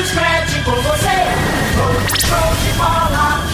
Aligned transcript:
do 0.00 0.06
Scratch 0.06 0.64
com 0.64 0.70
você. 0.70 1.16
Show 2.26 2.54
de 2.64 2.72
bola. 2.78 3.44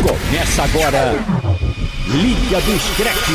Começa 0.00 0.62
agora. 0.62 1.14
Liga 2.06 2.60
do 2.60 2.78
Scratch. 2.78 3.28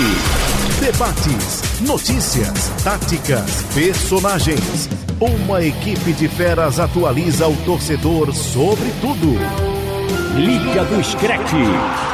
Debates, 0.80 1.82
notícias, 1.82 2.72
táticas, 2.84 3.66
personagens. 3.74 4.90
Uma 5.20 5.62
equipe 5.62 6.14
de 6.14 6.30
feras 6.30 6.80
atualiza 6.80 7.48
o 7.48 7.56
torcedor 7.66 8.34
sobre 8.34 8.90
tudo. 9.02 9.38
Liga 10.38 10.86
do 10.86 11.04
Scratch. 11.04 11.52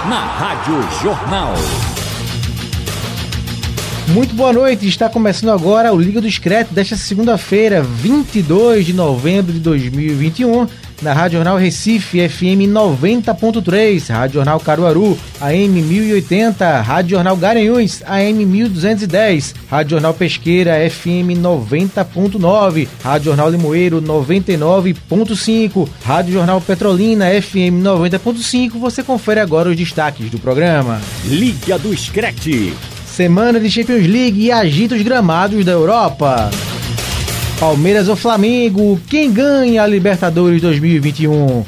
Na 0.09 0.25
Rádio 0.25 0.81
Jornal. 1.03 1.53
Muito 4.09 4.33
boa 4.35 4.53
noite, 4.53 4.87
está 4.87 5.09
começando 5.09 5.49
agora 5.49 5.93
o 5.93 5.99
Liga 5.99 6.21
do 6.21 6.31
Scratch 6.31 6.69
desta 6.71 6.95
segunda-feira, 6.95 7.83
22 7.83 8.85
de 8.85 8.93
novembro 8.93 9.51
de 9.51 9.59
2021, 9.59 10.65
na 11.01 11.11
Rádio 11.11 11.37
Jornal 11.37 11.57
Recife, 11.57 12.27
FM 12.27 12.71
90.3, 12.71 14.07
Rádio 14.09 14.35
Jornal 14.35 14.61
Caruaru, 14.61 15.19
AM 15.41 15.81
1080, 15.81 16.81
Rádio 16.81 17.17
Jornal 17.17 17.35
Garanhuns, 17.35 18.01
AM 18.05 18.45
1210, 18.45 19.53
Rádio 19.69 19.91
Jornal 19.91 20.13
Pesqueira, 20.13 20.89
FM 20.89 21.37
90.9, 21.41 22.87
Rádio 23.03 23.25
Jornal 23.25 23.49
Limoeiro 23.49 24.01
99.5, 24.01 25.87
Rádio 26.03 26.33
Jornal 26.33 26.61
Petrolina, 26.61 27.25
FM 27.41 27.83
90.5. 27.83 28.79
Você 28.79 29.03
confere 29.03 29.41
agora 29.41 29.69
os 29.69 29.75
destaques 29.75 30.31
do 30.31 30.39
programa. 30.39 31.01
Liga 31.25 31.77
do 31.77 31.95
Scratch. 31.95 32.47
Semana 33.17 33.59
de 33.59 33.67
Champions 33.71 34.05
League 34.05 34.39
e 34.39 34.51
agita 34.51 34.93
os 34.93 35.01
gramados 35.01 35.65
da 35.65 35.71
Europa. 35.71 36.51
Palmeiras 37.59 38.07
ou 38.07 38.15
Flamengo, 38.15 39.01
quem 39.09 39.33
ganha 39.33 39.81
a 39.81 39.87
Libertadores 39.87 40.61
2021? 40.61 41.65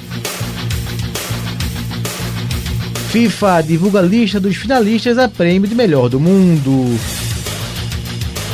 FIFA 3.10 3.64
divulga 3.64 3.98
a 3.98 4.04
lista 4.04 4.40
dos 4.40 4.58
finalistas 4.58 5.18
a 5.18 5.28
prêmio 5.28 5.68
de 5.68 5.74
melhor 5.74 6.08
do 6.08 6.20
mundo. 6.20 6.86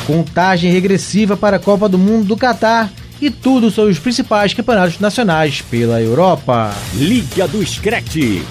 Contagem 0.07 0.71
regressiva 0.71 1.35
para 1.35 1.57
a 1.57 1.59
Copa 1.59 1.89
do 1.89 1.97
Mundo 1.97 2.27
do 2.27 2.38
Catar 2.38 2.89
e 3.21 3.29
tudo 3.29 3.69
sobre 3.69 3.91
os 3.91 3.99
principais 3.99 4.53
campeonatos 4.53 5.01
nacionais 5.01 5.59
pela 5.69 6.01
Europa. 6.01 6.73
Liga 6.93 7.45
do 7.45 7.61
Scratch. 7.66 8.41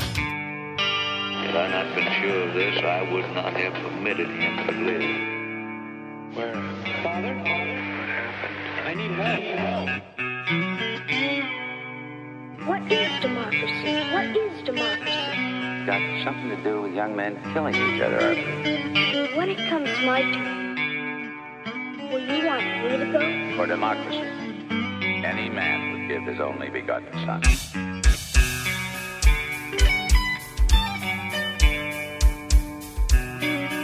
Got 15.95 16.25
something 16.25 16.49
to 16.49 16.57
do 16.65 16.83
with 16.83 16.93
young 16.93 17.15
men 17.15 17.39
killing 17.53 17.73
each 17.73 18.03
other, 18.03 18.35
When 19.37 19.49
it 19.49 19.59
comes 19.69 19.89
to 19.89 20.05
my 20.05 20.23
turn, 20.23 21.33
will 22.11 22.19
you 22.19 22.45
want 22.45 22.65
me 22.83 22.97
to 22.99 23.07
go? 23.13 23.57
For 23.57 23.67
democracy, 23.69 24.27
any 25.25 25.49
man 25.49 25.93
would 25.93 26.09
give 26.09 26.25
his 26.25 26.41
only 26.41 26.69
begotten 26.69 27.13
son. 27.25 27.43
It 33.41 33.84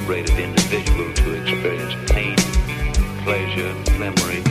for 0.00 0.12
a 0.12 0.22
decelebrated 0.22 0.38
individual 0.38 1.12
to 1.14 1.34
experience 1.34 1.94
pain, 2.10 2.36
pleasure, 3.24 3.72
memory, 3.98 4.42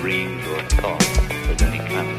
dreams, 0.00 0.46
or 0.48 0.62
thought 0.80 1.18
of 1.48 1.62
any 1.62 1.78
kind. 1.78 2.18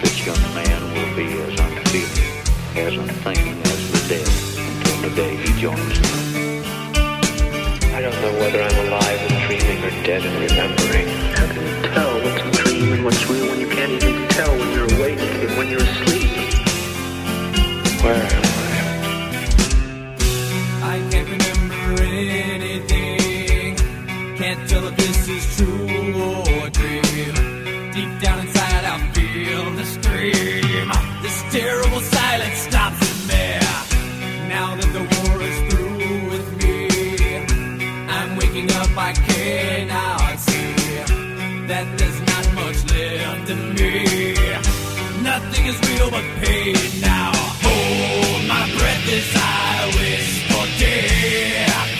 This 0.00 0.26
young 0.26 0.40
man 0.54 0.82
will 0.94 1.16
be 1.16 1.26
as 1.40 1.58
unfeeling, 1.58 2.86
as 2.86 2.94
unthinking 2.96 3.60
as 3.62 3.92
the 3.92 3.98
dead 4.08 4.28
until 4.58 5.08
the 5.08 5.16
day 5.16 5.36
he 5.36 5.60
joins 5.60 6.00
them. 6.00 6.64
I 7.94 8.00
don't 8.00 8.20
know 8.20 8.32
whether 8.38 8.62
I'm 8.62 8.86
alive 8.86 9.20
and 9.30 9.38
dreaming 9.46 9.84
or 9.84 9.90
dead 10.04 10.22
and 10.24 10.50
remembering. 10.50 11.08
How 11.34 11.46
can 11.46 11.62
you 11.66 11.82
tell 11.92 12.14
what's 12.22 12.42
a 12.42 12.62
dream 12.62 12.92
and 12.92 13.04
what's 13.04 13.26
real 13.28 13.46
when 13.48 13.60
you 13.60 13.68
can't 13.68 13.92
even 13.92 14.28
tell 14.28 14.50
when 14.50 14.72
you're 14.72 14.94
awake 14.94 15.18
and 15.18 15.56
when 15.56 15.68
you're 15.68 15.82
asleep? 15.82 16.30
Where 18.02 18.47
this 24.98 25.28
is 25.28 25.44
true 25.56 25.86
or 26.58 26.70
dream. 26.70 27.34
Deep 27.92 28.12
down 28.24 28.38
inside, 28.44 28.84
I 28.84 28.96
feel 29.14 29.64
the 29.80 29.84
stream. 29.84 30.88
This 31.22 31.38
terrible 31.56 32.00
silence 32.00 32.58
stops 32.68 33.00
in 33.10 33.18
there. 33.28 33.74
Now 34.48 34.68
that 34.78 34.90
the 34.96 35.04
war 35.16 35.36
is 35.50 35.58
through 35.68 36.30
with 36.32 36.48
me, 36.62 36.78
I'm 38.16 38.36
waking 38.36 38.70
up. 38.72 38.90
I 38.96 39.12
cannot 39.12 40.38
see 40.40 40.74
that 41.70 41.86
there's 41.98 42.20
not 42.30 42.44
much 42.60 42.78
left 42.92 43.50
of 43.54 43.60
me. 43.78 43.94
Nothing 45.22 45.64
is 45.66 45.76
real 45.88 46.10
but 46.10 46.24
pain 46.42 46.76
now. 47.00 47.32
Hold 47.64 48.42
my 48.54 48.64
breath 48.76 49.06
as 49.18 49.30
I 49.36 49.86
wish 49.98 50.30
for 50.48 50.66
death. 50.82 51.90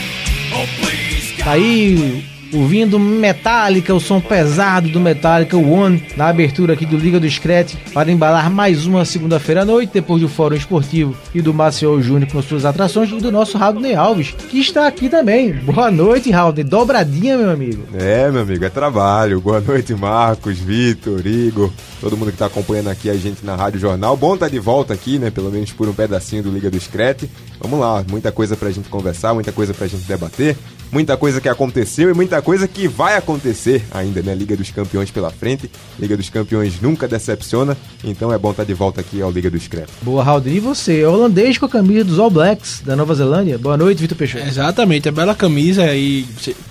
Oh, 0.57 0.67
please, 0.81 1.29
God. 1.39 1.45
Tá 1.45 1.53
aí 1.53 2.28
ouvindo 2.59 2.99
Metallica, 2.99 3.95
o 3.95 4.01
som 4.01 4.21
pesado 4.21 4.89
do 4.89 4.99
Metallica 5.01 5.57
One, 5.57 6.03
na 6.17 6.29
abertura 6.29 6.73
aqui 6.75 6.85
do 6.85 6.97
Liga 6.97 7.21
do 7.21 7.31
Scratch, 7.31 7.75
para 7.95 8.11
embalar 8.11 8.51
mais 8.51 8.85
uma 8.85 9.05
segunda-feira 9.05 9.63
à 9.63 9.65
noite, 9.65 9.93
depois 9.95 10.21
do 10.21 10.29
Fórum 10.29 10.57
Esportivo 10.57 11.17
e 11.35 11.41
do 11.41 11.55
Maciel 11.55 12.01
Júnior 12.03 12.31
com 12.31 12.43
suas 12.43 12.65
atrações, 12.65 13.11
e 13.11 13.17
do 13.19 13.31
nosso 13.31 13.57
Raulney 13.57 13.95
Alves, 13.95 14.35
que 14.51 14.59
está 14.59 14.87
aqui 14.87 15.09
também. 15.09 15.53
Boa 15.53 15.91
noite, 15.91 16.31
Raulney. 16.31 16.65
Dobradinha, 16.65 17.39
meu 17.39 17.51
amigo. 17.51 17.85
É, 17.95 18.31
meu 18.31 18.43
amigo, 18.43 18.65
é 18.65 18.69
trabalho. 18.69 19.41
Boa 19.41 19.61
noite, 19.61 19.95
Marcos, 19.95 20.59
Vitor, 20.59 21.25
Igor, 21.27 21.71
todo 22.01 22.17
mundo 22.17 22.33
que 22.33 22.39
tá 22.39 22.47
acompanhando 22.47 22.89
aqui 22.89 23.09
a 23.09 23.15
gente 23.15 23.45
na 23.45 23.55
Rádio 23.55 23.81
Jornal. 23.81 24.17
Bom 24.17 24.35
estar 24.35 24.49
de 24.49 24.59
volta 24.59 24.93
aqui, 24.93 25.19
né? 25.19 25.31
Pelo 25.31 25.51
menos 25.51 25.73
por 25.73 25.89
um 25.89 25.93
pedacinho 25.93 26.43
do 26.43 26.51
Liga 26.51 26.71
do 26.71 26.79
Screte. 26.81 27.31
Vamos 27.61 27.79
lá, 27.79 28.05
muita 28.09 28.31
coisa 28.33 28.57
pra 28.57 28.71
gente 28.71 28.89
conversar, 28.89 29.35
muita 29.35 29.53
coisa 29.53 29.75
pra 29.75 29.87
gente 29.87 30.05
debater, 30.05 30.57
muita 30.93 31.17
coisa 31.17 31.41
que 31.41 31.49
aconteceu 31.49 32.09
e 32.11 32.15
muita 32.15 32.41
coisa 32.49 32.67
que 32.67 32.89
vai 32.89 33.15
acontecer 33.15 33.85
ainda, 33.91 34.23
né? 34.23 34.35
Liga 34.35 34.57
dos 34.57 34.71
Campeões 34.71 35.11
pela 35.11 35.29
frente. 35.29 35.71
Liga 36.01 36.17
dos 36.17 36.31
Campeões 36.31 36.81
nunca 36.81 37.07
decepciona, 37.07 37.77
então 38.03 38.33
é 38.33 38.39
bom 38.39 38.53
estar 38.53 38.65
de 38.65 38.73
volta 38.73 39.03
aqui 39.03 39.21
ao 39.21 39.31
Liga 39.31 39.51
do 39.51 39.61
Screte. 39.61 39.93
Boa, 40.01 40.25
Raulney. 40.25 40.57
E 40.57 40.59
você, 40.59 41.05
holandês 41.05 41.59
com 41.59 41.67
a 41.67 41.69
camisa 41.69 42.05
dos 42.05 42.19
All 42.19 42.31
Blacks 42.31 42.81
da 42.83 42.97
Nova 42.97 43.15
Zelândia? 43.15 43.59
Boa 43.59 43.77
noite, 43.77 44.01
Vitor 44.01 44.17
Peixoto. 44.17 44.49
Exatamente, 44.49 45.07
é 45.07 45.13
bela 45.13 45.35
camisa 45.35 45.95
e 45.95 46.27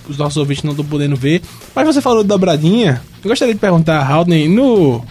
os 0.08 0.18
nossos 0.18 0.36
ouvintes 0.36 0.64
não 0.64 0.72
estão 0.72 0.84
podendo 0.84 1.14
ver. 1.14 1.42
Mas 1.72 1.86
você 1.86 2.00
falou 2.00 2.24
de 2.24 2.28
dobradinha. 2.28 3.00
Eu 3.22 3.28
gostaria 3.28 3.54
de 3.54 3.60
perguntar, 3.60 4.04
Haldane, 4.04 4.48
no. 4.48 5.04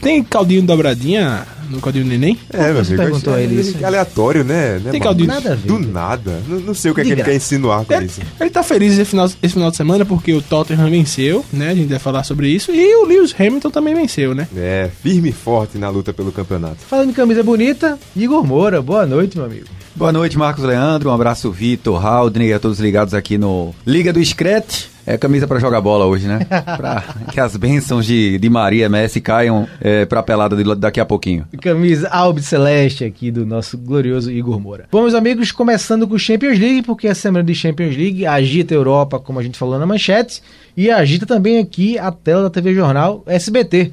Tem 0.00 0.22
caldinho 0.22 0.62
dobradinha 0.62 1.46
no 1.70 1.80
caldinho 1.80 2.04
do 2.04 2.08
neném? 2.10 2.38
É, 2.52 2.70
meu 2.72 2.80
amigo, 2.80 2.96
perguntou 2.96 3.34
a 3.34 3.40
ele 3.40 3.60
isso? 3.60 3.84
aleatório, 3.84 4.44
né? 4.44 4.78
né 4.78 4.90
Tem 4.90 5.00
caldinho. 5.00 5.28
Nada 5.28 5.52
a 5.52 5.54
ver. 5.54 5.66
Do 5.66 5.78
nada. 5.78 6.42
Não, 6.48 6.60
não 6.60 6.74
sei 6.74 6.90
o 6.90 6.94
que, 6.94 7.00
é 7.00 7.04
que 7.04 7.10
ele 7.12 7.22
quer 7.22 7.34
insinuar 7.34 7.84
com 7.84 7.92
Ele, 7.92 8.06
isso. 8.06 8.20
ele 8.40 8.50
tá 8.50 8.62
feliz 8.62 8.92
esse 8.92 9.04
final, 9.04 9.26
esse 9.26 9.54
final 9.54 9.70
de 9.70 9.76
semana 9.76 10.04
porque 10.04 10.32
o 10.32 10.42
Tottenham 10.42 10.88
venceu, 10.90 11.44
né? 11.52 11.70
A 11.70 11.74
gente 11.74 11.88
vai 11.88 11.98
falar 11.98 12.22
sobre 12.24 12.48
isso. 12.48 12.70
E 12.72 12.94
o 12.96 13.04
Lewis 13.04 13.34
Hamilton 13.38 13.70
também 13.70 13.94
venceu, 13.94 14.34
né? 14.34 14.46
É, 14.56 14.90
firme 15.02 15.30
e 15.30 15.32
forte 15.32 15.78
na 15.78 15.88
luta 15.88 16.12
pelo 16.12 16.30
campeonato. 16.32 16.78
Falando 16.88 17.10
em 17.10 17.14
camisa 17.14 17.42
bonita, 17.42 17.98
Igor 18.14 18.44
Moura. 18.44 18.80
Boa 18.80 19.06
noite, 19.06 19.36
meu 19.36 19.46
amigo. 19.46 19.66
Boa 19.94 20.12
noite, 20.12 20.36
Marcos 20.36 20.62
Leandro. 20.62 21.10
Um 21.10 21.12
abraço, 21.14 21.50
Vitor, 21.50 22.04
Haldner 22.04 22.48
e 22.48 22.52
a 22.52 22.58
todos 22.60 22.78
ligados 22.78 23.14
aqui 23.14 23.38
no 23.38 23.74
Liga 23.86 24.12
do 24.12 24.22
Screte. 24.24 24.90
É 25.06 25.16
camisa 25.16 25.46
pra 25.46 25.58
jogar 25.60 25.80
bola 25.80 26.04
hoje, 26.04 26.26
né? 26.26 26.40
Pra 26.76 27.02
que 27.32 27.38
as 27.38 27.56
bênçãos 27.56 28.04
de, 28.04 28.38
de 28.38 28.50
Maria 28.50 28.88
Messi 28.88 29.20
caiam 29.20 29.68
é, 29.80 30.04
pra 30.04 30.22
pelada 30.22 30.56
de- 30.56 30.74
daqui 30.74 30.98
a 30.98 31.04
pouquinho. 31.06 31.46
Camisa 31.62 32.08
Albi 32.08 32.42
Celeste 32.42 33.04
aqui 33.04 33.30
do 33.30 33.46
nosso 33.46 33.78
glorioso 33.78 34.30
Igor 34.32 34.58
Moura. 34.58 34.86
Bom, 34.90 35.02
meus 35.02 35.14
amigos, 35.14 35.52
começando 35.52 36.08
com 36.08 36.14
o 36.14 36.18
Champions 36.18 36.58
League, 36.58 36.82
porque 36.82 37.06
a 37.06 37.14
semana 37.14 37.44
de 37.44 37.54
Champions 37.54 37.96
League 37.96 38.26
agita 38.26 38.74
a 38.74 38.76
Europa, 38.76 39.20
como 39.20 39.38
a 39.38 39.42
gente 39.42 39.56
falou 39.56 39.78
na 39.78 39.86
manchete, 39.86 40.42
e 40.76 40.90
agita 40.90 41.24
também 41.24 41.58
aqui 41.60 41.96
a 41.98 42.10
tela 42.10 42.42
da 42.42 42.50
TV 42.50 42.74
Jornal 42.74 43.22
SBT, 43.26 43.92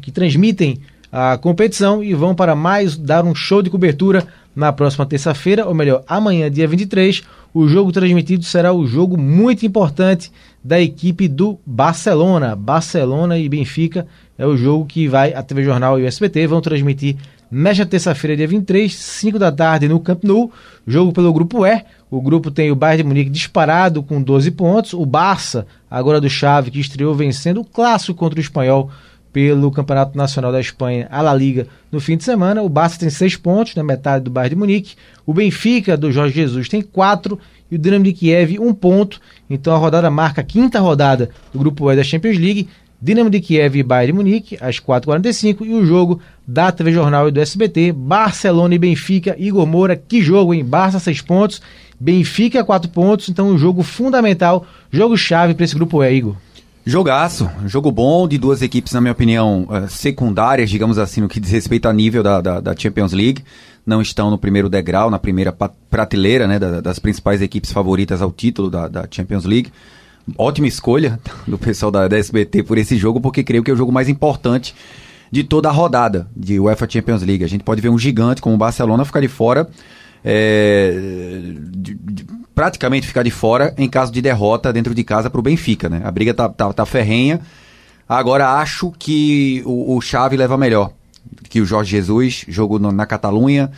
que 0.00 0.12
transmitem 0.12 0.80
a 1.10 1.36
competição 1.38 2.04
e 2.04 2.14
vão 2.14 2.34
para 2.34 2.54
mais 2.54 2.96
dar 2.96 3.24
um 3.24 3.34
show 3.34 3.60
de 3.62 3.70
cobertura 3.70 4.24
na 4.58 4.72
próxima 4.72 5.06
terça-feira, 5.06 5.64
ou 5.66 5.72
melhor, 5.72 6.02
amanhã, 6.08 6.50
dia 6.50 6.66
23. 6.66 7.22
O 7.54 7.68
jogo 7.68 7.92
transmitido 7.92 8.42
será 8.42 8.72
o 8.72 8.88
jogo 8.88 9.16
muito 9.16 9.64
importante 9.64 10.32
da 10.62 10.80
equipe 10.80 11.28
do 11.28 11.60
Barcelona. 11.64 12.56
Barcelona 12.56 13.38
e 13.38 13.48
Benfica 13.48 14.04
é 14.36 14.44
o 14.44 14.56
jogo 14.56 14.84
que 14.84 15.06
vai 15.06 15.32
a 15.32 15.44
TV 15.44 15.62
Jornal 15.62 16.00
e 16.00 16.02
o 16.02 16.06
SBT 16.08 16.48
vão 16.48 16.60
transmitir 16.60 17.14
nesta 17.48 17.86
terça-feira, 17.86 18.36
dia 18.36 18.48
23, 18.48 18.92
5 18.92 19.38
da 19.38 19.52
tarde, 19.52 19.86
no 19.86 20.00
Camp 20.00 20.24
Nou. 20.24 20.50
Jogo 20.84 21.12
pelo 21.12 21.32
grupo 21.32 21.64
E. 21.64 21.84
O 22.10 22.20
grupo 22.20 22.50
tem 22.50 22.72
o 22.72 22.74
Bayern 22.74 23.04
de 23.04 23.08
Munique 23.08 23.30
disparado 23.30 24.02
com 24.02 24.20
12 24.20 24.50
pontos. 24.50 24.92
O 24.92 25.06
Barça, 25.06 25.68
agora 25.88 26.20
do 26.20 26.28
Xavi, 26.28 26.72
que 26.72 26.80
estreou 26.80 27.14
vencendo 27.14 27.60
o 27.60 27.64
clássico 27.64 28.18
contra 28.18 28.40
o 28.40 28.42
Espanhol 28.42 28.90
pelo 29.38 29.70
Campeonato 29.70 30.18
Nacional 30.18 30.50
da 30.50 30.60
Espanha, 30.60 31.06
a 31.12 31.22
La 31.22 31.32
Liga, 31.32 31.68
no 31.92 32.00
fim 32.00 32.16
de 32.16 32.24
semana. 32.24 32.60
O 32.60 32.68
Barça 32.68 32.98
tem 32.98 33.08
6 33.08 33.36
pontos, 33.36 33.76
na 33.76 33.84
metade 33.84 34.24
do 34.24 34.32
Bayern 34.32 34.56
de 34.56 34.58
Munique. 34.58 34.96
O 35.24 35.32
Benfica, 35.32 35.96
do 35.96 36.10
Jorge 36.10 36.34
Jesus, 36.34 36.68
tem 36.68 36.82
4 36.82 37.38
e 37.70 37.76
o 37.76 37.78
Dinamo 37.78 38.02
de 38.02 38.12
Kiev, 38.12 38.58
1 38.58 38.66
um 38.66 38.74
ponto. 38.74 39.20
Então 39.48 39.72
a 39.72 39.78
rodada 39.78 40.10
marca 40.10 40.40
a 40.40 40.44
quinta 40.44 40.80
rodada 40.80 41.30
do 41.52 41.58
grupo 41.60 41.88
E 41.88 41.94
da 41.94 42.02
Champions 42.02 42.36
League. 42.36 42.68
Dinamo 43.00 43.30
de 43.30 43.38
Kiev 43.38 43.76
e 43.76 43.82
Bayern 43.84 44.12
de 44.12 44.16
Munique, 44.18 44.58
às 44.60 44.80
4h45, 44.80 45.64
e 45.64 45.72
o 45.72 45.86
jogo 45.86 46.20
da 46.44 46.72
TV 46.72 46.90
Jornal 46.90 47.28
e 47.28 47.30
do 47.30 47.40
SBT, 47.40 47.92
Barcelona 47.92 48.74
e 48.74 48.78
Benfica, 48.78 49.36
Igor 49.38 49.64
Moura, 49.68 49.94
que 49.94 50.20
jogo, 50.20 50.52
hein? 50.52 50.64
Barça 50.64 50.98
6 50.98 51.20
pontos, 51.20 51.62
Benfica 52.00 52.64
4 52.64 52.90
pontos, 52.90 53.28
então 53.28 53.50
um 53.50 53.56
jogo 53.56 53.84
fundamental, 53.84 54.66
jogo 54.90 55.16
chave 55.16 55.54
para 55.54 55.62
esse 55.64 55.76
grupo 55.76 56.02
E, 56.02 56.12
Igor. 56.12 56.34
Jogaço, 56.88 57.50
jogo 57.66 57.92
bom 57.92 58.26
de 58.26 58.38
duas 58.38 58.62
equipes, 58.62 58.94
na 58.94 59.00
minha 59.02 59.12
opinião, 59.12 59.68
eh, 59.70 59.88
secundárias, 59.88 60.70
digamos 60.70 60.96
assim, 60.96 61.20
no 61.20 61.28
que 61.28 61.38
diz 61.38 61.50
respeito 61.50 61.86
a 61.86 61.92
nível 61.92 62.22
da, 62.22 62.40
da, 62.40 62.60
da 62.60 62.74
Champions 62.74 63.12
League. 63.12 63.44
Não 63.84 64.00
estão 64.00 64.30
no 64.30 64.38
primeiro 64.38 64.70
degrau, 64.70 65.10
na 65.10 65.18
primeira 65.18 65.54
prateleira 65.90 66.46
né, 66.46 66.58
das 66.58 66.98
principais 66.98 67.42
equipes 67.42 67.70
favoritas 67.72 68.22
ao 68.22 68.32
título 68.32 68.70
da, 68.70 68.88
da 68.88 69.06
Champions 69.10 69.44
League 69.44 69.70
ótima 70.38 70.66
escolha 70.66 71.20
do 71.46 71.58
pessoal 71.58 71.92
da, 71.92 72.08
da 72.08 72.16
SBT 72.16 72.62
por 72.62 72.78
esse 72.78 72.96
jogo, 72.96 73.20
porque 73.20 73.44
creio 73.44 73.62
que 73.62 73.70
é 73.70 73.74
o 73.74 73.76
jogo 73.76 73.92
mais 73.92 74.08
importante 74.08 74.74
de 75.30 75.44
toda 75.44 75.68
a 75.68 75.72
rodada 75.72 76.26
de 76.34 76.58
UEFA 76.58 76.88
Champions 76.88 77.22
League. 77.22 77.44
A 77.44 77.48
gente 77.48 77.64
pode 77.64 77.82
ver 77.82 77.90
um 77.90 77.98
gigante 77.98 78.40
como 78.40 78.54
o 78.54 78.58
Barcelona 78.58 79.04
ficar 79.04 79.20
de 79.20 79.28
fora, 79.28 79.68
é, 80.24 80.94
de, 81.70 81.94
de, 81.94 82.26
praticamente 82.58 83.06
ficar 83.06 83.22
de 83.22 83.30
fora 83.30 83.72
em 83.78 83.88
caso 83.88 84.10
de 84.10 84.20
derrota 84.20 84.72
dentro 84.72 84.92
de 84.92 85.04
casa 85.04 85.30
para 85.30 85.38
o 85.38 85.42
Benfica. 85.42 85.88
Né? 85.88 86.02
A 86.02 86.10
briga 86.10 86.34
tá, 86.34 86.48
tá, 86.48 86.72
tá 86.72 86.84
ferrenha. 86.84 87.40
Agora 88.08 88.54
acho 88.54 88.90
que 88.98 89.62
o, 89.64 89.94
o 89.94 90.00
Xavi 90.00 90.36
leva 90.36 90.58
melhor 90.58 90.90
que 91.48 91.60
o 91.60 91.64
Jorge 91.64 91.92
Jesus, 91.92 92.44
jogo 92.48 92.80
no, 92.80 92.90
na 92.90 93.06
Catalunha. 93.06 93.70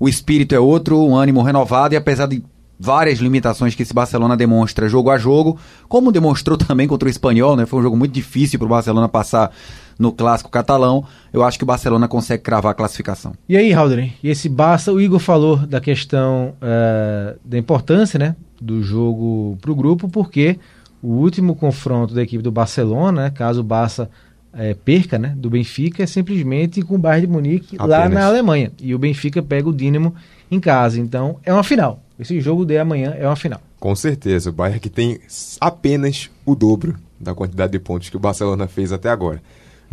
O 0.00 0.08
espírito 0.08 0.52
é 0.52 0.58
outro, 0.58 1.00
um 1.06 1.14
ânimo 1.14 1.42
renovado 1.42 1.94
e 1.94 1.96
apesar 1.96 2.26
de 2.26 2.42
várias 2.76 3.20
limitações 3.20 3.76
que 3.76 3.84
esse 3.84 3.94
Barcelona 3.94 4.36
demonstra 4.36 4.88
jogo 4.88 5.10
a 5.10 5.16
jogo, 5.16 5.56
como 5.88 6.10
demonstrou 6.10 6.58
também 6.58 6.88
contra 6.88 7.06
o 7.06 7.10
Espanhol, 7.10 7.54
né? 7.54 7.66
Foi 7.66 7.78
um 7.78 7.82
jogo 7.84 7.96
muito 7.96 8.10
difícil 8.10 8.58
para 8.58 8.66
o 8.66 8.70
Barcelona 8.70 9.08
passar 9.08 9.52
no 9.98 10.12
clássico 10.12 10.50
catalão. 10.50 11.04
Eu 11.32 11.42
acho 11.42 11.58
que 11.58 11.64
o 11.64 11.66
Barcelona 11.66 12.08
consegue 12.08 12.42
cravar 12.42 12.72
a 12.72 12.74
classificação. 12.74 13.32
E 13.48 13.56
aí, 13.56 13.72
Haldren, 13.72 14.12
e 14.22 14.28
esse 14.28 14.48
Barça, 14.48 14.92
o 14.92 15.00
Igor 15.00 15.18
falou 15.18 15.56
da 15.58 15.80
questão 15.80 16.54
uh, 16.60 17.38
da 17.44 17.58
importância, 17.58 18.18
né, 18.18 18.36
do 18.60 18.82
jogo 18.82 19.58
para 19.60 19.70
o 19.70 19.74
grupo, 19.74 20.08
porque 20.08 20.58
o 21.02 21.08
último 21.08 21.54
confronto 21.54 22.14
da 22.14 22.22
equipe 22.22 22.42
do 22.42 22.50
Barcelona, 22.50 23.24
né, 23.24 23.30
caso 23.30 23.60
o 23.60 23.64
Barça 23.64 24.08
é, 24.56 24.74
perca, 24.74 25.18
né, 25.18 25.34
do 25.36 25.50
Benfica, 25.50 26.02
é 26.02 26.06
simplesmente 26.06 26.80
com 26.82 26.94
o 26.94 26.98
Bayern 26.98 27.26
de 27.26 27.32
Munique 27.32 27.76
Apenas. 27.76 27.90
lá 27.90 28.08
na 28.08 28.26
Alemanha. 28.26 28.72
E 28.80 28.94
o 28.94 28.98
Benfica 28.98 29.42
pega 29.42 29.68
o 29.68 29.72
Dinamo 29.72 30.14
em 30.50 30.60
casa. 30.60 31.00
Então, 31.00 31.36
é 31.44 31.52
uma 31.52 31.64
final. 31.64 32.00
Esse 32.18 32.40
jogo 32.40 32.64
de 32.64 32.78
amanhã 32.78 33.14
é 33.18 33.26
uma 33.26 33.36
final. 33.36 33.60
Com 33.80 33.94
certeza. 33.94 34.50
O 34.50 34.52
Bayern 34.52 34.80
que 34.80 34.88
tem 34.88 35.20
apenas 35.60 36.30
o 36.46 36.54
dobro 36.54 36.96
da 37.18 37.34
quantidade 37.34 37.72
de 37.72 37.78
pontos 37.78 38.08
que 38.08 38.16
o 38.16 38.20
Barcelona 38.20 38.68
fez 38.68 38.92
até 38.92 39.08
agora. 39.10 39.42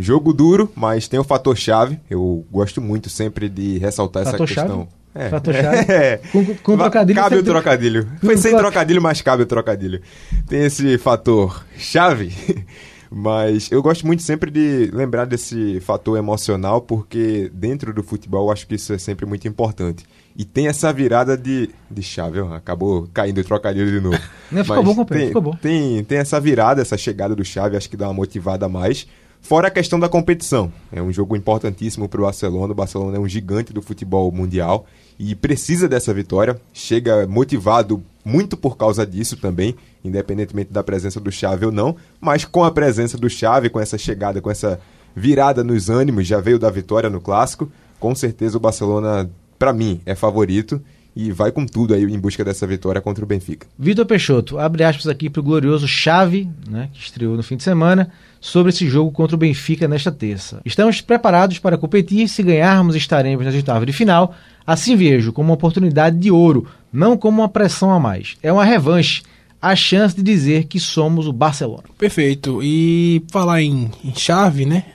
Jogo 0.01 0.33
duro, 0.33 0.71
mas 0.75 1.07
tem 1.07 1.19
o 1.19 1.23
fator 1.23 1.55
chave. 1.55 1.99
Eu 2.09 2.45
gosto 2.51 2.81
muito 2.81 3.09
sempre 3.09 3.47
de 3.47 3.77
ressaltar 3.77 4.25
fator 4.25 4.43
essa 4.43 4.53
questão. 4.53 4.87
É. 5.13 5.29
Fator 5.29 5.53
chave. 5.53 5.85
É. 5.91 6.17
Com, 6.31 6.45
com 6.55 6.77
trocadilho. 6.77 7.21
Cabe 7.21 7.35
o 7.35 7.43
trocadilho. 7.43 8.07
Foi 8.19 8.37
sem 8.37 8.55
trocadilho, 8.55 9.01
mas 9.01 9.21
cabe 9.21 9.43
o 9.43 9.45
trocadilho. 9.45 10.01
Tem 10.47 10.63
esse 10.65 10.97
fator 10.97 11.63
chave 11.77 12.33
mas 13.13 13.69
eu 13.69 13.83
gosto 13.83 14.07
muito 14.07 14.23
sempre 14.23 14.49
de 14.49 14.89
lembrar 14.93 15.25
desse 15.25 15.81
fator 15.81 16.17
emocional, 16.17 16.79
porque 16.79 17.51
dentro 17.53 17.93
do 17.93 18.01
futebol 18.01 18.47
eu 18.47 18.53
acho 18.53 18.65
que 18.65 18.75
isso 18.75 18.93
é 18.93 18.97
sempre 18.97 19.25
muito 19.25 19.45
importante. 19.45 20.05
E 20.33 20.45
tem 20.45 20.67
essa 20.67 20.93
virada 20.93 21.37
de, 21.37 21.69
de 21.89 22.01
chave, 22.01 22.39
ó, 22.39 22.53
acabou 22.53 23.09
caindo 23.13 23.41
o 23.41 23.43
trocadilho 23.43 23.91
de 23.91 23.99
novo. 23.99 24.17
Não, 24.49 24.63
ficou 24.63 24.81
bom, 24.81 25.03
tem, 25.03 25.27
ficou 25.27 25.41
bom. 25.41 25.55
Tem, 25.61 26.01
tem 26.05 26.19
essa 26.19 26.39
virada, 26.39 26.81
essa 26.81 26.97
chegada 26.97 27.35
do 27.35 27.43
chave, 27.43 27.75
acho 27.75 27.89
que 27.89 27.97
dá 27.97 28.07
uma 28.07 28.13
motivada 28.13 28.65
a 28.65 28.69
mais. 28.69 29.05
Fora 29.41 29.67
a 29.67 29.71
questão 29.71 29.99
da 29.99 30.07
competição. 30.07 30.71
É 30.91 31.01
um 31.01 31.11
jogo 31.11 31.35
importantíssimo 31.35 32.07
para 32.07 32.21
o 32.21 32.23
Barcelona. 32.23 32.71
O 32.71 32.75
Barcelona 32.75 33.17
é 33.17 33.19
um 33.19 33.27
gigante 33.27 33.73
do 33.73 33.81
futebol 33.81 34.31
mundial 34.31 34.85
e 35.19 35.35
precisa 35.35 35.89
dessa 35.89 36.13
vitória. 36.13 36.61
Chega 36.71 37.27
motivado 37.27 38.03
muito 38.23 38.55
por 38.55 38.77
causa 38.77 39.05
disso 39.05 39.35
também, 39.35 39.75
independentemente 40.05 40.71
da 40.71 40.83
presença 40.83 41.19
do 41.19 41.31
Xavi 41.31 41.65
ou 41.65 41.71
não, 41.71 41.95
mas 42.19 42.45
com 42.45 42.63
a 42.63 42.71
presença 42.71 43.17
do 43.17 43.29
Xavi, 43.29 43.69
com 43.69 43.79
essa 43.79 43.97
chegada, 43.97 44.39
com 44.39 44.49
essa 44.49 44.79
virada 45.15 45.63
nos 45.63 45.89
ânimos, 45.89 46.27
já 46.27 46.39
veio 46.39 46.59
da 46.59 46.69
vitória 46.69 47.09
no 47.09 47.19
clássico, 47.19 47.69
com 47.99 48.13
certeza 48.15 48.57
o 48.57 48.61
Barcelona, 48.61 49.29
para 49.57 49.73
mim, 49.73 49.99
é 50.05 50.15
favorito 50.15 50.81
e 51.15 51.31
vai 51.31 51.51
com 51.51 51.65
tudo 51.65 51.93
aí 51.93 52.03
em 52.03 52.19
busca 52.19 52.43
dessa 52.43 52.65
vitória 52.65 53.01
contra 53.01 53.23
o 53.23 53.27
Benfica. 53.27 53.67
Vitor 53.77 54.05
Peixoto, 54.05 54.57
abre 54.57 54.83
aspas 54.83 55.07
aqui 55.07 55.29
para 55.29 55.39
o 55.39 55.43
glorioso 55.43 55.87
Xavi, 55.87 56.49
né, 56.67 56.89
que 56.93 56.99
estreou 56.99 57.35
no 57.35 57.43
fim 57.43 57.57
de 57.57 57.63
semana, 57.63 58.11
sobre 58.39 58.69
esse 58.69 58.87
jogo 58.87 59.11
contra 59.11 59.35
o 59.35 59.39
Benfica 59.39 59.87
nesta 59.87 60.11
terça. 60.11 60.61
Estamos 60.65 61.01
preparados 61.01 61.59
para 61.59 61.77
competir, 61.77 62.27
se 62.27 62.41
ganharmos 62.41 62.95
estaremos 62.95 63.45
nas 63.45 63.53
oitavas 63.53 63.85
de 63.85 63.93
final, 63.93 64.33
assim 64.65 64.95
vejo 64.95 65.33
como 65.33 65.49
uma 65.49 65.55
oportunidade 65.55 66.17
de 66.17 66.31
ouro, 66.31 66.67
não 66.91 67.17
como 67.17 67.41
uma 67.41 67.49
pressão 67.49 67.91
a 67.91 67.99
mais. 67.99 68.35
É 68.41 68.51
uma 68.51 68.65
revanche, 68.65 69.21
a 69.61 69.75
chance 69.75 70.15
de 70.15 70.23
dizer 70.23 70.63
que 70.63 70.79
somos 70.79 71.27
o 71.27 71.33
Barcelona. 71.33 71.83
Perfeito, 71.97 72.63
e 72.63 73.23
falar 73.29 73.61
em, 73.61 73.91
em 74.03 74.15
chave, 74.15 74.65
né, 74.65 74.85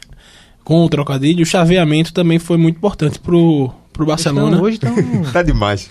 com 0.65 0.85
o 0.85 0.89
trocadilho, 0.89 1.43
o 1.43 1.47
chaveamento 1.47 2.13
também 2.13 2.41
foi 2.41 2.57
muito 2.57 2.79
importante 2.79 3.21
pro 3.21 3.73
pro 3.97 4.07
Barcelona. 4.07 4.57
Então, 4.57 4.63
hoje 4.63 4.79
tão, 4.79 4.95
tá 5.33 5.43
demais. 5.43 5.89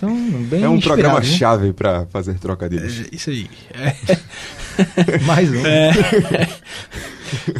é 0.62 0.69
um 0.69 0.80
programa 0.80 1.19
né? 1.19 1.25
chave 1.25 1.74
para 1.74 2.06
fazer 2.06 2.36
trocadilhos. 2.36 3.02
É, 3.02 3.06
isso 3.12 3.30
aí. 3.31 3.48
É. 3.74 5.19
Mais 5.25 5.50
um. 5.50 5.66
É, 5.66 5.92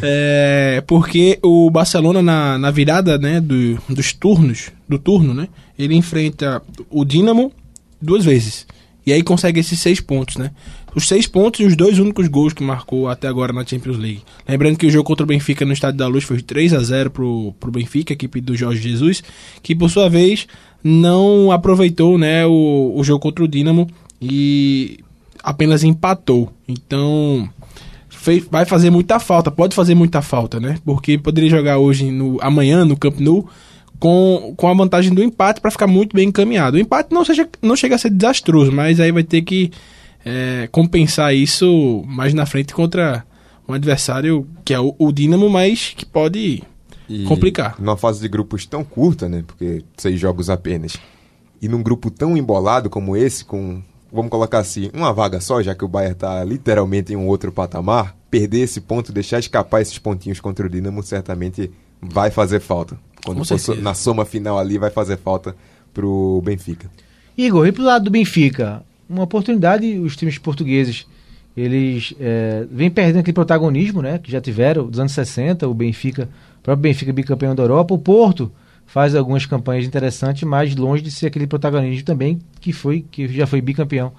é, 0.02 0.84
porque 0.86 1.38
o 1.42 1.68
Barcelona 1.70 2.22
na, 2.22 2.58
na 2.58 2.70
virada, 2.70 3.18
né, 3.18 3.40
do, 3.40 3.74
dos 3.88 4.12
turnos, 4.12 4.70
do 4.88 4.98
turno, 4.98 5.34
né, 5.34 5.48
ele 5.78 5.94
enfrenta 5.94 6.62
o 6.88 7.04
Dinamo 7.04 7.52
duas 8.00 8.24
vezes. 8.24 8.66
E 9.04 9.12
aí 9.12 9.22
consegue 9.22 9.60
esses 9.60 9.78
seis 9.78 10.00
pontos, 10.00 10.36
né? 10.36 10.50
Os 10.96 11.06
seis 11.06 11.26
pontos 11.26 11.60
e 11.60 11.64
os 11.64 11.76
dois 11.76 11.98
únicos 11.98 12.26
gols 12.26 12.54
que 12.54 12.64
marcou 12.64 13.06
até 13.06 13.28
agora 13.28 13.52
na 13.52 13.66
Champions 13.66 13.98
League. 13.98 14.22
Lembrando 14.48 14.78
que 14.78 14.86
o 14.86 14.90
jogo 14.90 15.04
contra 15.04 15.24
o 15.24 15.26
Benfica 15.26 15.62
no 15.66 15.74
Estádio 15.74 15.98
da 15.98 16.06
Luz 16.06 16.24
foi 16.24 16.40
3 16.40 16.72
a 16.72 16.82
0 16.82 17.10
pro, 17.10 17.54
pro 17.60 17.70
Benfica, 17.70 18.14
equipe 18.14 18.40
do 18.40 18.56
Jorge 18.56 18.80
Jesus, 18.80 19.22
que 19.62 19.74
por 19.74 19.90
sua 19.90 20.08
vez 20.08 20.46
não 20.82 21.52
aproveitou 21.52 22.16
né, 22.16 22.46
o, 22.46 22.94
o 22.96 23.04
jogo 23.04 23.20
contra 23.20 23.44
o 23.44 23.48
Dinamo 23.48 23.86
e 24.22 25.00
apenas 25.42 25.84
empatou. 25.84 26.50
Então 26.66 27.46
fez, 28.08 28.46
vai 28.50 28.64
fazer 28.64 28.88
muita 28.88 29.20
falta, 29.20 29.50
pode 29.50 29.74
fazer 29.76 29.94
muita 29.94 30.22
falta, 30.22 30.58
né? 30.58 30.78
Porque 30.82 31.18
poderia 31.18 31.50
jogar 31.50 31.76
hoje, 31.76 32.10
no, 32.10 32.38
amanhã, 32.40 32.86
no 32.86 32.96
Camp 32.96 33.20
Nou, 33.20 33.46
com, 33.98 34.54
com 34.56 34.66
a 34.66 34.72
vantagem 34.72 35.12
do 35.12 35.22
empate 35.22 35.60
para 35.60 35.70
ficar 35.70 35.86
muito 35.86 36.16
bem 36.16 36.28
encaminhado. 36.28 36.78
O 36.78 36.80
empate 36.80 37.12
não, 37.12 37.22
seja, 37.22 37.46
não 37.60 37.76
chega 37.76 37.96
a 37.96 37.98
ser 37.98 38.08
desastroso, 38.08 38.72
mas 38.72 38.98
aí 38.98 39.12
vai 39.12 39.22
ter 39.22 39.42
que 39.42 39.70
é, 40.26 40.68
compensar 40.72 41.32
isso 41.32 42.02
mais 42.04 42.34
na 42.34 42.44
frente 42.44 42.74
contra 42.74 43.24
um 43.68 43.72
adversário 43.72 44.44
que 44.64 44.74
é 44.74 44.80
o, 44.80 44.92
o 44.98 45.12
Dinamo, 45.12 45.48
mas 45.48 45.94
que 45.96 46.04
pode 46.04 46.64
e 47.08 47.24
complicar. 47.24 47.76
Numa 47.78 47.96
fase 47.96 48.20
de 48.20 48.28
grupos 48.28 48.66
tão 48.66 48.82
curta, 48.82 49.28
né? 49.28 49.44
Porque 49.46 49.84
seis 49.96 50.18
jogos 50.18 50.50
apenas. 50.50 50.96
E 51.62 51.68
num 51.68 51.80
grupo 51.80 52.10
tão 52.10 52.36
embolado 52.36 52.90
como 52.90 53.16
esse, 53.16 53.44
com, 53.44 53.80
vamos 54.12 54.30
colocar 54.30 54.58
assim, 54.58 54.90
uma 54.92 55.12
vaga 55.12 55.40
só, 55.40 55.62
já 55.62 55.76
que 55.76 55.84
o 55.84 55.88
Bayern 55.88 56.14
está 56.14 56.42
literalmente 56.42 57.12
em 57.12 57.16
um 57.16 57.28
outro 57.28 57.52
patamar, 57.52 58.16
perder 58.28 58.62
esse 58.62 58.80
ponto, 58.80 59.12
deixar 59.12 59.38
escapar 59.38 59.80
esses 59.80 59.98
pontinhos 59.98 60.40
contra 60.40 60.66
o 60.66 60.68
Dinamo, 60.68 61.04
certamente 61.04 61.70
vai 62.02 62.32
fazer 62.32 62.58
falta. 62.58 62.98
Quando 63.24 63.44
for 63.44 63.76
na 63.80 63.94
soma 63.94 64.24
final 64.24 64.58
ali, 64.58 64.76
vai 64.76 64.90
fazer 64.90 65.18
falta 65.18 65.54
pro 65.94 66.42
Benfica. 66.44 66.90
Igor, 67.38 67.66
e 67.66 67.72
pro 67.72 67.84
lado 67.84 68.06
do 68.06 68.10
Benfica? 68.10 68.82
Uma 69.08 69.22
oportunidade, 69.22 69.98
os 69.98 70.16
times 70.16 70.38
portugueses, 70.38 71.06
eles 71.56 72.14
é, 72.20 72.66
vêm 72.70 72.90
perdendo 72.90 73.20
aquele 73.20 73.34
protagonismo, 73.34 74.02
né? 74.02 74.18
Que 74.18 74.30
já 74.30 74.40
tiveram 74.40 74.86
dos 74.88 74.98
anos 74.98 75.12
60, 75.12 75.66
o 75.66 75.72
Benfica, 75.72 76.28
o 76.58 76.62
próprio 76.62 76.82
Benfica 76.82 77.12
bicampeão 77.12 77.54
da 77.54 77.62
Europa, 77.62 77.94
o 77.94 77.98
Porto 77.98 78.52
faz 78.84 79.14
algumas 79.14 79.46
campanhas 79.46 79.86
interessantes, 79.86 80.42
mas 80.42 80.74
longe 80.76 81.02
de 81.02 81.10
ser 81.10 81.26
aquele 81.26 81.46
protagonismo 81.46 82.04
também 82.04 82.40
que 82.60 82.72
foi 82.72 83.04
que 83.10 83.26
já 83.28 83.46
foi 83.46 83.60
bicampeão 83.60 84.12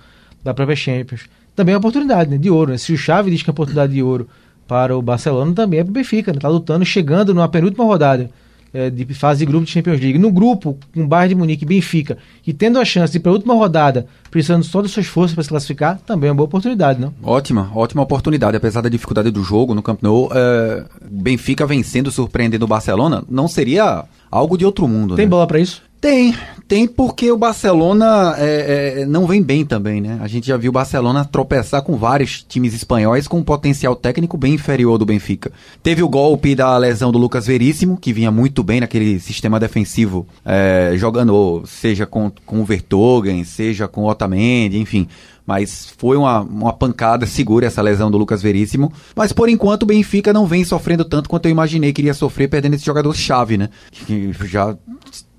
da 0.44 0.54
própria 0.54 0.76
Champions. 0.76 1.30
Também 1.56 1.74
é 1.74 1.76
uma 1.76 1.80
oportunidade 1.80 2.30
né, 2.30 2.38
de 2.38 2.50
ouro. 2.50 2.72
Né? 2.72 2.78
Se 2.78 2.94
o 2.94 2.98
Xavi 2.98 3.32
diz 3.32 3.42
que 3.42 3.50
é 3.50 3.52
oportunidade 3.52 3.94
de 3.94 4.04
ouro 4.04 4.28
para 4.68 4.96
o 4.96 5.02
Barcelona, 5.02 5.54
também 5.54 5.80
é 5.80 5.84
para 5.84 5.92
o 5.92 5.94
Benfica. 5.94 6.32
Está 6.32 6.48
lutando, 6.48 6.86
chegando 6.86 7.34
numa 7.34 7.48
penúltima 7.48 7.84
rodada 7.84 8.30
é, 8.78 8.92
de 8.92 9.12
fase 9.16 9.40
de 9.40 9.46
grupo 9.48 9.66
de 9.66 9.72
Champions 9.72 10.00
League. 10.00 10.20
No 10.20 10.32
grupo, 10.32 10.78
com 10.94 11.08
Bayern 11.08 11.34
de 11.34 11.40
Munique 11.40 11.64
e 11.64 11.68
Benfica, 11.68 12.18
e 12.46 12.54
tendo 12.54 12.78
a 12.78 12.86
chance 12.86 13.12
de 13.12 13.18
ir 13.18 13.22
para 13.22 13.32
a 13.32 13.34
última 13.34 13.56
rodada, 13.56 14.06
precisando 14.30 14.64
só 14.64 14.84
das 14.84 14.92
suas 14.92 15.08
forças 15.08 15.34
para 15.34 15.44
se 15.44 15.50
classificar, 15.50 16.00
também 16.06 16.28
é 16.28 16.32
uma 16.32 16.38
boa 16.38 16.46
oportunidade, 16.46 17.02
não? 17.02 17.12
Ótima, 17.24 17.72
ótima 17.74 18.04
oportunidade. 18.04 18.56
Apesar 18.56 18.82
da 18.82 18.90
dificuldade 18.90 19.32
do 19.32 19.42
jogo 19.42 19.74
no 19.74 19.82
Camp 19.82 20.00
Nou, 20.04 20.30
é, 20.32 20.86
Benfica 21.10 21.66
vencendo, 21.66 22.12
surpreendendo 22.12 22.66
o 22.66 22.68
Barcelona, 22.68 23.24
não 23.28 23.48
seria 23.48 24.06
algo 24.30 24.58
de 24.58 24.66
outro 24.66 24.88
mundo. 24.88 25.16
Tem 25.16 25.26
né? 25.26 25.30
bola 25.30 25.48
para 25.48 25.60
isso? 25.60 25.82
Tem, 26.00 26.36
tem 26.68 26.88
porque 26.88 27.32
o 27.32 27.38
Barcelona 27.38 28.36
é, 28.38 29.02
é, 29.02 29.06
não 29.06 29.26
vem 29.26 29.42
bem 29.42 29.66
também, 29.66 30.02
né? 30.02 30.20
A 30.22 30.28
gente 30.28 30.48
já 30.48 30.58
viu 30.58 30.70
o 30.70 30.74
Barcelona 30.74 31.24
tropeçar 31.24 31.82
com 31.82 31.96
vários 31.96 32.44
times 32.44 32.74
espanhóis 32.74 33.28
com 33.28 33.38
um 33.38 33.44
potencial 33.44 33.96
técnico 33.96 34.38
bem 34.38 34.56
inferior 34.56 34.98
do 34.98 35.06
Benfica. 35.06 35.52
Teve 35.82 36.04
o 36.04 36.10
golpe 36.10 36.54
da 36.56 36.78
lesão 36.78 37.12
do 37.12 37.18
Lucas 37.18 37.48
Veríssimo, 37.48 37.98
que 37.98 38.12
vinha 38.12 38.30
muito 38.30 38.64
bem 38.64 38.82
naquele 38.82 39.20
sistema 39.20 39.60
defensivo, 39.60 40.28
é, 40.46 40.94
jogando 40.98 41.64
seja 41.66 42.06
com, 42.06 42.32
com 42.46 42.60
o 42.60 42.66
Vertogen, 42.66 43.44
seja 43.44 43.88
com 43.88 44.02
o 44.02 44.10
Otamendi, 44.10 44.78
enfim. 44.78 45.08
Mas 45.46 45.94
foi 45.98 46.18
uma, 46.18 46.42
uma 46.42 46.74
pancada 46.74 47.26
segura 47.28 47.68
essa 47.68 47.82
lesão 47.82 48.12
do 48.12 48.18
Lucas 48.18 48.42
Veríssimo. 48.42 48.92
Mas 49.16 49.32
por 49.32 49.48
enquanto 49.48 49.84
o 49.84 49.86
Benfica 49.86 50.34
não 50.34 50.46
vem 50.46 50.66
sofrendo 50.66 51.06
tanto 51.06 51.30
quanto 51.30 51.46
eu 51.46 51.52
imaginei 51.52 51.94
que 51.94 52.02
iria 52.02 52.14
sofrer 52.14 52.50
perdendo 52.50 52.74
esse 52.74 52.86
jogador-chave, 52.86 53.58
né? 53.58 53.70
Que 53.92 54.34
já 54.44 54.76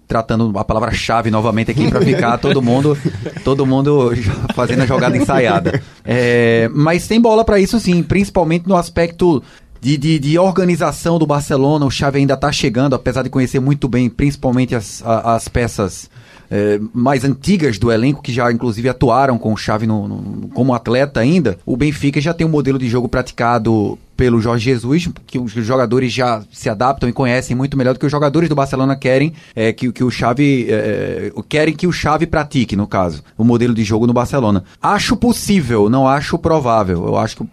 tratando 0.09 0.59
a 0.59 0.65
palavra-chave 0.65 1.31
novamente 1.31 1.71
aqui 1.71 1.89
para 1.89 2.01
ficar 2.01 2.39
todo 2.41 2.63
mundo 2.63 2.97
todo 3.45 3.67
mundo 3.67 4.11
fazendo 4.55 4.83
a 4.83 4.87
jogada 4.87 5.17
ensaiada. 5.17 5.83
É, 6.05 6.69
mas 6.75 7.07
tem 7.07 7.21
bola 7.21 7.45
para 7.45 7.61
isso 7.61 7.79
sim, 7.79 8.03
principalmente 8.03 8.67
no 8.67 8.75
aspecto 8.75 9.43
de, 9.81 9.97
de, 9.97 10.19
de, 10.19 10.39
organização 10.39 11.19
do 11.19 11.27
Barcelona. 11.27 11.85
O 11.87 11.91
Xavi 11.91 12.19
ainda 12.19 12.35
está 12.35 12.51
chegando, 12.51 12.95
apesar 12.95 13.23
de 13.23 13.31
conhecer 13.31 13.61
muito 13.61 13.87
bem, 13.87 14.09
principalmente 14.09 14.75
as, 14.75 15.03
as 15.05 15.47
peças 15.47 16.11
é, 16.51 16.81
mais 16.93 17.25
antigas 17.25 17.79
do 17.79 17.91
elenco, 17.91 18.23
que 18.23 18.33
já 18.33 18.51
inclusive 18.51 18.89
atuaram 18.89 19.39
com 19.39 19.53
o 19.53 19.57
Xavi 19.57 19.87
no, 19.87 20.09
no, 20.09 20.49
como 20.49 20.75
atleta 20.75 21.21
ainda. 21.21 21.59
O 21.65 21.77
Benfica 21.77 22.21
já 22.21 22.33
tem 22.33 22.47
um 22.47 22.51
modelo 22.51 22.79
de 22.79 22.89
jogo 22.89 23.09
praticado 23.09 23.99
pelo 24.17 24.41
Jorge 24.41 24.65
Jesus, 24.65 25.09
que 25.29 25.39
os 25.39 25.53
jogadores 25.53 26.13
já 26.13 26.43
se 26.51 26.69
adaptam 26.69 27.09
e 27.09 27.13
conhecem 27.13 27.57
muito 27.57 27.79
melhor 27.79 27.95
do 27.95 28.01
que 28.01 28.07
os 28.07 28.11
jogadores 28.11 28.49
do 28.49 28.55
Barcelona 28.55 28.97
querem 28.97 29.33
é, 29.55 29.73
que, 29.73 29.93
que 29.93 30.03
o 30.03 30.11
Xavi 30.11 30.67
é, 30.69 31.31
querem 31.49 31.73
que 31.73 31.87
o 31.87 31.93
Xavi 31.93 32.27
pratique, 32.27 32.75
no 32.75 32.89
caso, 32.89 33.23
o 33.37 33.45
modelo 33.45 33.73
de 33.73 33.85
jogo 33.85 34.09
no 34.09 34.13
Barcelona. 34.13 34.65
Acho 34.83 35.17
possível, 35.17 35.89
não 35.89 36.09
acho 36.09 36.37
provável. 36.37 37.07
Eu 37.07 37.17
acho 37.17 37.37
que 37.37 37.45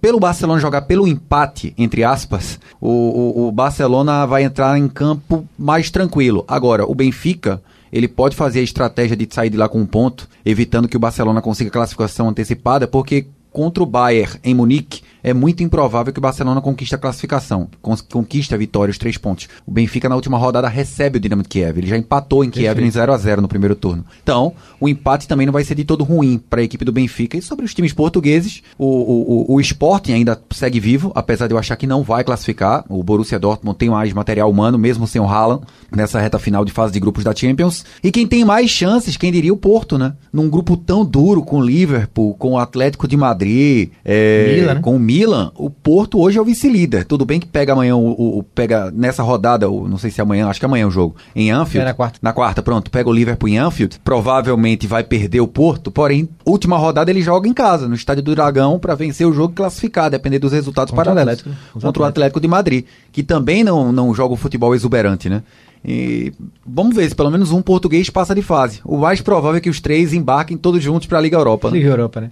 pelo 0.00 0.20
Barcelona 0.20 0.60
jogar 0.60 0.82
pelo 0.82 1.08
empate, 1.08 1.72
entre 1.78 2.04
aspas, 2.04 2.60
o, 2.80 2.88
o, 2.88 3.48
o, 3.48 3.52
Barcelona 3.52 4.26
vai 4.26 4.42
entrar 4.42 4.76
em 4.76 4.86
campo 4.86 5.46
mais 5.58 5.90
tranquilo. 5.90 6.44
Agora, 6.46 6.84
o 6.84 6.94
Benfica, 6.94 7.62
ele 7.92 8.08
pode 8.08 8.34
fazer 8.34 8.60
a 8.60 8.62
estratégia 8.62 9.16
de 9.16 9.28
sair 9.30 9.50
de 9.50 9.56
lá 9.56 9.68
com 9.68 9.80
um 9.80 9.86
ponto, 9.86 10.28
evitando 10.44 10.88
que 10.88 10.96
o 10.96 11.00
Barcelona 11.00 11.42
consiga 11.42 11.70
classificação 11.70 12.28
antecipada, 12.28 12.88
porque 12.88 13.26
contra 13.50 13.82
o 13.82 13.86
Bayern 13.86 14.40
em 14.42 14.54
Munique, 14.54 15.02
é 15.22 15.32
muito 15.32 15.62
improvável 15.62 16.12
que 16.12 16.18
o 16.18 16.22
Barcelona 16.22 16.60
conquiste 16.60 16.94
a 16.94 16.98
classificação, 16.98 17.68
conquiste 18.10 18.54
a 18.54 18.58
vitória, 18.58 18.90
os 18.90 18.98
três 18.98 19.16
pontos. 19.16 19.48
O 19.66 19.70
Benfica 19.70 20.08
na 20.08 20.16
última 20.16 20.38
rodada 20.38 20.68
recebe 20.68 21.18
o 21.18 21.20
Dinamo 21.20 21.42
de 21.42 21.48
Kiev, 21.48 21.78
ele 21.78 21.86
já 21.86 21.96
empatou 21.96 22.44
em 22.44 22.50
Kiev 22.50 22.74
Perfeito. 22.74 22.88
em 22.88 22.90
0 22.90 23.12
a 23.12 23.16
0 23.16 23.42
no 23.42 23.48
primeiro 23.48 23.74
turno. 23.74 24.04
Então, 24.22 24.52
o 24.80 24.88
empate 24.88 25.28
também 25.28 25.46
não 25.46 25.52
vai 25.52 25.64
ser 25.64 25.74
de 25.74 25.84
todo 25.84 26.04
ruim 26.04 26.38
para 26.38 26.60
a 26.60 26.64
equipe 26.64 26.84
do 26.84 26.92
Benfica. 26.92 27.36
E 27.36 27.42
sobre 27.42 27.64
os 27.64 27.74
times 27.74 27.92
portugueses, 27.92 28.62
o, 28.78 28.86
o, 28.86 29.52
o, 29.52 29.54
o 29.54 29.60
Sporting 29.60 30.12
ainda 30.12 30.40
segue 30.50 30.80
vivo, 30.80 31.12
apesar 31.14 31.46
de 31.46 31.54
eu 31.54 31.58
achar 31.58 31.76
que 31.76 31.86
não 31.86 32.02
vai 32.02 32.24
classificar. 32.24 32.84
O 32.88 33.02
Borussia 33.02 33.38
Dortmund 33.38 33.78
tem 33.78 33.90
mais 33.90 34.12
material 34.12 34.50
humano, 34.50 34.78
mesmo 34.78 35.06
sem 35.06 35.20
o 35.20 35.26
Haaland, 35.26 35.64
nessa 35.90 36.20
reta 36.20 36.38
final 36.38 36.64
de 36.64 36.72
fase 36.72 36.92
de 36.92 37.00
grupos 37.00 37.24
da 37.24 37.34
Champions. 37.34 37.84
E 38.02 38.10
quem 38.10 38.26
tem 38.26 38.44
mais 38.44 38.70
chances, 38.70 39.16
quem 39.16 39.32
diria 39.32 39.52
o 39.52 39.56
Porto, 39.56 39.98
né? 39.98 40.14
Num 40.32 40.48
grupo 40.48 40.76
tão 40.76 41.04
duro 41.04 41.42
com 41.42 41.58
o 41.58 41.64
Liverpool, 41.64 42.34
com 42.34 42.52
o 42.52 42.58
Atlético 42.58 43.06
de 43.06 43.16
Madrid, 43.16 43.90
é, 44.04 44.56
Milan, 44.56 44.74
né? 44.74 44.80
com 44.80 44.96
o 44.96 44.98
Milan, 45.12 45.52
o 45.56 45.68
Porto 45.68 46.18
hoje 46.18 46.38
é 46.38 46.40
o 46.40 46.44
vice-líder. 46.44 47.04
Tudo 47.04 47.26
bem 47.26 47.38
que 47.38 47.46
pega 47.46 47.74
amanhã 47.74 47.94
o, 47.94 48.38
o, 48.38 48.42
pega 48.42 48.90
nessa 48.90 49.22
rodada, 49.22 49.68
o, 49.68 49.86
não 49.86 49.98
sei 49.98 50.10
se 50.10 50.20
é 50.20 50.22
amanhã, 50.22 50.48
acho 50.48 50.58
que 50.58 50.64
é 50.64 50.68
amanhã 50.68 50.86
o 50.86 50.90
jogo, 50.90 51.16
em 51.36 51.50
Anfield. 51.50 51.82
É 51.82 51.84
na 51.84 51.94
quarta. 51.94 52.18
Na 52.22 52.32
quarta, 52.32 52.62
pronto, 52.62 52.90
pega 52.90 53.10
o 53.10 53.12
Liverpool 53.12 53.50
em 53.50 53.58
Anfield, 53.58 54.00
provavelmente 54.02 54.86
vai 54.86 55.04
perder 55.04 55.42
o 55.42 55.46
Porto, 55.46 55.90
porém, 55.90 56.26
última 56.46 56.78
rodada 56.78 57.10
ele 57.10 57.20
joga 57.20 57.46
em 57.46 57.52
casa, 57.52 57.86
no 57.86 57.94
estádio 57.94 58.22
do 58.22 58.34
Dragão, 58.34 58.78
para 58.78 58.94
vencer 58.94 59.26
o 59.26 59.34
jogo 59.34 59.52
e 59.52 59.56
classificar, 59.56 60.10
depender 60.10 60.38
dos 60.38 60.52
resultados 60.52 60.90
contra 60.90 61.04
paralelos. 61.04 61.40
O 61.40 61.50
Atlético, 61.50 61.80
contra 61.80 62.02
o 62.02 62.06
Atlético 62.06 62.40
de 62.40 62.48
Madrid, 62.48 62.86
que 63.12 63.22
também 63.22 63.62
não, 63.62 63.92
não 63.92 64.14
joga 64.14 64.32
o 64.32 64.36
futebol 64.36 64.74
exuberante, 64.74 65.28
né? 65.28 65.42
E 65.84 66.32
vamos 66.64 66.96
ver 66.96 67.06
se 67.08 67.14
pelo 67.14 67.30
menos 67.30 67.50
um 67.50 67.60
português 67.60 68.08
passa 68.08 68.34
de 68.34 68.40
fase. 68.40 68.80
O 68.82 68.96
mais 68.96 69.20
provável 69.20 69.58
é 69.58 69.60
que 69.60 69.68
os 69.68 69.80
três 69.80 70.14
embarquem 70.14 70.56
todos 70.56 70.82
juntos 70.82 71.06
para 71.06 71.18
a 71.18 71.20
Liga 71.20 71.36
Europa. 71.36 71.70
Né? 71.70 71.78
Liga 71.78 71.90
Europa, 71.90 72.20
né? 72.20 72.30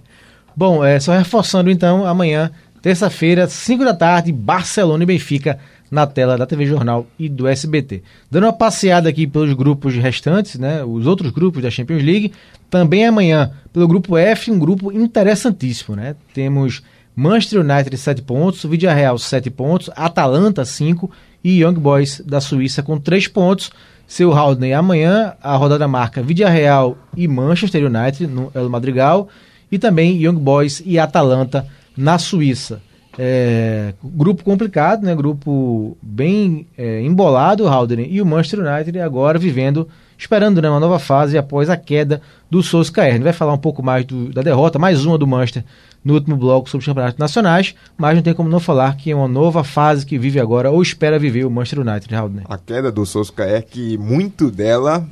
Bom, 0.55 0.83
é, 0.83 0.99
só 0.99 1.13
reforçando 1.13 1.69
então, 1.69 2.05
amanhã 2.05 2.51
Terça-feira, 2.81 3.47
5 3.47 3.85
da 3.85 3.93
tarde, 3.93 4.31
Barcelona 4.31 5.03
e 5.03 5.05
Benfica 5.05 5.59
na 5.91 6.07
tela 6.07 6.37
da 6.37 6.47
TV 6.47 6.65
Jornal 6.65 7.05
e 7.19 7.29
do 7.29 7.47
SBT. 7.47 8.01
Dando 8.29 8.45
uma 8.45 8.53
passeada 8.53 9.09
aqui 9.09 9.27
pelos 9.27 9.53
grupos 9.53 9.93
restantes, 9.95 10.57
né, 10.57 10.83
os 10.83 11.05
outros 11.05 11.31
grupos 11.31 11.61
da 11.61 11.69
Champions 11.69 12.01
League, 12.01 12.31
também 12.69 13.05
amanhã 13.05 13.51
pelo 13.71 13.87
grupo 13.87 14.17
F, 14.17 14.49
um 14.49 14.57
grupo 14.57 14.91
interessantíssimo, 14.91 15.95
né? 15.95 16.15
Temos 16.33 16.81
Manchester 17.15 17.59
United 17.59 17.95
7 17.97 18.21
pontos, 18.21 18.63
Real 18.63 19.17
7 19.17 19.49
pontos, 19.49 19.89
Atalanta 19.95 20.63
5 20.63 21.11
e 21.43 21.61
Young 21.61 21.73
Boys 21.73 22.21
da 22.25 22.39
Suíça 22.39 22.81
com 22.81 22.97
3 22.97 23.27
pontos. 23.27 23.69
Seu 24.07 24.33
Haldane 24.33 24.73
amanhã 24.73 25.33
a 25.41 25.55
rodada 25.55 25.87
marca 25.87 26.21
Real 26.21 26.97
e 27.15 27.27
Manchester 27.27 27.85
United 27.85 28.27
no 28.27 28.51
El 28.53 28.69
Madrigal 28.69 29.29
e 29.71 29.77
também 29.77 30.21
Young 30.21 30.37
Boys 30.37 30.81
e 30.85 30.97
Atalanta 30.97 31.65
na 31.95 32.17
Suíça. 32.17 32.81
É, 33.17 33.93
grupo 34.03 34.43
complicado, 34.43 35.03
né? 35.03 35.13
Grupo 35.13 35.97
bem 36.01 36.65
é, 36.77 37.01
embolado, 37.01 37.65
o 37.65 37.93
e 38.07 38.21
o 38.21 38.25
Manchester 38.25 38.65
United 38.65 38.99
agora 38.99 39.37
vivendo, 39.37 39.87
esperando 40.17 40.61
né, 40.61 40.69
uma 40.69 40.79
nova 40.79 40.97
fase 40.97 41.37
após 41.37 41.69
a 41.69 41.75
queda 41.75 42.21
do 42.49 42.63
Solskjaer. 42.63 43.09
A 43.09 43.13
gente 43.13 43.23
vai 43.23 43.33
falar 43.33 43.53
um 43.53 43.57
pouco 43.57 43.83
mais 43.83 44.05
do, 44.05 44.29
da 44.29 44.41
derrota, 44.41 44.79
mais 44.79 45.05
uma 45.05 45.17
do 45.17 45.27
Manchester 45.27 45.63
no 46.03 46.15
último 46.15 46.35
bloco 46.35 46.69
sobre 46.69 46.81
os 46.81 46.85
campeonatos 46.85 47.19
nacionais, 47.19 47.75
mas 47.97 48.15
não 48.15 48.23
tem 48.23 48.33
como 48.33 48.49
não 48.49 48.59
falar 48.59 48.95
que 48.97 49.11
é 49.11 49.15
uma 49.15 49.27
nova 49.27 49.63
fase 49.63 50.05
que 50.05 50.17
vive 50.17 50.39
agora 50.39 50.71
ou 50.71 50.81
espera 50.81 51.19
viver 51.19 51.45
o 51.45 51.51
Manchester 51.51 51.85
United, 51.85 52.15
Haldane. 52.15 52.45
A 52.49 52.57
queda 52.57 52.91
do 52.91 53.05
Solskjaer, 53.05 53.65
que 53.65 53.97
muito 53.97 54.49
dela 54.49 55.05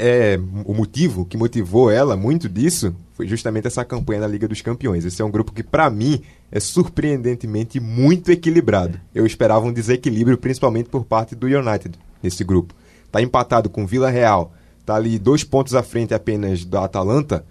é 0.00 0.40
o 0.64 0.72
motivo 0.72 1.26
que 1.26 1.36
motivou 1.36 1.90
ela, 1.90 2.16
muito 2.16 2.48
disso, 2.48 2.94
foi 3.12 3.28
justamente 3.28 3.66
essa 3.66 3.84
campanha 3.84 4.20
na 4.20 4.26
Liga 4.26 4.48
dos 4.48 4.62
Campeões. 4.62 5.04
Esse 5.04 5.20
é 5.20 5.24
um 5.24 5.30
grupo 5.30 5.52
que, 5.52 5.62
para 5.62 5.90
mim, 5.90 6.22
é 6.50 6.58
surpreendentemente 6.58 7.78
muito 7.78 8.30
equilibrado. 8.30 8.98
Eu 9.14 9.26
esperava 9.26 9.66
um 9.66 9.72
desequilíbrio, 9.72 10.38
principalmente 10.38 10.88
por 10.88 11.04
parte 11.04 11.34
do 11.34 11.46
United, 11.46 11.98
nesse 12.22 12.42
grupo. 12.42 12.74
Tá 13.12 13.20
empatado 13.20 13.68
com 13.68 13.86
Vila 13.86 14.08
Real, 14.08 14.54
tá 14.86 14.94
ali 14.94 15.18
dois 15.18 15.44
pontos 15.44 15.74
à 15.74 15.82
frente 15.82 16.14
apenas 16.14 16.64
da 16.64 16.84
Atalanta. 16.84 17.44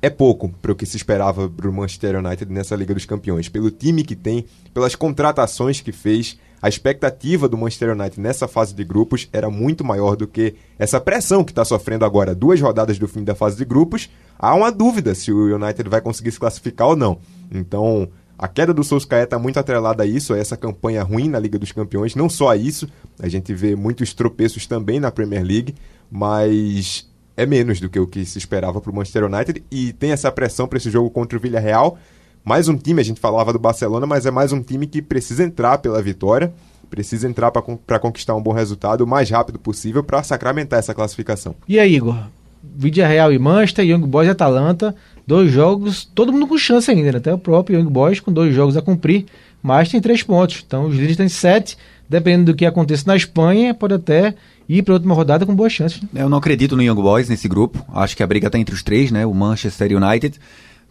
É 0.00 0.08
pouco 0.08 0.48
para 0.62 0.70
o 0.72 0.76
que 0.76 0.86
se 0.86 0.96
esperava 0.96 1.50
para 1.50 1.68
o 1.68 1.72
Manchester 1.72 2.24
United 2.24 2.50
nessa 2.52 2.76
Liga 2.76 2.94
dos 2.94 3.04
Campeões. 3.04 3.48
Pelo 3.48 3.70
time 3.70 4.04
que 4.04 4.14
tem, 4.14 4.46
pelas 4.72 4.94
contratações 4.94 5.80
que 5.80 5.90
fez, 5.90 6.38
a 6.62 6.68
expectativa 6.68 7.48
do 7.48 7.56
Manchester 7.56 7.90
United 7.90 8.20
nessa 8.20 8.46
fase 8.46 8.74
de 8.74 8.84
grupos 8.84 9.28
era 9.32 9.48
muito 9.48 9.84
maior 9.84 10.16
do 10.16 10.26
que 10.26 10.54
essa 10.78 11.00
pressão 11.00 11.42
que 11.42 11.52
está 11.52 11.64
sofrendo 11.64 12.04
agora, 12.04 12.34
duas 12.34 12.60
rodadas 12.60 12.98
do 12.98 13.08
fim 13.08 13.24
da 13.24 13.34
fase 13.34 13.56
de 13.56 13.64
grupos. 13.64 14.10
Há 14.38 14.54
uma 14.54 14.70
dúvida 14.70 15.14
se 15.14 15.32
o 15.32 15.54
United 15.54 15.88
vai 15.88 16.00
conseguir 16.00 16.32
se 16.32 16.40
classificar 16.40 16.88
ou 16.88 16.96
não. 16.96 17.18
Então, 17.50 18.08
a 18.38 18.48
queda 18.48 18.72
do 18.72 18.82
Solskjaer 18.82 19.24
está 19.24 19.38
muito 19.38 19.58
atrelada 19.58 20.02
a 20.02 20.06
isso, 20.06 20.32
a 20.32 20.38
essa 20.38 20.56
campanha 20.56 21.02
ruim 21.02 21.28
na 21.28 21.38
Liga 21.38 21.58
dos 21.58 21.72
Campeões. 21.72 22.14
Não 22.14 22.28
só 22.28 22.48
a 22.48 22.56
isso, 22.56 22.88
a 23.18 23.28
gente 23.28 23.52
vê 23.54 23.76
muitos 23.76 24.14
tropeços 24.14 24.66
também 24.66 24.98
na 24.98 25.10
Premier 25.10 25.44
League, 25.44 25.74
mas 26.10 27.06
é 27.36 27.46
menos 27.46 27.80
do 27.80 27.88
que 27.88 27.98
o 27.98 28.06
que 28.06 28.24
se 28.24 28.38
esperava 28.38 28.80
para 28.80 28.90
o 28.90 28.94
Manchester 28.94 29.24
United 29.24 29.62
e 29.70 29.92
tem 29.94 30.12
essa 30.12 30.30
pressão 30.30 30.68
para 30.68 30.78
esse 30.78 30.90
jogo 30.90 31.10
contra 31.10 31.38
o 31.38 31.40
Villarreal. 31.40 31.98
Mais 32.44 32.68
um 32.68 32.76
time, 32.76 33.00
a 33.00 33.04
gente 33.04 33.20
falava 33.20 33.52
do 33.52 33.58
Barcelona, 33.58 34.06
mas 34.06 34.24
é 34.26 34.30
mais 34.30 34.52
um 34.52 34.62
time 34.62 34.86
que 34.86 35.02
precisa 35.02 35.44
entrar 35.44 35.78
pela 35.78 36.00
vitória, 36.02 36.52
precisa 36.88 37.28
entrar 37.28 37.50
para 37.50 37.98
conquistar 37.98 38.34
um 38.34 38.42
bom 38.42 38.52
resultado 38.52 39.02
o 39.02 39.06
mais 39.06 39.30
rápido 39.30 39.58
possível 39.58 40.02
para 40.02 40.22
sacramentar 40.22 40.78
essa 40.78 40.94
classificação. 40.94 41.54
E 41.68 41.78
aí, 41.78 41.94
Igor? 41.94 42.16
Vídea 42.62 43.06
Real 43.06 43.32
e 43.32 43.38
Manchester, 43.38 43.84
Young 43.84 44.06
Boys 44.06 44.28
e 44.28 44.30
Atalanta, 44.30 44.94
dois 45.26 45.50
jogos, 45.50 46.04
todo 46.14 46.32
mundo 46.32 46.46
com 46.46 46.58
chance 46.58 46.90
ainda, 46.90 47.12
né? 47.12 47.18
até 47.18 47.32
o 47.32 47.38
próprio 47.38 47.78
Young 47.78 47.90
Boys 47.90 48.20
com 48.20 48.32
dois 48.32 48.54
jogos 48.54 48.76
a 48.76 48.82
cumprir, 48.82 49.26
mas 49.62 49.88
tem 49.88 50.00
três 50.00 50.22
pontos. 50.22 50.62
Então 50.66 50.86
os 50.86 50.94
líderes 50.94 51.16
têm 51.16 51.28
sete, 51.28 51.78
dependendo 52.08 52.52
do 52.52 52.56
que 52.56 52.66
aconteça 52.66 53.04
na 53.06 53.16
Espanha, 53.16 53.72
pode 53.72 53.94
até 53.94 54.34
ir 54.68 54.82
para 54.82 54.94
a 54.94 54.96
última 54.96 55.14
rodada 55.14 55.46
com 55.46 55.54
boas 55.54 55.72
chances. 55.72 56.02
né? 56.02 56.22
Eu 56.22 56.28
não 56.28 56.38
acredito 56.38 56.76
no 56.76 56.82
Young 56.82 57.00
Boys 57.00 57.28
nesse 57.28 57.48
grupo. 57.48 57.84
Acho 57.94 58.16
que 58.16 58.22
a 58.22 58.26
briga 58.26 58.50
tá 58.50 58.58
entre 58.58 58.74
os 58.74 58.82
três, 58.82 59.10
né? 59.10 59.24
O 59.24 59.32
Manchester 59.34 59.96
United 59.96 60.38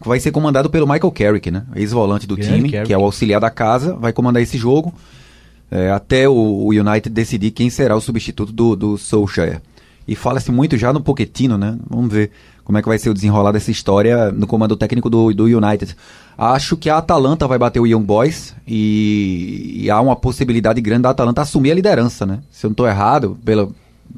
que 0.00 0.08
vai 0.08 0.18
ser 0.18 0.30
comandado 0.30 0.70
pelo 0.70 0.86
Michael 0.86 1.12
Carrick, 1.12 1.50
né? 1.50 1.64
Ex-volante 1.76 2.26
do 2.26 2.36
Grande 2.36 2.54
time, 2.54 2.70
Carrick. 2.70 2.86
que 2.86 2.92
é 2.92 2.98
o 2.98 3.04
auxiliar 3.04 3.40
da 3.40 3.50
casa, 3.50 3.94
vai 3.94 4.12
comandar 4.12 4.42
esse 4.42 4.56
jogo 4.56 4.94
é, 5.70 5.90
até 5.90 6.28
o, 6.28 6.32
o 6.32 6.68
United 6.70 7.08
decidir 7.10 7.50
quem 7.52 7.70
será 7.70 7.94
o 7.94 8.00
substituto 8.00 8.52
do, 8.52 8.74
do 8.74 8.98
Solskjaer. 8.98 9.60
E 10.08 10.16
fala-se 10.16 10.50
muito 10.50 10.76
já 10.76 10.92
no 10.92 11.00
Pochettino, 11.00 11.56
né? 11.56 11.78
Vamos 11.88 12.12
ver 12.12 12.32
como 12.64 12.78
é 12.78 12.82
que 12.82 12.88
vai 12.88 12.98
ser 12.98 13.10
o 13.10 13.14
desenrolar 13.14 13.52
dessa 13.52 13.70
história 13.70 14.32
no 14.32 14.46
comando 14.46 14.76
técnico 14.76 15.08
do, 15.08 15.32
do 15.32 15.44
United. 15.44 15.94
Acho 16.36 16.76
que 16.76 16.90
a 16.90 16.98
Atalanta 16.98 17.46
vai 17.46 17.58
bater 17.58 17.78
o 17.78 17.86
Young 17.86 18.02
Boys 18.02 18.54
e, 18.66 19.82
e 19.82 19.90
há 19.90 20.00
uma 20.00 20.16
possibilidade 20.16 20.80
grande 20.80 21.02
da 21.02 21.10
Atalanta 21.10 21.42
assumir 21.42 21.70
a 21.70 21.74
liderança, 21.74 22.26
né? 22.26 22.40
Se 22.50 22.66
eu 22.66 22.68
não 22.68 22.72
estou 22.72 22.88
errado, 22.88 23.38
pela 23.44 23.68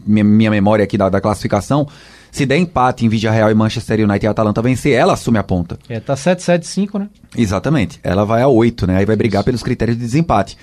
minha, 0.06 0.24
minha 0.24 0.50
memória 0.50 0.84
aqui 0.84 0.96
da, 0.96 1.08
da 1.08 1.20
classificação, 1.20 1.86
se 2.32 2.46
der 2.46 2.56
empate 2.56 3.04
em 3.04 3.10
Vidia 3.10 3.30
Real 3.30 3.50
e 3.50 3.54
Manchester 3.54 4.00
United 4.00 4.24
e 4.24 4.26
a 4.26 4.30
Atalanta 4.30 4.62
vencer, 4.62 4.94
ela 4.94 5.12
assume 5.12 5.36
a 5.36 5.42
ponta. 5.42 5.78
É, 5.86 6.00
tá 6.00 6.14
7-7-5, 6.14 6.98
né? 6.98 7.10
Exatamente. 7.36 8.00
Ela 8.02 8.24
vai 8.24 8.40
a 8.40 8.48
8, 8.48 8.86
né? 8.86 8.96
Aí 8.96 9.04
vai 9.04 9.14
brigar 9.14 9.44
pelos 9.44 9.62
critérios 9.62 9.98
de 9.98 10.02
desempate. 10.02 10.56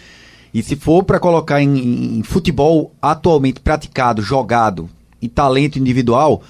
E 0.52 0.64
se 0.64 0.76
for 0.76 1.04
para 1.04 1.20
colocar 1.20 1.62
em, 1.62 2.18
em 2.18 2.24
futebol 2.24 2.92
atualmente 3.00 3.60
praticado, 3.60 4.20
jogado 4.20 4.90
e 5.22 5.30
talento 5.30 5.78
individual, 5.78 6.42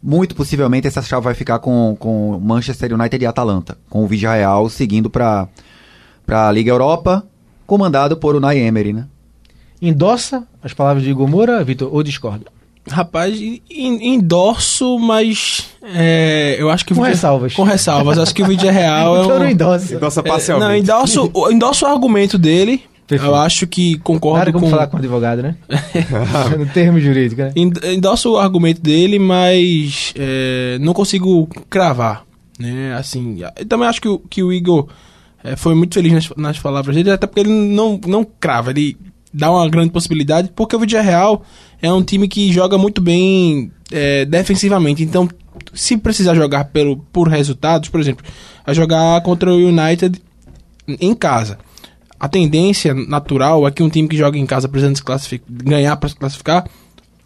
muito 0.00 0.36
possivelmente 0.36 0.86
essa 0.86 1.02
chave 1.02 1.24
vai 1.24 1.34
ficar 1.34 1.58
com, 1.58 1.96
com 1.98 2.38
Manchester 2.38 2.94
United 2.94 3.20
e 3.20 3.26
Atalanta, 3.26 3.76
com 3.90 4.04
o 4.04 4.06
Vigia 4.06 4.32
Real 4.32 4.68
seguindo 4.68 5.10
para 5.10 5.48
a 6.28 6.52
Liga 6.52 6.70
Europa, 6.70 7.26
comandado 7.66 8.16
por 8.16 8.36
Unai 8.36 8.58
Emery, 8.58 8.92
né? 8.92 9.08
Endossa 9.82 10.46
as 10.62 10.72
palavras 10.72 11.02
de 11.02 11.10
Igor 11.10 11.26
Moura, 11.26 11.64
Vitor, 11.64 11.92
ou 11.92 12.00
discorda? 12.04 12.57
Rapaz, 12.90 13.40
en- 13.40 13.60
endorso, 14.14 14.98
mas 14.98 15.68
é, 15.82 16.56
eu 16.58 16.70
acho 16.70 16.84
que 16.84 16.92
o 16.92 16.96
Com 16.96 17.02
vídeo- 17.02 17.14
ressalvas. 17.14 17.54
Com 17.54 17.62
ressalvas, 17.62 18.18
acho 18.18 18.34
que 18.34 18.42
o 18.42 18.46
vídeo 18.46 18.68
é 18.68 18.72
real. 18.72 19.16
é 19.16 19.20
Então 19.24 19.36
um- 19.36 19.38
não 19.40 19.50
endossa. 19.50 19.94
Endossa 19.94 20.20
É, 20.20 20.22
parcialmente. 20.22 20.68
não, 20.70 20.76
endosso, 20.76 21.30
o- 21.32 21.50
endosso 21.52 21.84
o 21.84 21.88
argumento 21.88 22.36
dele. 22.38 22.82
Perfeito. 23.06 23.30
Eu 23.32 23.36
acho 23.36 23.66
que 23.66 23.96
concordo 24.00 24.38
Nada 24.40 24.52
como 24.52 24.66
com. 24.66 24.70
falar 24.70 24.86
com 24.86 24.96
o 24.96 24.98
advogado, 24.98 25.42
né? 25.42 25.56
no 26.58 26.66
termo 26.66 27.00
jurídico, 27.00 27.40
né? 27.40 27.52
End- 27.56 27.80
Endosso 27.82 28.32
o 28.32 28.36
argumento 28.38 28.82
dele, 28.82 29.18
mas 29.18 30.12
é, 30.14 30.76
não 30.80 30.92
consigo 30.92 31.48
cravar. 31.70 32.24
Né? 32.58 32.94
Assim, 32.98 33.40
eu 33.58 33.66
também 33.66 33.88
acho 33.88 34.00
que 34.00 34.08
o, 34.08 34.18
que 34.18 34.42
o 34.42 34.52
Igor 34.52 34.88
é, 35.42 35.56
foi 35.56 35.74
muito 35.74 35.94
feliz 35.94 36.12
nas, 36.12 36.28
nas 36.36 36.58
palavras 36.58 36.94
dele, 36.94 37.10
até 37.10 37.26
porque 37.26 37.40
ele 37.40 37.48
não, 37.48 37.98
não 38.06 38.26
crava, 38.38 38.72
ele 38.72 38.94
dá 39.32 39.50
uma 39.50 39.68
grande 39.68 39.90
possibilidade, 39.90 40.50
porque 40.54 40.74
o 40.74 40.78
Vídeo 40.78 41.00
Real 41.02 41.42
é 41.82 41.92
um 41.92 42.02
time 42.02 42.26
que 42.28 42.52
joga 42.52 42.76
muito 42.78 43.00
bem 43.00 43.70
é, 43.90 44.24
defensivamente. 44.24 45.02
Então, 45.02 45.28
se 45.74 45.96
precisar 45.96 46.34
jogar 46.34 46.64
pelo, 46.66 46.96
por 47.12 47.28
resultados, 47.28 47.88
por 47.88 48.00
exemplo, 48.00 48.24
a 48.66 48.72
jogar 48.72 49.20
contra 49.22 49.50
o 49.52 49.56
United 49.56 50.20
em 50.88 51.14
casa. 51.14 51.58
A 52.18 52.28
tendência 52.28 52.94
natural 52.94 53.66
é 53.66 53.70
que 53.70 53.82
um 53.82 53.88
time 53.88 54.08
que 54.08 54.16
joga 54.16 54.36
em 54.38 54.46
casa 54.46 54.68
precisando 54.68 54.98
ganhar 55.48 55.96
para 55.96 56.08
se 56.08 56.16
classificar, 56.16 56.66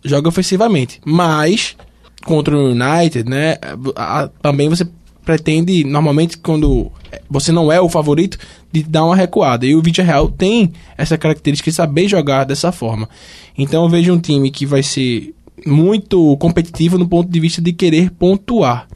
joga 0.05 0.29
ofensivamente. 0.29 1.01
Mas, 1.05 1.77
contra 2.25 2.57
o 2.57 2.71
United, 2.73 3.29
né, 3.29 3.57
a- 3.97 4.23
a- 4.25 4.29
também 4.43 4.69
você 4.69 4.87
pretende, 5.25 5.85
normalmente, 5.85 6.39
quando 6.39 6.91
você 7.29 7.53
não 7.53 7.71
é 7.71 7.81
o 7.81 7.89
favorito, 7.89 8.39
de 8.71 8.83
dar 8.83 9.05
uma 9.05 9.17
recuada. 9.17 9.67
E 9.67 9.75
o 9.75 9.83
Vídeo 9.83 10.05
Real 10.05 10.29
tem 10.29 10.73
essa 10.97 11.19
característica 11.19 11.71
de 11.71 11.77
saber 11.77 12.09
jogar 12.09 12.45
dessa 12.45 12.73
forma. 12.73 13.09
Então 13.57 13.85
eu 13.85 13.89
vejo 13.89 14.13
um 14.13 14.19
time 14.19 14.51
que 14.51 14.65
vai 14.65 14.83
ser 14.83 15.35
muito 15.67 16.37
competitivo 16.39 16.99
no 16.99 17.07
ponto 17.09 17.31
de 17.31 17.41
vista 17.41 17.61
de 17.61 17.73
querer 17.73 18.11
pontuar. 18.11 18.89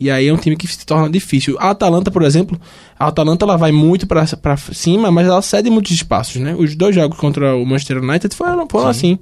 E 0.00 0.10
aí 0.10 0.28
é 0.28 0.32
um 0.32 0.36
time 0.36 0.56
que 0.56 0.66
se 0.66 0.86
torna 0.86 1.10
difícil. 1.10 1.56
A 1.58 1.70
Atalanta, 1.70 2.10
por 2.10 2.22
exemplo, 2.22 2.58
a 2.98 3.08
Atalanta 3.08 3.44
ela 3.44 3.56
vai 3.56 3.72
muito 3.72 4.06
pra 4.06 4.24
cima, 4.72 5.10
mas 5.10 5.26
ela 5.26 5.42
cede 5.42 5.68
muitos 5.70 5.90
espaços, 5.90 6.40
né? 6.40 6.54
Os 6.56 6.76
dois 6.76 6.94
jogos 6.94 7.18
contra 7.18 7.56
o 7.56 7.66
Manchester 7.66 8.02
United 8.02 8.34
foram, 8.34 8.66
foram 8.70 8.88
assim. 8.88 9.18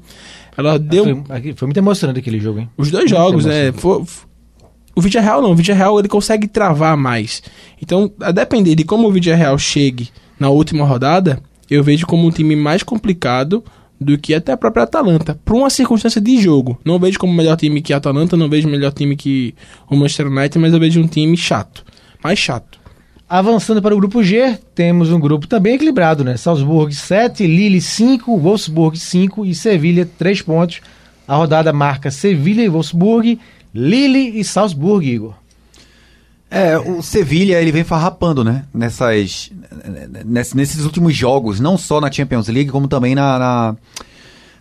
Ela 0.56 0.78
deu 0.78 1.04
Foi, 1.26 1.54
foi 1.54 1.66
muito 1.66 1.76
emocionante 1.78 2.18
aquele 2.18 2.40
jogo, 2.40 2.60
hein? 2.60 2.70
os 2.76 2.90
dois 2.90 3.10
Muito 3.10 3.16
jogos, 3.16 3.46
é. 3.46 3.68
emocionante. 3.68 4.25
O 4.96 5.00
Vídeo 5.02 5.20
Real 5.20 5.42
não, 5.42 5.50
o 5.50 5.54
Vídeo 5.54 5.74
Real 5.74 5.98
ele 5.98 6.08
consegue 6.08 6.48
travar 6.48 6.96
mais. 6.96 7.42
Então, 7.80 8.10
a 8.20 8.32
depender 8.32 8.74
de 8.74 8.82
como 8.82 9.06
o 9.06 9.12
Vídeo 9.12 9.36
Real 9.36 9.58
chegue 9.58 10.08
na 10.40 10.48
última 10.48 10.86
rodada, 10.86 11.38
eu 11.70 11.84
vejo 11.84 12.06
como 12.06 12.26
um 12.26 12.30
time 12.30 12.56
mais 12.56 12.82
complicado 12.82 13.62
do 14.00 14.16
que 14.16 14.34
até 14.34 14.52
a 14.52 14.56
própria 14.56 14.84
Atalanta, 14.84 15.38
por 15.44 15.54
uma 15.54 15.70
circunstância 15.70 16.20
de 16.20 16.40
jogo. 16.40 16.78
Não 16.84 16.98
vejo 16.98 17.18
como 17.18 17.32
melhor 17.32 17.56
time 17.56 17.82
que 17.82 17.92
a 17.92 17.98
Atalanta, 17.98 18.36
não 18.36 18.48
vejo 18.48 18.68
melhor 18.68 18.92
time 18.92 19.16
que 19.16 19.54
o 19.88 19.96
Manchester 19.96 20.28
United, 20.28 20.58
mas 20.58 20.72
eu 20.72 20.80
vejo 20.80 21.00
um 21.00 21.06
time 21.06 21.36
chato. 21.36 21.84
Mais 22.24 22.38
chato. 22.38 22.78
Avançando 23.28 23.82
para 23.82 23.94
o 23.94 23.98
grupo 23.98 24.22
G, 24.22 24.56
temos 24.74 25.10
um 25.10 25.18
grupo 25.18 25.46
também 25.46 25.74
equilibrado, 25.74 26.22
né? 26.22 26.36
Salzburg 26.36 26.94
7, 26.94 27.46
Lille 27.46 27.80
5, 27.80 28.38
Wolfsburg 28.38 28.98
5 28.98 29.44
e 29.44 29.54
Sevilha 29.54 30.08
3 30.16 30.42
pontos. 30.42 30.80
A 31.26 31.34
rodada 31.34 31.72
marca 31.72 32.10
Sevilha 32.10 32.62
e 32.62 32.68
Wolfsburg, 32.68 33.38
Lille 33.76 34.38
e 34.40 34.44
Salzburg, 34.44 35.06
Igor. 35.08 35.34
É, 36.50 36.78
o 36.78 37.02
Sevilha 37.02 37.60
ele 37.60 37.72
vem 37.72 37.82
farrapando, 37.84 38.44
né? 38.44 38.64
Nessas, 38.72 39.50
ness- 40.24 40.54
nesses 40.54 40.84
últimos 40.84 41.14
jogos, 41.14 41.58
não 41.58 41.76
só 41.76 42.00
na 42.00 42.10
Champions 42.10 42.46
League, 42.48 42.70
como 42.70 42.86
também 42.86 43.14
na, 43.16 43.38
na- 43.38 43.76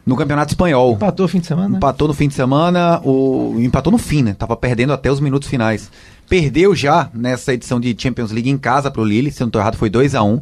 no 0.06 0.16
Campeonato 0.16 0.52
Espanhol. 0.52 0.94
Empatou 0.94 1.26
o 1.26 1.30
fim 1.30 1.40
de 1.40 1.46
semana, 1.46 1.70
né? 1.70 1.78
Empatou 1.78 2.08
no 2.08 2.14
fim 2.14 2.28
de 2.28 2.34
semana, 2.34 3.00
o, 3.04 3.56
empatou 3.60 3.92
no 3.92 3.98
fim, 4.00 4.24
né? 4.24 4.34
Tava 4.38 4.56
perdendo 4.58 4.94
até 4.94 5.12
os 5.12 5.20
minutos 5.20 5.48
finais. 5.48 5.90
Perdeu 6.28 6.76
já 6.76 7.10
nessa 7.14 7.54
edição 7.54 7.80
de 7.80 7.96
Champions 7.98 8.32
League 8.32 8.50
em 8.50 8.58
casa 8.58 8.90
pro 8.90 9.04
Lille, 9.06 9.32
se 9.32 9.42
eu 9.44 9.46
não 9.46 9.52
tô 9.52 9.60
errado, 9.60 9.78
foi 9.78 9.90
2 9.90 10.16
a 10.16 10.24
1 10.24 10.42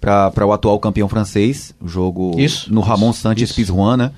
para 0.00 0.46
o 0.46 0.52
atual 0.52 0.78
campeão 0.80 1.08
francês. 1.10 1.74
O 1.78 1.86
jogo 1.86 2.34
Isso, 2.40 2.72
no 2.72 2.80
Ramon 2.80 3.10
isso, 3.10 3.20
Sanches. 3.20 3.52
Pizjuan, 3.52 3.98
né? 3.98 4.10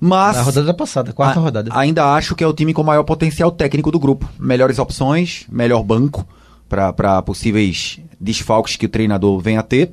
Mas 0.00 0.36
Na 0.36 0.42
rodada 0.42 0.72
passada, 0.74 1.12
quarta 1.12 1.38
a- 1.38 1.42
rodada. 1.42 1.70
Ainda 1.74 2.06
acho 2.14 2.34
que 2.34 2.42
é 2.42 2.46
o 2.46 2.54
time 2.54 2.72
com 2.72 2.82
maior 2.82 3.02
potencial 3.04 3.50
técnico 3.50 3.90
do 3.90 3.98
grupo. 4.00 4.26
Melhores 4.38 4.78
opções, 4.78 5.44
melhor 5.50 5.82
banco 5.82 6.26
para 6.68 7.20
possíveis 7.22 7.98
desfalques 8.18 8.76
que 8.76 8.86
o 8.86 8.88
treinador 8.88 9.38
venha 9.40 9.60
a 9.60 9.62
ter. 9.62 9.90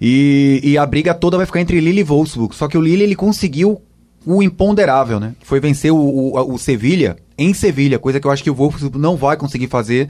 E, 0.00 0.60
e 0.62 0.78
a 0.78 0.86
briga 0.86 1.12
toda 1.14 1.36
vai 1.36 1.46
ficar 1.46 1.60
entre 1.60 1.80
Lille 1.80 2.00
e 2.00 2.04
Wolfsburg. 2.04 2.54
Só 2.54 2.68
que 2.68 2.78
o 2.78 2.80
Lille 2.80 3.02
ele 3.02 3.14
conseguiu 3.16 3.82
o 4.24 4.42
imponderável, 4.42 5.18
né? 5.18 5.34
Foi 5.42 5.60
vencer 5.60 5.92
o, 5.92 5.96
o, 5.96 6.54
o 6.54 6.58
Sevilha 6.58 7.16
em 7.36 7.52
Sevilha, 7.54 7.98
coisa 7.98 8.20
que 8.20 8.26
eu 8.26 8.30
acho 8.30 8.42
que 8.42 8.50
o 8.50 8.54
Wolfsburg 8.54 8.98
não 8.98 9.16
vai 9.16 9.36
conseguir 9.36 9.66
fazer 9.68 10.08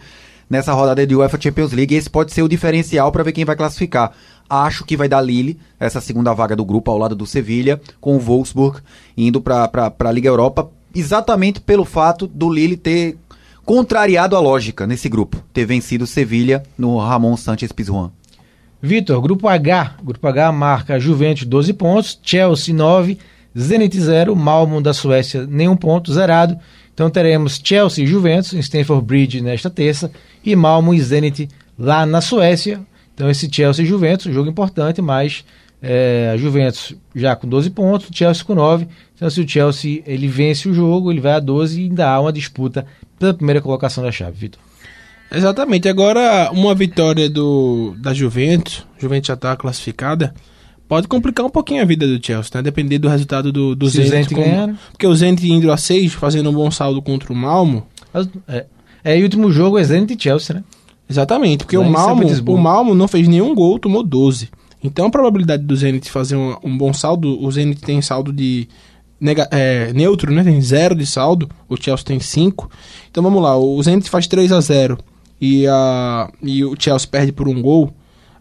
nessa 0.48 0.72
rodada 0.72 1.06
de 1.06 1.14
UEFA 1.14 1.40
Champions 1.40 1.72
League. 1.72 1.94
E 1.94 1.98
esse 1.98 2.10
pode 2.10 2.32
ser 2.32 2.42
o 2.42 2.48
diferencial 2.48 3.10
para 3.12 3.22
ver 3.22 3.32
quem 3.32 3.44
vai 3.44 3.56
classificar. 3.56 4.12
Acho 4.50 4.84
que 4.84 4.96
vai 4.96 5.08
dar 5.08 5.20
Lille, 5.20 5.56
essa 5.78 6.00
segunda 6.00 6.34
vaga 6.34 6.56
do 6.56 6.64
grupo 6.64 6.90
ao 6.90 6.98
lado 6.98 7.14
do 7.14 7.24
Sevilha, 7.24 7.80
com 8.00 8.16
o 8.16 8.18
Wolfsburg 8.18 8.80
indo 9.16 9.40
para 9.40 9.70
a 9.96 10.12
Liga 10.12 10.28
Europa, 10.28 10.68
exatamente 10.92 11.60
pelo 11.60 11.84
fato 11.84 12.26
do 12.26 12.52
Lille 12.52 12.76
ter 12.76 13.16
contrariado 13.64 14.34
a 14.34 14.40
lógica 14.40 14.88
nesse 14.88 15.08
grupo, 15.08 15.40
ter 15.52 15.64
vencido 15.64 16.04
Sevilha 16.04 16.64
no 16.76 16.98
Ramon 16.98 17.36
Sanchez 17.36 17.70
Pizjuan. 17.70 18.10
Vitor, 18.82 19.20
grupo 19.20 19.46
H. 19.46 19.98
Grupo 20.02 20.26
H 20.26 20.50
marca 20.50 20.98
Juventus 20.98 21.44
12 21.44 21.72
pontos, 21.74 22.18
Chelsea 22.20 22.74
9, 22.74 23.18
Zenit 23.56 24.00
0, 24.00 24.34
Malmo 24.34 24.80
da 24.80 24.92
Suécia 24.92 25.46
nenhum 25.46 25.76
ponto, 25.76 26.12
zerado. 26.12 26.58
Então 26.92 27.08
teremos 27.08 27.60
Chelsea 27.62 28.02
e 28.04 28.06
Juventus 28.06 28.52
em 28.52 28.58
Stamford 28.58 29.04
Bridge 29.04 29.40
nesta 29.40 29.70
terça 29.70 30.10
e 30.44 30.56
Malmo 30.56 30.92
e 30.92 31.00
Zenit 31.00 31.48
lá 31.78 32.04
na 32.04 32.20
Suécia. 32.20 32.80
Então 33.20 33.28
esse 33.28 33.50
Chelsea 33.52 33.84
e 33.84 33.86
Juventus, 33.86 34.32
jogo 34.32 34.48
importante, 34.48 35.02
mas 35.02 35.44
é, 35.82 36.30
a 36.32 36.38
Juventus 36.38 36.94
já 37.14 37.36
com 37.36 37.46
12 37.46 37.68
pontos, 37.68 38.08
o 38.08 38.16
Chelsea 38.16 38.42
com 38.42 38.54
9. 38.54 38.88
Então 39.14 39.28
se 39.28 39.42
o 39.42 39.46
Chelsea 39.46 40.02
ele 40.06 40.26
vence 40.26 40.66
o 40.66 40.72
jogo, 40.72 41.12
ele 41.12 41.20
vai 41.20 41.32
a 41.32 41.38
12 41.38 41.78
e 41.78 41.84
ainda 41.84 42.08
há 42.08 42.18
uma 42.18 42.32
disputa 42.32 42.86
pela 43.18 43.34
primeira 43.34 43.60
colocação 43.60 44.02
da 44.02 44.10
chave, 44.10 44.38
Vitor. 44.38 44.58
Exatamente. 45.30 45.86
Agora, 45.86 46.50
uma 46.50 46.74
vitória 46.74 47.28
do 47.28 47.94
da 47.98 48.14
Juventus, 48.14 48.86
Juventus 48.98 49.28
já 49.28 49.34
está 49.34 49.54
classificada, 49.54 50.32
pode 50.88 51.06
complicar 51.06 51.44
um 51.44 51.50
pouquinho 51.50 51.82
a 51.82 51.84
vida 51.84 52.06
do 52.06 52.24
Chelsea, 52.24 52.50
né? 52.54 52.62
Depender 52.62 52.98
do 52.98 53.06
resultado 53.08 53.52
do, 53.52 53.76
do 53.76 53.86
Zenit. 53.86 54.10
Zenit 54.10 54.34
como- 54.34 54.46
ganhar, 54.46 54.66
né? 54.66 54.78
Porque 54.92 55.06
o 55.06 55.14
Zenit 55.14 55.46
indo 55.46 55.70
a 55.70 55.76
6, 55.76 56.14
fazendo 56.14 56.48
um 56.48 56.54
bom 56.54 56.70
saldo 56.70 57.02
contra 57.02 57.30
o 57.30 57.36
Malmo. 57.36 57.86
Mas, 58.14 58.30
É, 58.48 58.64
é, 59.04 59.18
e 59.18 59.20
o 59.20 59.24
último 59.24 59.52
jogo 59.52 59.78
é 59.78 59.84
Zenit 59.84 60.14
e 60.14 60.20
Chelsea, 60.20 60.56
né? 60.56 60.64
Exatamente, 61.10 61.64
porque 61.64 61.76
o 61.76 61.82
Malmo, 61.90 62.22
o 62.52 62.58
Malmo 62.62 62.94
não 62.94 63.08
fez 63.08 63.26
nenhum 63.28 63.54
gol, 63.54 63.78
tomou 63.78 64.02
12. 64.02 64.48
Então 64.82 65.06
a 65.06 65.10
probabilidade 65.10 65.64
do 65.64 65.76
Zenit 65.76 66.08
fazer 66.10 66.36
um, 66.36 66.56
um 66.62 66.78
bom 66.78 66.92
saldo, 66.92 67.42
o 67.44 67.50
Zenit 67.52 67.80
tem 67.82 68.00
saldo 68.00 68.32
de 68.32 68.66
nega- 69.20 69.48
é, 69.50 69.92
neutro, 69.92 70.32
né? 70.32 70.42
Tem 70.44 70.58
zero 70.62 70.94
de 70.94 71.04
saldo, 71.04 71.50
o 71.68 71.76
Chelsea 71.76 72.04
tem 72.06 72.18
5. 72.20 72.70
Então 73.10 73.22
vamos 73.22 73.42
lá, 73.42 73.58
o 73.58 73.82
Zenit 73.82 74.08
faz 74.08 74.26
3 74.26 74.52
a 74.52 74.60
0 74.60 74.96
e, 75.40 75.66
a, 75.66 76.30
e 76.42 76.64
o 76.64 76.74
Chelsea 76.78 77.08
perde 77.10 77.32
por 77.32 77.48
um 77.48 77.60
gol. 77.60 77.92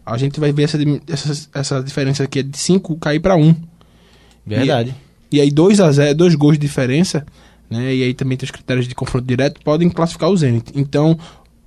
a 0.06 0.16
gente 0.16 0.40
vai 0.40 0.52
ver 0.52 0.62
essa, 0.62 0.78
essa, 1.08 1.48
essa 1.52 1.82
diferença 1.82 2.22
aqui 2.24 2.42
de 2.42 2.56
5 2.56 2.96
cair 2.96 3.20
para 3.20 3.36
1. 3.36 3.42
Um. 3.48 3.54
Verdade. 4.46 4.94
E, 5.30 5.36
e 5.36 5.40
aí 5.40 5.50
2 5.50 5.80
a 5.80 5.90
0 5.92 6.14
dois 6.16 6.34
gols 6.34 6.54
de 6.54 6.60
diferença, 6.60 7.26
né? 7.68 7.94
E 7.94 8.02
aí 8.02 8.14
também 8.14 8.36
tem 8.38 8.46
os 8.46 8.50
critérios 8.50 8.88
de 8.88 8.94
confronto 8.94 9.26
direto, 9.26 9.60
podem 9.62 9.88
classificar 9.90 10.30
o 10.30 10.36
Zenit. 10.36 10.72
Então, 10.74 11.18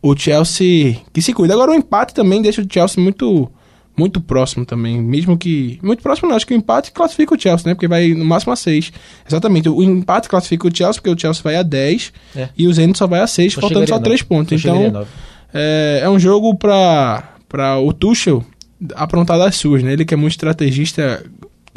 o 0.03 0.15
Chelsea 0.15 0.97
que 1.13 1.21
se 1.21 1.33
cuida. 1.33 1.53
Agora 1.53 1.71
o 1.71 1.75
empate 1.75 2.13
também 2.13 2.41
deixa 2.41 2.61
o 2.61 2.67
Chelsea 2.71 3.01
muito 3.01 3.49
muito 3.95 4.19
próximo 4.19 4.65
também, 4.65 4.99
mesmo 4.99 5.37
que 5.37 5.79
muito 5.83 6.01
próximo 6.01 6.27
não, 6.27 6.35
acho 6.35 6.47
que 6.47 6.53
o 6.53 6.57
empate 6.57 6.91
classifica 6.91 7.35
o 7.35 7.39
Chelsea, 7.39 7.67
né? 7.69 7.75
Porque 7.75 7.87
vai 7.87 8.09
no 8.13 8.25
máximo 8.25 8.51
a 8.51 8.55
6. 8.55 8.91
Exatamente, 9.27 9.69
o 9.69 9.83
empate 9.83 10.27
classifica 10.27 10.67
o 10.67 10.75
Chelsea 10.75 10.99
porque 11.01 11.15
o 11.15 11.19
Chelsea 11.19 11.43
vai 11.43 11.55
a 11.55 11.61
10 11.63 12.11
É. 12.35 12.49
e 12.57 12.67
o 12.67 12.73
Zenit 12.73 12.97
só 12.97 13.05
vai 13.07 13.21
a 13.21 13.27
6, 13.27 13.53
Só 13.53 13.61
faltando 13.61 13.87
só 13.87 13.95
a 13.95 13.99
3 13.99 14.19
nove. 14.21 14.27
pontos. 14.27 14.61
Só 14.61 14.75
Então, 14.75 15.05
é, 15.53 16.01
é 16.03 16.09
um 16.09 16.19
jogo 16.19 16.55
para 16.55 17.29
para 17.47 17.77
o 17.79 17.93
Tuchel 17.93 18.43
aprontar 18.95 19.37
das 19.37 19.55
suas, 19.57 19.83
né? 19.83 19.93
Ele 19.93 20.03
que 20.05 20.13
é 20.15 20.17
muito 20.17 20.31
estrategista, 20.31 21.23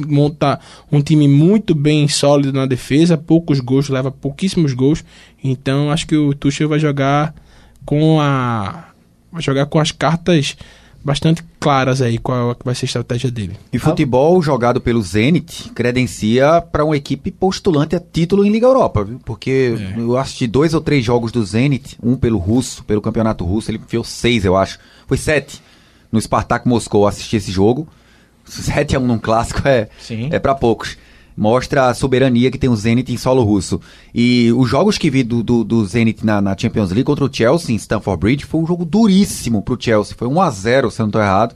monta 0.09 0.59
um 0.91 1.03
time 1.03 1.29
muito 1.29 1.75
bem 1.75 2.09
sólido 2.09 2.51
na 2.53 2.65
defesa, 2.65 3.19
poucos 3.19 3.61
gols, 3.61 3.91
leva 3.91 4.11
pouquíssimos 4.11 4.73
gols. 4.73 5.05
Então 5.45 5.91
acho 5.91 6.07
que 6.07 6.17
o 6.17 6.33
Tuchel 6.35 6.69
vai 6.71 6.79
jogar 6.79 7.35
com 7.85 8.21
a 8.21 8.85
vai 9.33 9.43
jogar 9.43 9.67
com 9.67 9.79
as 9.79 9.93
cartas 9.93 10.57
bastante 11.05 11.45
claras 11.61 12.03
aí 12.03 12.19
qual 12.19 12.51
é 12.51 12.55
que 12.55 12.65
vai 12.65 12.75
ser 12.75 12.87
a 12.87 12.89
estratégia 12.89 13.31
dele. 13.31 13.57
E 13.73 13.79
futebol 13.79 14.43
jogado 14.43 14.81
pelo 14.81 15.01
Zenit 15.01 15.71
credencia 15.73 16.61
para 16.61 16.85
uma 16.85 16.97
equipe 16.97 17.31
postulante 17.31 17.95
a 17.95 18.01
título 18.01 18.45
em 18.45 18.51
Liga 18.51 18.67
Europa, 18.67 19.05
viu? 19.05 19.21
Porque 19.25 19.77
eu 19.97 20.17
assisti 20.17 20.49
dois 20.49 20.75
ou 20.75 20.81
três 20.81 21.05
jogos 21.05 21.31
do 21.31 21.45
Zenit, 21.45 21.97
um 22.03 22.17
pelo 22.17 22.39
russo, 22.39 22.83
pelo 22.83 23.01
campeonato 23.01 23.45
russo, 23.45 23.71
ele 23.71 23.79
enfiou 23.79 24.03
seis, 24.03 24.45
eu 24.45 24.57
acho. 24.57 24.81
Foi 25.07 25.17
sete. 25.17 25.62
No 26.11 26.21
Spartak 26.21 26.67
Moscou 26.67 27.07
assisti 27.07 27.37
esse 27.37 27.53
jogo. 27.53 27.87
7 28.49 28.97
a 28.97 29.01
1 29.01 29.07
num 29.07 29.19
clássico 29.19 29.67
é, 29.67 29.89
Sim. 29.99 30.29
é 30.33 30.39
para 30.39 30.55
poucos. 30.55 30.97
Mostra 31.37 31.88
a 31.88 31.94
soberania 31.94 32.51
que 32.51 32.57
tem 32.59 32.70
o 32.70 32.77
Zenit 32.77 33.12
em 33.12 33.16
solo 33.16 33.42
russo. 33.42 33.81
E 34.14 34.51
os 34.57 34.68
jogos 34.70 34.96
que 34.96 35.11
vi 35.11 35.22
do, 35.22 35.42
do, 35.42 35.62
do 35.62 35.85
Zenit 35.85 36.25
na, 36.25 36.40
na 36.40 36.57
Champions 36.57 36.88
League 36.90 37.05
contra 37.05 37.25
o 37.25 37.31
Chelsea 37.33 37.75
em 37.75 37.79
Stamford 37.79 38.18
Bridge 38.20 38.44
foi 38.46 38.61
um 38.61 38.66
jogo 38.66 38.85
duríssimo 38.85 39.61
pro 39.61 39.77
Chelsea. 39.79 40.14
Foi 40.16 40.27
1 40.29 40.40
a 40.40 40.51
0 40.51 40.90
se 40.90 41.01
eu 41.03 41.07
não 41.07 41.11
tô 41.11 41.20
errado. 41.20 41.55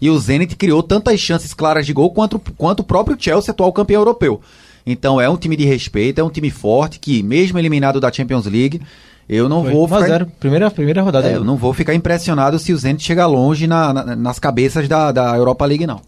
E 0.00 0.08
o 0.10 0.18
Zenit 0.18 0.54
criou 0.56 0.82
tantas 0.82 1.18
chances 1.18 1.52
claras 1.54 1.86
de 1.86 1.92
gol 1.92 2.10
quanto, 2.10 2.38
quanto 2.38 2.80
o 2.80 2.84
próprio 2.84 3.16
Chelsea, 3.18 3.50
atual 3.50 3.72
campeão 3.72 4.00
europeu. 4.02 4.40
Então 4.86 5.20
é 5.20 5.28
um 5.28 5.36
time 5.36 5.56
de 5.56 5.64
respeito, 5.64 6.20
é 6.20 6.24
um 6.24 6.30
time 6.30 6.48
forte 6.50 7.00
que, 7.00 7.20
mesmo 7.22 7.58
eliminado 7.58 7.98
da 8.00 8.12
Champions 8.12 8.46
League, 8.46 8.80
eu 9.28 9.48
não 9.48 9.64
Foi 9.64 9.72
vou 9.72 9.82
1 9.82 9.84
a 9.86 9.88
ficar 9.98 10.06
0 10.06 10.26
primeira, 10.38 10.70
primeira 10.70 11.02
rodada. 11.02 11.28
é, 11.28 11.34
eu 11.34 11.42
não 11.44 11.56
vou 11.56 11.72
ficar 11.72 11.94
impressionado 11.94 12.58
se 12.60 12.72
o 12.72 12.76
Zenit 12.78 13.02
chegar 13.02 13.26
longe 13.26 13.66
na- 13.66 13.92
na- 13.92 14.14
nas 14.14 14.38
cabeças 14.38 14.86
da, 14.86 15.10
da 15.10 15.36
Europa 15.36 15.64
League, 15.66 15.84
não. 15.84 16.00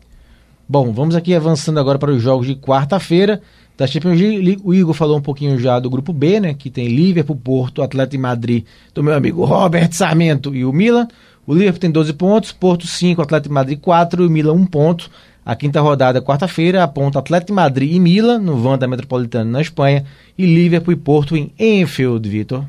Bom, 0.71 0.93
vamos 0.93 1.17
aqui 1.17 1.35
avançando 1.35 1.81
agora 1.81 1.99
para 1.99 2.11
os 2.13 2.21
jogos 2.21 2.47
de 2.47 2.55
quarta-feira. 2.55 3.41
Da 3.75 3.87
Champions 3.87 4.21
League, 4.21 4.61
o 4.63 4.75
Igor 4.75 4.93
falou 4.93 5.17
um 5.17 5.23
pouquinho 5.23 5.59
já 5.59 5.81
do 5.81 5.89
grupo 5.89 6.13
B, 6.13 6.41
né? 6.41 6.53
Que 6.53 6.69
tem 6.69 6.89
Liverpool, 6.89 7.37
Porto, 7.37 7.81
Atlético 7.81 8.11
de 8.11 8.19
Madrid, 8.19 8.65
do 8.93 9.03
meu 9.03 9.15
amigo 9.15 9.47
Robert 9.47 9.91
Sarmento 9.93 10.55
e 10.55 10.67
o 10.67 10.73
Milan. 10.73 11.09
O 11.47 11.55
Liverpool 11.55 11.81
tem 11.81 11.91
12 11.91 12.13
pontos, 12.13 12.53
Porto 12.53 12.87
5, 12.87 13.23
Atlético 13.23 13.49
de 13.49 13.55
Madrid 13.55 13.81
4 13.81 14.23
e 14.23 14.27
o 14.27 14.31
Milan 14.31 14.53
1 14.53 14.67
ponto. 14.67 15.11
A 15.43 15.57
quinta 15.57 15.81
rodada, 15.81 16.21
quarta-feira, 16.21 16.85
aponta 16.85 17.19
Atlético 17.19 17.53
de 17.53 17.55
Madrid 17.55 17.95
e 17.95 17.99
Milan, 17.99 18.39
no 18.39 18.59
Vanda 18.59 18.87
Metropolitano, 18.87 19.51
na 19.51 19.63
Espanha, 19.63 20.05
e 20.37 20.45
Liverpool 20.45 20.93
e 20.93 20.97
Porto 20.97 21.35
em 21.35 21.51
Enfield, 21.59 22.29
Vitor. 22.29 22.67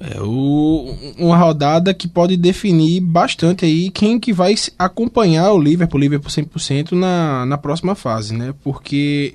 É 0.00 0.18
o, 0.22 0.94
uma 1.18 1.36
rodada 1.36 1.92
que 1.92 2.08
pode 2.08 2.34
definir 2.34 3.00
bastante 3.00 3.66
aí 3.66 3.90
quem 3.90 4.18
que 4.18 4.32
vai 4.32 4.54
acompanhar 4.78 5.52
o 5.52 5.58
Liverpool, 5.58 5.98
o 5.98 6.00
Liverpool 6.00 6.30
100% 6.30 6.92
na, 6.92 7.44
na 7.44 7.58
próxima 7.58 7.94
fase, 7.94 8.34
né? 8.34 8.54
Porque 8.64 9.34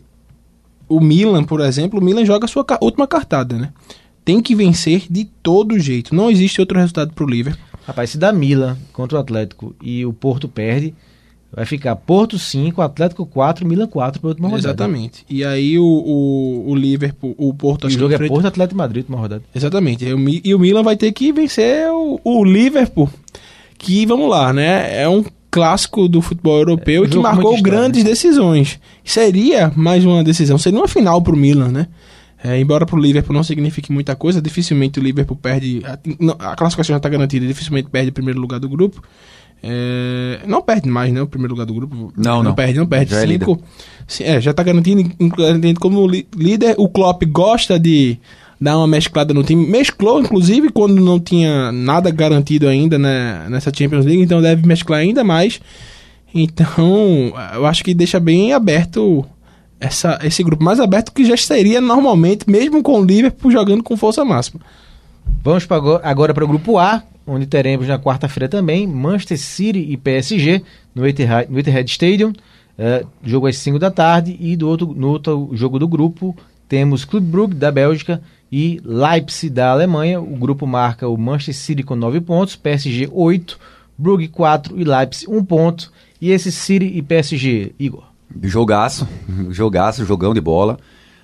o 0.89 0.99
Milan, 0.99 1.43
por 1.43 1.61
exemplo, 1.61 1.99
o 1.99 2.03
Milan 2.03 2.25
joga 2.25 2.45
a 2.45 2.47
sua 2.47 2.65
última 2.81 3.05
cartada, 3.05 3.57
né? 3.57 3.71
Tem 4.23 4.41
que 4.41 4.55
vencer 4.55 5.05
de 5.07 5.25
todo 5.43 5.79
jeito. 5.79 6.15
Não 6.15 6.31
existe 6.31 6.59
outro 6.59 6.79
resultado 6.79 7.13
pro 7.13 7.27
Liverpool. 7.27 7.63
Rapaz, 7.85 8.09
se 8.09 8.17
dá 8.17 8.33
Milan 8.33 8.75
contra 8.91 9.19
o 9.19 9.21
Atlético 9.21 9.75
e 9.79 10.03
o 10.03 10.11
Porto 10.11 10.49
perde, 10.49 10.95
vai 11.55 11.65
ficar 11.65 11.95
Porto 11.95 12.37
5, 12.37 12.81
Atlético 12.81 13.25
4, 13.25 13.65
Milan 13.65 13.87
4 13.87 14.19
para 14.19 14.27
última 14.27 14.49
rodada. 14.49 14.67
Exatamente. 14.67 15.25
E 15.29 15.45
aí 15.45 15.79
o, 15.79 15.85
o, 15.85 16.71
o 16.71 16.75
Liverpool, 16.75 17.33
o 17.37 17.53
Porto 17.53 17.87
o 17.87 17.89
jogo 17.89 18.13
é 18.13 18.27
Porto, 18.27 18.45
Atlético 18.45 18.77
Madrid, 18.77 19.03
última 19.03 19.17
rodada. 19.17 19.43
Exatamente. 19.55 20.03
E 20.03 20.13
o 20.13 20.29
E 20.43 20.53
o 20.53 20.59
Milan 20.59 20.83
vai 20.83 20.97
ter 20.97 21.11
que 21.13 21.31
vencer 21.31 21.89
o, 21.89 22.19
o 22.23 22.43
Liverpool. 22.43 23.09
Que, 23.77 24.05
vamos 24.05 24.29
lá, 24.29 24.51
né? 24.51 25.01
É 25.01 25.07
um 25.07 25.23
clássico 25.49 26.09
do 26.09 26.21
futebol 26.21 26.57
europeu 26.57 27.03
É, 27.03 27.07
e 27.07 27.09
que 27.09 27.17
marcou 27.17 27.55
história, 27.55 27.63
grandes 27.63 28.03
decisões. 28.03 28.77
Seria 29.05 29.71
mais 29.73 30.03
uma 30.03 30.21
decisão, 30.21 30.57
seria 30.57 30.79
uma 30.79 30.87
final 30.89 31.21
pro 31.21 31.37
Milan, 31.37 31.69
né? 31.69 31.87
É, 32.43 32.59
embora 32.59 32.85
pro 32.85 32.99
Liverpool 32.99 33.33
não 33.33 33.43
signifique 33.43 33.91
muita 33.91 34.15
coisa, 34.15 34.41
dificilmente 34.41 34.99
o 34.99 35.03
Liverpool 35.03 35.37
perde. 35.37 35.81
A, 35.85 36.51
a 36.51 36.55
classificação 36.55 36.93
já 36.93 36.97
está 36.97 37.07
garantida, 37.07 37.47
dificilmente 37.47 37.89
perde 37.89 38.09
o 38.09 38.13
primeiro 38.13 38.41
lugar 38.41 38.59
do 38.59 38.67
grupo. 38.67 39.01
É, 39.63 40.39
não 40.45 40.61
perde 40.61 40.87
mais, 40.89 41.11
né? 41.11 41.21
O 41.21 41.27
primeiro 41.27 41.53
lugar 41.53 41.65
do 41.65 41.73
grupo. 41.73 42.13
Não, 42.15 42.43
não. 42.43 42.53
perde, 42.53 42.77
não 42.77 42.85
perde. 42.87 43.11
Já 43.11 43.23
é 43.23 43.27
Cinco, 43.27 43.59
Sim, 44.07 44.23
é, 44.23 44.39
já 44.39 44.51
está 44.51 44.61
garantido, 44.61 45.01
inclu- 45.19 45.43
garantido 45.45 45.79
como 45.79 46.05
li- 46.07 46.27
líder. 46.35 46.75
O 46.77 46.87
Klopp 46.87 47.23
gosta 47.25 47.79
de 47.79 48.17
dar 48.61 48.77
uma 48.77 48.87
mesclada 48.87 49.33
no 49.33 49.43
time. 49.43 49.65
Mesclou, 49.67 50.19
inclusive, 50.19 50.69
quando 50.69 50.95
não 51.01 51.19
tinha 51.19 51.71
nada 51.71 52.11
garantido 52.11 52.67
ainda 52.67 52.97
né, 52.99 53.47
nessa 53.49 53.71
Champions 53.75 54.05
League, 54.05 54.21
então 54.21 54.41
deve 54.41 54.67
mesclar 54.67 54.99
ainda 54.99 55.23
mais. 55.23 55.59
Então, 56.33 57.33
eu 57.53 57.65
acho 57.65 57.83
que 57.83 57.93
deixa 57.93 58.19
bem 58.19 58.53
aberto 58.53 59.25
essa, 59.79 60.19
esse 60.23 60.43
grupo. 60.43 60.63
Mais 60.63 60.79
aberto 60.79 61.11
que 61.11 61.25
já 61.25 61.35
seria 61.37 61.79
normalmente, 61.81 62.49
mesmo 62.49 62.83
com 62.83 62.99
o 62.99 63.05
Liverpool 63.05 63.51
jogando 63.51 63.81
com 63.83 63.95
força 63.97 64.23
máxima. 64.25 64.59
Vamos 65.43 65.67
agora 66.03 66.33
para 66.33 66.43
o 66.43 66.47
grupo 66.47 66.77
A, 66.77 67.03
onde 67.25 67.45
teremos 67.45 67.87
na 67.87 67.99
quarta-feira 67.99 68.49
também 68.49 68.87
Manchester 68.87 69.37
City 69.37 69.79
e 69.79 69.97
PSG 69.97 70.63
no 70.93 71.07
Etihad, 71.07 71.47
no 71.49 71.59
Etihad 71.59 71.87
Stadium. 71.89 72.33
É, 72.77 73.05
jogo 73.23 73.47
às 73.47 73.57
5 73.57 73.79
da 73.79 73.89
tarde 73.89 74.35
e 74.39 74.55
do 74.57 74.67
outro, 74.67 74.93
no 74.93 75.09
outro 75.09 75.49
jogo 75.53 75.79
do 75.79 75.87
grupo 75.87 76.35
temos 76.67 77.05
Clube 77.05 77.27
Brugge 77.27 77.55
da 77.55 77.71
Bélgica 77.71 78.21
e 78.51 78.81
Leipzig 78.83 79.53
da 79.53 79.69
Alemanha. 79.69 80.19
O 80.19 80.35
grupo 80.35 80.65
marca 80.65 81.07
o 81.07 81.17
Manchester 81.17 81.55
City 81.55 81.83
com 81.83 81.95
9 81.95 82.21
pontos, 82.21 82.55
PSG 82.55 83.09
8, 83.11 83.59
Brugge 83.97 84.27
4 84.27 84.79
e 84.79 84.83
Leipzig 84.83 85.31
1 85.31 85.45
ponto. 85.45 85.91
E 86.19 86.31
esse 86.31 86.51
City 86.51 86.85
e 86.85 87.01
PSG, 87.01 87.73
Igor? 87.79 88.03
Jogaço, 88.41 89.07
jogaço, 89.51 90.05
jogão 90.05 90.33
de 90.33 90.41
bola. 90.41 90.79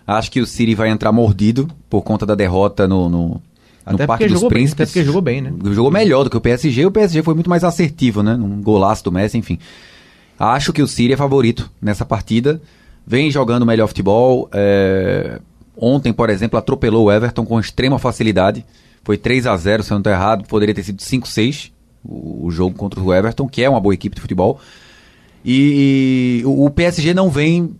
Acho 0.06 0.32
que 0.32 0.42
o 0.42 0.46
City 0.46 0.76
vai 0.76 0.90
entrar 0.90 1.12
mordido 1.12 1.68
por 1.90 2.02
conta 2.02 2.26
da 2.26 2.36
derrota 2.36 2.88
no, 2.88 3.10
no, 3.10 3.42
no 3.86 3.96
Até 3.96 4.08
Parque 4.08 4.24
porque 4.24 4.34
dos 4.34 4.42
jogou 4.42 4.50
bem, 4.50 4.58
Príncipes. 4.58 4.82
até 4.82 4.86
porque 4.86 5.04
jogou 5.04 5.22
bem, 5.22 5.42
né? 5.42 5.54
Jogou 5.72 5.92
melhor 5.92 6.24
do 6.24 6.30
que 6.30 6.38
o 6.38 6.42
PSG. 6.42 6.86
O 6.86 6.92
PSG 6.92 7.24
foi 7.24 7.34
muito 7.34 7.50
mais 7.50 7.64
assertivo, 7.64 8.22
né? 8.22 8.36
Num 8.36 8.62
golaço 8.62 9.04
do 9.04 9.12
Messi, 9.12 9.38
enfim. 9.38 9.58
Acho 10.38 10.74
que 10.74 10.82
o 10.82 10.88
City 10.88 11.14
é 11.14 11.18
favorito 11.18 11.70
nessa 11.82 12.06
partida. 12.06 12.62
Vem 13.06 13.32
jogando 13.32 13.66
melhor 13.66 13.88
futebol. 13.88 14.50
é, 14.54 15.40
Ontem, 15.78 16.14
por 16.14 16.30
exemplo, 16.30 16.60
atropelou 16.60 17.06
o 17.06 17.12
Everton 17.12 17.46
com 17.46 17.60
extrema 17.60 17.98
facilidade. 17.98 18.66
Foi 19.04 19.18
3 19.18 19.48
a 19.48 19.58
0 19.58 19.84
se 19.84 19.92
eu 19.92 19.96
não 19.96 20.02
estou 20.02 20.14
errado. 20.14 20.46
Poderia 20.48 20.76
ter 20.76 20.84
sido 20.84 21.00
5-6 21.00 21.72
o 22.04 22.46
o 22.48 22.52
jogo 22.52 22.76
contra 22.76 23.00
o 23.00 23.14
Everton, 23.14 23.48
que 23.48 23.64
é 23.64 23.70
uma 23.70 23.80
boa 23.80 23.94
equipe 23.94 24.16
de 24.16 24.22
futebol. 24.22 24.60
E, 25.44 26.42
e 26.42 26.46
o 26.46 26.66
o 26.66 26.70
PSG 26.70 27.14
não 27.14 27.30
vem 27.30 27.76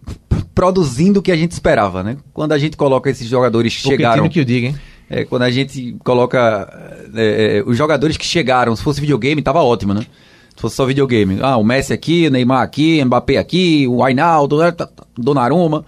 produzindo 0.54 1.20
o 1.20 1.24
que 1.24 1.32
a 1.32 1.36
gente 1.36 1.52
esperava, 1.52 2.04
né? 2.04 2.18
Quando 2.34 2.52
a 2.52 2.58
gente 2.58 2.76
coloca 2.76 3.10
esses 3.10 3.28
jogadores 3.28 3.76
que 3.76 3.82
chegaram... 3.82 4.24
Pochettino 4.24 4.30
que 4.30 4.42
o 4.42 4.46
diga, 4.46 4.68
hein? 4.68 4.76
É, 5.14 5.26
quando 5.26 5.42
a 5.42 5.52
gente 5.52 5.94
coloca 6.06 7.10
é, 7.16 7.58
é, 7.58 7.64
os 7.70 7.78
jogadores 7.78 8.16
que 8.16 8.26
chegaram, 8.26 8.74
se 8.76 8.82
fosse 8.82 9.02
videogame, 9.02 9.42
tava 9.42 9.62
ótimo, 9.62 9.94
né? 9.94 10.06
Se 10.56 10.62
fosse 10.62 10.76
só 10.78 10.86
videogame. 10.86 11.40
Ah, 11.42 11.58
o 11.58 11.64
Messi 11.66 11.92
aqui, 11.92 12.28
o 12.28 12.32
Neymar 12.32 12.62
aqui, 12.62 13.02
o 13.02 13.06
Mbappé 13.06 13.38
aqui, 13.38 13.86
o 13.90 14.04
Ainaldo, 14.04 14.60
né, 14.60 14.72
tá, 14.72 14.86
tá, 14.86 15.04
Donnarumma. 15.18 15.84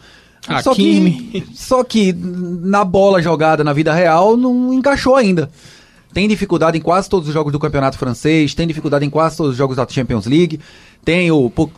Só 0.61 0.73
que, 0.75 1.43
só 1.53 1.83
que 1.85 2.11
na 2.13 2.83
bola 2.83 3.21
jogada 3.21 3.63
na 3.63 3.71
vida 3.71 3.93
real 3.93 4.35
não 4.35 4.73
encaixou 4.73 5.15
ainda. 5.15 5.49
Tem 6.13 6.27
dificuldade 6.27 6.77
em 6.77 6.81
quase 6.81 7.09
todos 7.09 7.29
os 7.29 7.33
jogos 7.33 7.53
do 7.53 7.59
Campeonato 7.59 7.97
Francês, 7.97 8.53
tem 8.53 8.67
dificuldade 8.67 9.05
em 9.05 9.09
quase 9.09 9.37
todos 9.37 9.53
os 9.53 9.57
jogos 9.57 9.77
da 9.77 9.87
Champions 9.87 10.25
League. 10.25 10.59
Tem 11.05 11.31
o 11.31 11.49
Po- 11.49 11.71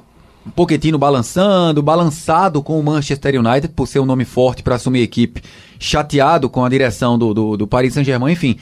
Pochettino 0.55 0.97
balançando, 0.97 1.81
balançado 1.81 2.61
com 2.61 2.79
o 2.79 2.83
Manchester 2.83 3.39
United 3.39 3.69
por 3.73 3.87
ser 3.87 3.99
um 3.99 4.05
nome 4.05 4.25
forte 4.25 4.61
para 4.63 4.75
assumir 4.75 4.99
a 4.99 5.03
equipe, 5.03 5.41
chateado 5.79 6.49
com 6.49 6.63
a 6.63 6.69
direção 6.69 7.17
do, 7.17 7.33
do, 7.33 7.57
do 7.57 7.67
Paris 7.67 7.93
Saint-Germain, 7.93 8.33
enfim, 8.33 8.57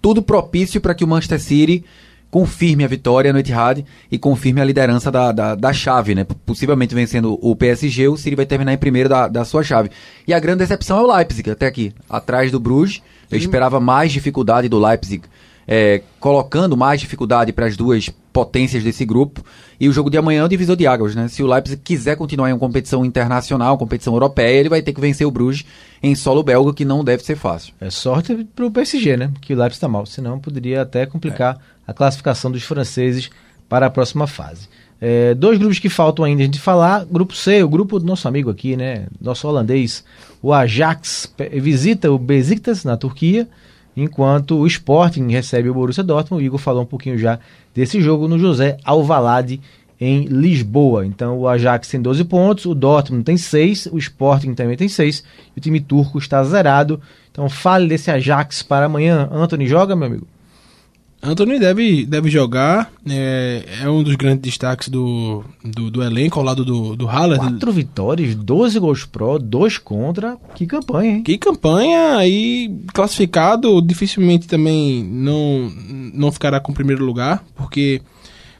tudo 0.00 0.22
propício 0.22 0.80
para 0.80 0.94
que 0.94 1.04
o 1.04 1.08
Manchester 1.08 1.40
City 1.40 1.84
confirme 2.30 2.84
a 2.84 2.88
vitória 2.88 3.32
no 3.32 3.38
Etihad 3.38 3.84
e 4.10 4.18
confirme 4.18 4.60
a 4.60 4.64
liderança 4.64 5.10
da, 5.10 5.32
da, 5.32 5.54
da 5.54 5.72
chave, 5.72 6.14
né? 6.14 6.24
Possivelmente 6.44 6.94
vencendo 6.94 7.38
o 7.40 7.56
PSG, 7.56 8.08
o 8.08 8.16
City 8.16 8.36
vai 8.36 8.46
terminar 8.46 8.72
em 8.72 8.78
primeiro 8.78 9.08
da, 9.08 9.28
da 9.28 9.44
sua 9.44 9.62
chave. 9.62 9.90
E 10.26 10.34
a 10.34 10.38
grande 10.38 10.58
decepção 10.58 10.98
é 10.98 11.02
o 11.02 11.16
Leipzig, 11.16 11.50
até 11.50 11.66
aqui, 11.66 11.92
atrás 12.08 12.52
do 12.52 12.60
Bruges. 12.60 13.02
Eu 13.30 13.38
esperava 13.38 13.80
mais 13.80 14.12
dificuldade 14.12 14.68
do 14.68 14.78
Leipzig 14.78 15.22
é, 15.68 16.00
colocando 16.18 16.76
mais 16.76 16.98
dificuldade 17.00 17.52
para 17.52 17.66
as 17.66 17.76
duas 17.76 18.08
potências 18.32 18.82
desse 18.82 19.04
grupo. 19.04 19.44
E 19.78 19.88
o 19.88 19.92
jogo 19.92 20.08
de 20.08 20.16
amanhã 20.16 20.40
é 20.40 20.44
o 20.44 20.48
divisor 20.48 20.74
de 20.76 20.86
águas, 20.86 21.14
né? 21.14 21.28
Se 21.28 21.42
o 21.42 21.46
Leipzig 21.46 21.80
quiser 21.84 22.16
continuar 22.16 22.48
em 22.48 22.52
uma 22.54 22.58
competição 22.58 23.04
internacional, 23.04 23.76
competição 23.76 24.14
europeia, 24.14 24.58
ele 24.58 24.68
vai 24.68 24.80
ter 24.80 24.92
que 24.94 25.00
vencer 25.00 25.26
o 25.26 25.30
Bruges 25.30 25.64
em 26.02 26.14
solo 26.14 26.42
belga, 26.42 26.72
que 26.72 26.84
não 26.84 27.04
deve 27.04 27.22
ser 27.22 27.36
fácil. 27.36 27.74
É 27.80 27.90
sorte 27.90 28.46
pro 28.56 28.70
PSG, 28.70 29.16
né? 29.16 29.30
Que 29.40 29.52
o 29.52 29.56
Leipzig 29.56 29.76
está 29.76 29.88
mal, 29.88 30.06
senão 30.06 30.38
poderia 30.40 30.82
até 30.82 31.04
complicar 31.04 31.56
É. 31.56 31.90
a 31.90 31.92
classificação 31.92 32.50
dos 32.50 32.62
franceses 32.62 33.28
para 33.68 33.86
a 33.86 33.90
próxima 33.90 34.26
fase. 34.26 34.68
É, 35.00 35.32
dois 35.34 35.58
grupos 35.58 35.78
que 35.78 35.88
faltam 35.88 36.24
ainda 36.24 36.42
a 36.42 36.46
gente 36.46 36.58
falar. 36.58 37.04
Grupo 37.04 37.34
C, 37.34 37.62
o 37.62 37.68
grupo 37.68 38.00
do 38.00 38.06
nosso 38.06 38.26
amigo 38.26 38.50
aqui, 38.50 38.76
né? 38.76 39.06
Nosso 39.20 39.46
holandês, 39.46 40.02
o 40.42 40.52
Ajax, 40.52 41.32
visita 41.60 42.10
o 42.10 42.18
Besiktas 42.18 42.82
na 42.84 42.96
Turquia, 42.96 43.46
enquanto 44.02 44.58
o 44.58 44.66
Sporting 44.66 45.28
recebe 45.28 45.68
o 45.68 45.74
Borussia 45.74 46.04
Dortmund. 46.04 46.42
O 46.42 46.46
Igor 46.46 46.58
falou 46.58 46.82
um 46.82 46.86
pouquinho 46.86 47.18
já 47.18 47.38
desse 47.74 48.00
jogo 48.00 48.28
no 48.28 48.38
José 48.38 48.76
Alvalade, 48.84 49.60
em 50.00 50.24
Lisboa. 50.24 51.04
Então 51.04 51.38
o 51.38 51.48
Ajax 51.48 51.88
tem 51.88 52.00
12 52.00 52.24
pontos, 52.24 52.64
o 52.66 52.74
Dortmund 52.74 53.24
tem 53.24 53.36
6, 53.36 53.86
o 53.92 53.98
Sporting 53.98 54.54
também 54.54 54.76
tem 54.76 54.88
6, 54.88 55.24
e 55.56 55.58
o 55.58 55.60
time 55.60 55.80
turco 55.80 56.18
está 56.18 56.42
zerado. 56.44 57.00
Então 57.30 57.48
fale 57.48 57.88
desse 57.88 58.10
Ajax 58.10 58.62
para 58.62 58.86
amanhã. 58.86 59.28
Anthony 59.32 59.66
joga, 59.66 59.96
meu 59.96 60.06
amigo? 60.06 60.26
Anthony 61.20 61.58
deve, 61.58 62.06
deve 62.06 62.30
jogar, 62.30 62.92
é, 63.08 63.64
é 63.82 63.88
um 63.88 64.02
dos 64.04 64.14
grandes 64.14 64.42
destaques 64.42 64.88
do, 64.88 65.44
do, 65.64 65.90
do 65.90 66.02
elenco 66.02 66.38
ao 66.38 66.44
lado 66.44 66.64
do, 66.64 66.94
do 66.94 67.08
Haaland. 67.08 67.40
Quatro 67.40 67.72
vitórias, 67.72 68.34
12 68.36 68.78
gols 68.78 69.04
pró, 69.04 69.36
2 69.36 69.78
contra. 69.78 70.36
Que 70.54 70.64
campanha, 70.64 71.16
hein? 71.16 71.22
Que 71.22 71.36
campanha 71.36 72.16
aí 72.16 72.72
classificado 72.94 73.82
dificilmente 73.82 74.46
também 74.46 75.02
não, 75.02 75.72
não 76.14 76.30
ficará 76.30 76.60
com 76.60 76.70
o 76.70 76.74
primeiro 76.74 77.04
lugar, 77.04 77.44
porque 77.56 78.00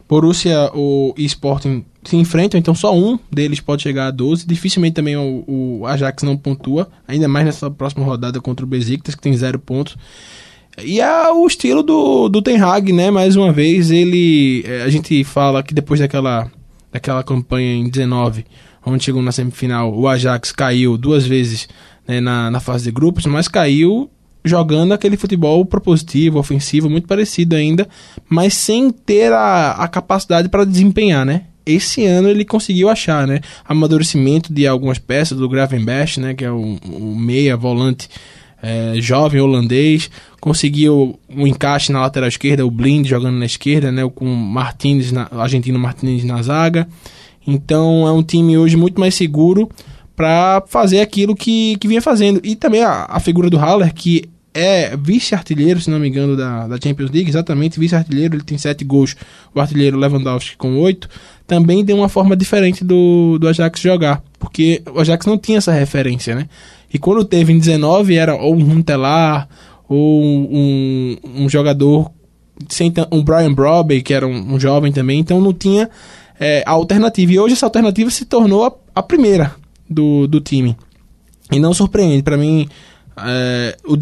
Borussia 0.09 0.71
o, 0.75 1.15
e 1.17 1.25
Sporting 1.27 1.85
se 2.03 2.17
enfrentam, 2.17 2.59
então 2.59 2.75
só 2.75 2.97
um 2.97 3.19
deles 3.31 3.61
pode 3.61 3.83
chegar 3.83 4.07
a 4.07 4.11
12. 4.11 4.47
Dificilmente 4.47 4.95
também 4.95 5.17
o, 5.17 5.45
o 5.47 5.87
Ajax 5.87 6.23
não 6.23 6.37
pontua, 6.37 6.89
ainda 7.07 7.29
mais 7.29 7.45
nessa 7.45 7.71
próxima 7.71 8.05
rodada 8.05 8.41
contra 8.41 8.65
o 8.65 8.69
Besiktas, 8.69 9.15
que 9.15 9.21
tem 9.21 9.37
zero 9.37 9.59
pontos. 9.59 9.97
E 10.85 11.01
é 11.01 11.31
o 11.33 11.47
estilo 11.47 11.83
do, 11.83 12.29
do 12.29 12.43
Ten 12.43 12.61
Hag, 12.61 12.93
né? 12.93 13.11
Mais 13.11 13.37
uma 13.37 13.53
vez, 13.53 13.91
ele. 13.91 14.63
é, 14.67 14.83
a 14.83 14.89
gente 14.89 15.23
fala 15.25 15.63
que 15.63 15.75
depois 15.75 16.01
daquela, 16.01 16.51
daquela 16.93 17.23
campanha 17.23 17.75
em 17.75 17.89
19, 17.89 18.45
onde 18.85 19.05
chegou 19.05 19.23
na 19.23 19.33
semifinal, 19.33 19.93
o 19.93 20.07
Ajax 20.07 20.53
caiu 20.53 20.97
duas 20.97 21.27
vezes 21.27 21.69
né, 22.07 22.21
na, 22.21 22.51
na 22.51 22.61
fase 22.61 22.85
de 22.85 22.91
grupos, 22.91 23.27
mas 23.27 23.49
caiu 23.49 24.11
jogando 24.45 24.93
aquele 24.93 25.17
futebol 25.17 25.65
propositivo, 25.65 26.39
ofensivo, 26.39 26.89
muito 26.89 27.07
parecido 27.07 27.55
ainda, 27.55 27.87
mas 28.29 28.55
sem 28.55 28.91
ter 28.91 29.33
a, 29.33 29.73
a 29.73 29.89
capacidade 29.89 30.49
para 30.49 30.65
desempenhar, 30.65 31.27
né? 31.27 31.43
Esse 31.67 32.07
ano 32.07 32.31
ele 32.31 32.47
conseguiu 32.47 32.89
achar, 32.89 33.27
né? 33.27 33.41
Amadurecimento 33.67 34.53
de 34.53 34.67
algumas 34.67 34.99
peças 34.99 35.37
do 35.37 35.49
Gravenberch, 35.49 36.19
né? 36.19 36.33
Que 36.33 36.47
é 36.47 36.51
o, 36.51 36.79
o 36.83 37.15
meia 37.15 37.57
volante 37.59 38.09
é, 38.63 38.95
jovem 39.01 39.41
holandês, 39.41 40.11
conseguiu 40.41 41.19
um 41.29 41.47
encaixe 41.47 41.93
na 41.93 42.01
lateral 42.01 42.29
esquerda, 42.29 42.67
o 42.67 42.71
Blind 42.71 43.07
jogando 43.07 43.37
na 43.37 43.47
esquerda, 43.47 43.93
né, 43.93 44.09
com 44.15 44.27
o 44.27 44.55
na, 45.13 45.29
o 45.33 45.41
argentino 45.41 45.79
Martínez 45.79 46.25
na 46.25 46.43
zaga. 46.43 46.89
Então 47.47 48.07
é 48.07 48.13
um 48.13 48.23
time 48.23 48.59
hoje 48.59 48.77
muito 48.77 49.01
mais 49.01 49.15
seguro 49.15 49.69
para 50.15 50.63
fazer 50.67 51.01
aquilo 51.01 51.35
que, 51.35 51.77
que 51.77 51.87
vinha 51.87 52.03
fazendo. 52.03 52.41
E 52.43 52.57
também 52.57 52.83
a, 52.83 53.07
a 53.09 53.21
figura 53.21 53.49
do 53.49 53.57
Haller, 53.57 53.95
que 53.95 54.29
é 54.53 54.97
vice-artilheiro, 54.97 55.81
se 55.81 55.89
não 55.89 56.01
me 56.01 56.09
engano, 56.09 56.37
da, 56.37 56.67
da 56.67 56.79
Champions 56.83 57.11
League, 57.11 57.29
exatamente, 57.31 57.79
vice-artilheiro, 57.79 58.35
ele 58.35 58.43
tem 58.43 58.59
sete 58.59 58.85
gols, 58.85 59.15
o 59.55 59.61
artilheiro 59.61 59.97
Lewandowski 59.97 60.57
com 60.57 60.77
oito, 60.79 61.09
também 61.47 61.85
deu 61.85 61.97
uma 61.97 62.09
forma 62.09 62.37
diferente 62.37 62.85
do, 62.85 63.39
do 63.39 63.47
Ajax 63.47 63.81
jogar, 63.81 64.23
porque 64.39 64.83
o 64.93 65.01
Ajax 65.01 65.27
não 65.27 65.39
tinha 65.39 65.59
essa 65.59 65.73
referência, 65.73 66.35
né? 66.35 66.49
E 66.93 66.99
quando 66.99 67.25
teve 67.25 67.53
em 67.53 67.59
19 67.59 68.15
era 68.15 68.35
ou 68.35 68.55
um 68.55 68.65
Runtelar, 68.65 69.49
ou 69.89 70.23
um, 70.23 71.17
um 71.25 71.49
jogador, 71.49 72.11
sem 72.69 72.93
um 73.11 73.23
Brian 73.23 73.53
Broby, 73.53 74.03
que 74.03 74.13
era 74.13 74.27
um, 74.27 74.55
um 74.55 74.61
jovem 74.61 74.93
também, 74.93 75.19
então 75.19 75.41
não 75.41 75.53
tinha 75.53 75.89
é, 76.39 76.63
a 76.67 76.73
alternativa. 76.73 77.33
E 77.33 77.39
hoje 77.39 77.55
essa 77.55 77.67
alternativa 77.67 78.11
se 78.11 78.25
tornou 78.25 78.67
a, 78.67 78.73
a 78.95 79.03
primeira 79.03 79.55
do, 79.89 80.27
do 80.27 80.41
time. 80.41 80.77
E 81.51 81.59
não 81.59 81.73
surpreende, 81.73 82.23
para 82.23 82.37
mim, 82.37 82.69
é, 83.17 83.77
o, 83.87 83.97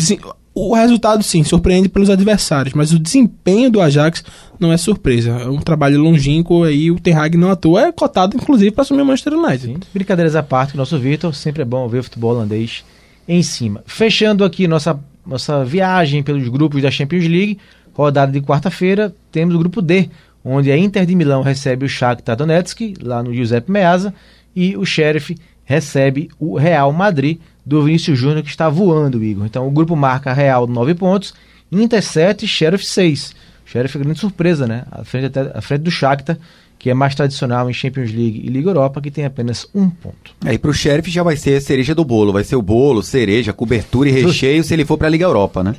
o 0.59 0.73
resultado 0.73 1.23
sim 1.23 1.45
surpreende 1.45 1.87
pelos 1.87 2.09
adversários, 2.09 2.73
mas 2.73 2.91
o 2.91 2.99
desempenho 2.99 3.71
do 3.71 3.79
Ajax 3.79 4.25
não 4.59 4.73
é 4.73 4.79
surpresa. 4.79 5.33
É 5.33 5.49
um 5.51 5.61
trabalho 5.61 6.01
longínquo 6.01 6.65
aí, 6.65 6.91
o 6.91 6.99
Ten 6.99 7.13
Hag 7.13 7.37
não 7.37 7.51
atua, 7.51 7.83
é 7.83 7.93
cotado 7.93 8.35
inclusive 8.35 8.71
para 8.71 8.81
assumir 8.81 9.03
o 9.03 9.05
Manchester 9.05 9.35
United. 9.35 9.81
Brincadeiras 9.93 10.35
à 10.35 10.43
parte, 10.43 10.73
o 10.73 10.79
nosso 10.79 10.99
Vitor, 10.99 11.35
sempre 11.35 11.61
é 11.61 11.65
bom 11.65 11.87
ver 11.89 11.99
o 11.99 12.03
futebol 12.05 12.31
holandês 12.31 12.83
em 13.29 13.43
cima. 13.43 13.83
Fechando 13.85 14.45
aqui 14.47 14.67
nossa, 14.67 14.99
nossa 15.27 15.63
viagem 15.63 16.23
pelos 16.23 16.49
grupos 16.49 16.81
da 16.81 16.91
Champions 16.91 17.25
League, 17.25 17.59
rodada 17.93 18.33
de 18.33 18.41
quarta-feira, 18.41 19.15
temos 19.31 19.55
o 19.55 19.59
grupo 19.59 19.83
D, 19.83 20.09
onde 20.43 20.73
a 20.73 20.79
Inter 20.79 21.05
de 21.05 21.15
Milão 21.15 21.43
recebe 21.43 21.85
o 21.85 21.89
Shakhtar 21.89 22.35
Donetsk, 22.35 22.95
lá 23.03 23.23
no 23.23 23.35
Giuseppe 23.35 23.71
Meazza, 23.71 24.15
e 24.55 24.75
o 24.75 24.87
Sheriff 24.87 25.37
recebe 25.67 26.31
o 26.41 26.57
Real 26.57 26.91
Madrid, 26.95 27.41
do 27.67 27.83
Vinícius 27.83 28.17
Júnior, 28.19 28.43
que 28.45 28.49
está 28.49 28.69
voando, 28.69 29.23
Igor. 29.23 29.45
Então 29.45 29.67
o 29.67 29.71
grupo 29.71 29.97
marca 29.97 30.33
Real 30.33 30.67
9 30.69 30.95
pontos, 30.95 31.35
Inter 31.73 32.01
7, 32.03 32.47
Sheriff 32.47 32.87
6. 32.87 33.35
Sheriff 33.65 33.99
é 33.99 34.01
grande 34.01 34.21
surpresa, 34.21 34.67
né? 34.69 34.85
À 34.93 35.03
frente, 35.05 35.27
até, 35.27 35.41
à 35.53 35.61
frente 35.61 35.81
do 35.83 35.91
Shakhtar, 35.91 36.39
que 36.79 36.89
é 36.89 36.95
mais 36.95 37.17
tradicional 37.17 37.69
em 37.69 37.73
Champions 37.73 38.13
League 38.13 38.41
e 38.45 38.49
Liga 38.49 38.71
Europa, 38.71 39.01
que 39.01 39.11
tem 39.11 39.25
apenas 39.25 39.67
um 39.75 39.91
ponto. 39.91 40.33
Aí 40.45 40.57
pro 40.57 40.73
Sheriff 40.73 41.11
já 41.11 41.25
vai 41.25 41.37
ser 41.37 41.57
a 41.57 41.61
cereja 41.61 41.93
do 41.93 42.05
bolo. 42.05 42.33
Vai 42.33 42.45
ser 42.45 42.55
o 42.55 42.63
bolo, 42.63 43.03
cereja, 43.03 43.53
cobertura 43.53 44.09
e 44.09 44.13
recheio 44.13 44.63
se 44.63 44.73
ele 44.73 44.85
for 44.85 44.97
pra 44.97 45.09
Liga 45.09 45.25
Europa, 45.25 45.65
né? 45.65 45.75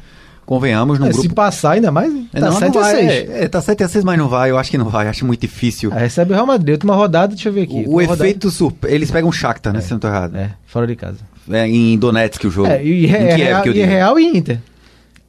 Convenhamos, 0.45 0.97
no 0.99 1.05
É, 1.05 1.09
grupo... 1.09 1.23
Se 1.27 1.29
passar 1.33 1.71
ainda 1.71 1.91
mais, 1.91 2.13
É, 2.33 2.39
tá 2.39 2.45
não, 2.47 2.53
7 2.59 2.73
não 2.73 2.79
a 2.81 2.83
vai, 2.83 2.95
6. 2.95 3.11
É, 3.29 3.43
é, 3.43 3.47
tá 3.49 3.61
7 3.61 3.83
a 3.83 3.87
6, 3.89 4.03
mas 4.05 4.17
não 4.17 4.27
vai. 4.29 4.49
Eu 4.49 4.57
acho 4.57 4.71
que 4.71 4.77
não 4.77 4.89
vai. 4.89 5.07
Acho 5.07 5.25
muito 5.25 5.41
difícil. 5.41 5.91
Aí 5.93 5.99
recebe 5.99 6.31
o 6.31 6.35
Real 6.35 6.47
Madrid. 6.47 6.73
Última 6.75 6.95
rodada, 6.95 7.33
deixa 7.33 7.49
eu 7.49 7.53
ver 7.53 7.63
aqui. 7.63 7.83
O, 7.85 7.91
o 7.95 7.99
rodada- 7.99 8.23
efeito 8.23 8.49
surpresa. 8.49 8.95
Eles 8.95 9.11
pegam 9.11 9.29
o 9.29 9.33
Shakhtar, 9.33 9.73
né? 9.73 9.81
Se 9.81 9.91
eu 9.91 9.95
não 9.95 9.99
tô 9.99 10.07
errado. 10.07 10.35
É, 10.37 10.51
fora 10.65 10.87
de 10.87 10.95
casa. 10.95 11.19
É, 11.49 11.67
em 11.67 11.97
Donetsk 11.97 12.45
o 12.45 12.49
jogo. 12.49 12.69
É, 12.69 12.83
e, 12.83 13.05
em 13.05 13.13
é, 13.13 13.35
Kiev, 13.35 13.37
Real, 13.37 13.63
que 13.63 13.69
eu 13.69 13.73
e 13.73 13.79
é 13.79 13.81
digo. 13.83 13.93
Real 13.93 14.19
e 14.19 14.37
Inter. 14.37 14.59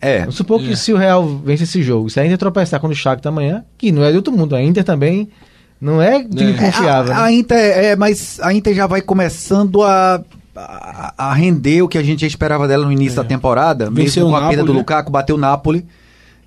É. 0.00 0.20
Vamos 0.20 0.36
supor 0.36 0.60
que 0.60 0.76
se 0.76 0.92
o 0.92 0.96
Real 0.96 1.26
vence 1.44 1.64
esse 1.64 1.82
jogo, 1.82 2.08
se 2.08 2.20
a 2.20 2.24
Inter 2.24 2.38
tropeçar 2.38 2.80
quando 2.80 2.92
o 2.92 2.96
Shakhtar 2.96 3.32
amanhã, 3.32 3.64
que 3.76 3.90
não 3.90 4.04
é 4.04 4.10
de 4.10 4.16
outro 4.16 4.32
mundo, 4.32 4.54
a 4.54 4.62
Inter 4.62 4.84
também 4.84 5.28
não 5.80 6.00
é 6.00 6.22
time 6.22 6.54
confiável. 6.54 7.12
A, 7.12 7.16
né? 7.16 7.22
a 7.22 7.32
Inter, 7.32 7.58
é, 7.58 7.96
mas 7.96 8.38
a 8.40 8.52
Inter 8.52 8.74
já 8.74 8.86
vai 8.86 9.00
começando 9.00 9.82
a, 9.82 10.22
a, 10.54 11.14
a 11.16 11.34
render 11.34 11.82
o 11.82 11.88
que 11.88 11.98
a 11.98 12.02
gente 12.02 12.20
já 12.20 12.26
esperava 12.26 12.68
dela 12.68 12.84
no 12.84 12.92
início 12.92 13.16
da 13.16 13.24
temporada. 13.24 13.90
Venceu 13.90 14.24
mesmo 14.24 14.36
com 14.36 14.42
o 14.42 14.46
a 14.46 14.48
perda 14.48 14.64
do 14.64 14.72
né? 14.72 14.78
Lukaku, 14.78 15.10
bateu 15.10 15.36
o 15.36 15.38
Napoli. 15.38 15.84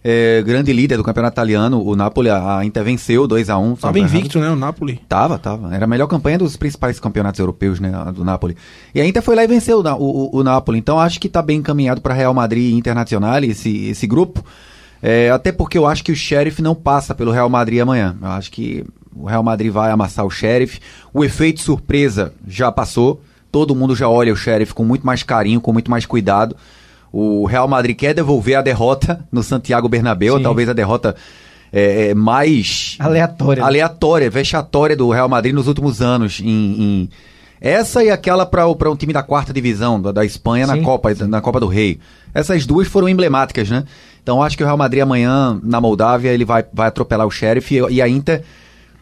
É, 0.03 0.41
grande 0.43 0.73
líder 0.73 0.97
do 0.97 1.03
campeonato 1.03 1.35
italiano, 1.35 1.79
o 1.85 1.95
Napoli, 1.95 2.27
a, 2.29 2.57
a 2.57 2.65
Inter 2.65 2.83
venceu 2.83 3.27
2x1. 3.27 3.77
Tava 3.79 3.93
invicto, 3.99 4.39
né, 4.39 4.49
o 4.49 4.55
Napoli. 4.55 4.99
Tava, 5.07 5.37
tava. 5.37 5.75
Era 5.75 5.85
a 5.85 5.87
melhor 5.87 6.07
campanha 6.07 6.39
dos 6.39 6.57
principais 6.57 6.99
campeonatos 6.99 7.39
europeus, 7.39 7.79
né, 7.79 7.91
a 7.93 8.09
do 8.09 8.23
Napoli. 8.25 8.57
E 8.95 8.99
a 9.01 9.05
Inter 9.05 9.21
foi 9.21 9.35
lá 9.35 9.43
e 9.43 9.47
venceu 9.47 9.79
o, 9.79 9.83
o- 9.99 10.39
o 10.39 10.43
Napoli. 10.43 10.79
Então 10.79 10.99
acho 10.99 11.19
que 11.19 11.29
tá 11.29 11.41
bem 11.41 11.59
encaminhado 11.59 12.01
para 12.01 12.15
Real 12.15 12.33
Madrid 12.33 12.73
e 12.73 12.75
Internacional 12.75 13.43
esse, 13.43 13.89
esse 13.89 14.07
grupo. 14.07 14.43
É, 15.03 15.29
até 15.29 15.51
porque 15.51 15.77
eu 15.77 15.85
acho 15.85 16.03
que 16.03 16.11
o 16.11 16.15
Sheriff 16.15 16.61
não 16.63 16.73
passa 16.75 17.13
pelo 17.13 17.31
Real 17.31 17.49
Madrid 17.49 17.79
amanhã. 17.79 18.15
Eu 18.19 18.27
acho 18.29 18.51
que 18.51 18.83
o 19.15 19.25
Real 19.27 19.43
Madrid 19.43 19.71
vai 19.71 19.91
amassar 19.91 20.25
o 20.25 20.29
Sheriff. 20.31 20.79
O 21.13 21.23
efeito 21.23 21.59
surpresa 21.61 22.33
já 22.47 22.71
passou. 22.71 23.21
Todo 23.51 23.75
mundo 23.75 23.95
já 23.95 24.07
olha 24.09 24.31
o 24.33 24.35
Sheriff 24.35 24.73
com 24.73 24.83
muito 24.83 25.05
mais 25.05 25.21
carinho, 25.23 25.59
com 25.61 25.73
muito 25.73 25.91
mais 25.91 26.05
cuidado. 26.05 26.55
O 27.11 27.45
Real 27.45 27.67
Madrid 27.67 27.95
quer 27.97 28.13
devolver 28.13 28.55
a 28.57 28.61
derrota 28.61 29.25
no 29.31 29.43
Santiago 29.43 29.89
Bernabéu, 29.89 30.37
Sim. 30.37 30.43
talvez 30.43 30.69
a 30.69 30.73
derrota 30.73 31.15
é, 31.73 32.09
é, 32.09 32.13
mais 32.13 32.95
Aleatória. 32.99 33.63
aleatória, 33.63 34.29
vexatória 34.29 34.95
do 34.95 35.09
Real 35.09 35.27
Madrid 35.29 35.53
nos 35.53 35.67
últimos 35.67 36.01
anos. 36.01 36.39
Em, 36.39 36.45
em- 36.47 37.09
Essa 37.59 38.03
e 38.03 38.09
aquela 38.09 38.45
para 38.45 38.67
um 38.67 38.95
time 38.95 39.13
da 39.13 39.21
quarta 39.21 39.53
divisão 39.53 40.01
da, 40.01 40.11
da 40.11 40.25
Espanha 40.25 40.65
na 40.67 40.73
Sim, 40.75 40.83
Copa, 40.83 41.13
na 41.27 41.41
Copa 41.41 41.59
do 41.59 41.67
Rei. 41.67 41.99
Essas 42.33 42.65
duas 42.65 42.87
foram 42.87 43.07
emblemáticas, 43.09 43.69
né? 43.69 43.83
Então 44.23 44.41
acho 44.41 44.55
que 44.57 44.63
o 44.63 44.65
Real 44.65 44.77
Madrid 44.77 45.01
amanhã 45.03 45.59
na 45.63 45.79
Moldávia 45.81 46.29
ele 46.31 46.45
vai, 46.45 46.63
vai 46.73 46.87
atropelar 46.87 47.27
o 47.27 47.31
Sheriff 47.31 47.73
e, 47.75 47.95
e 47.95 48.01
a 48.01 48.07
Inter, 48.07 48.43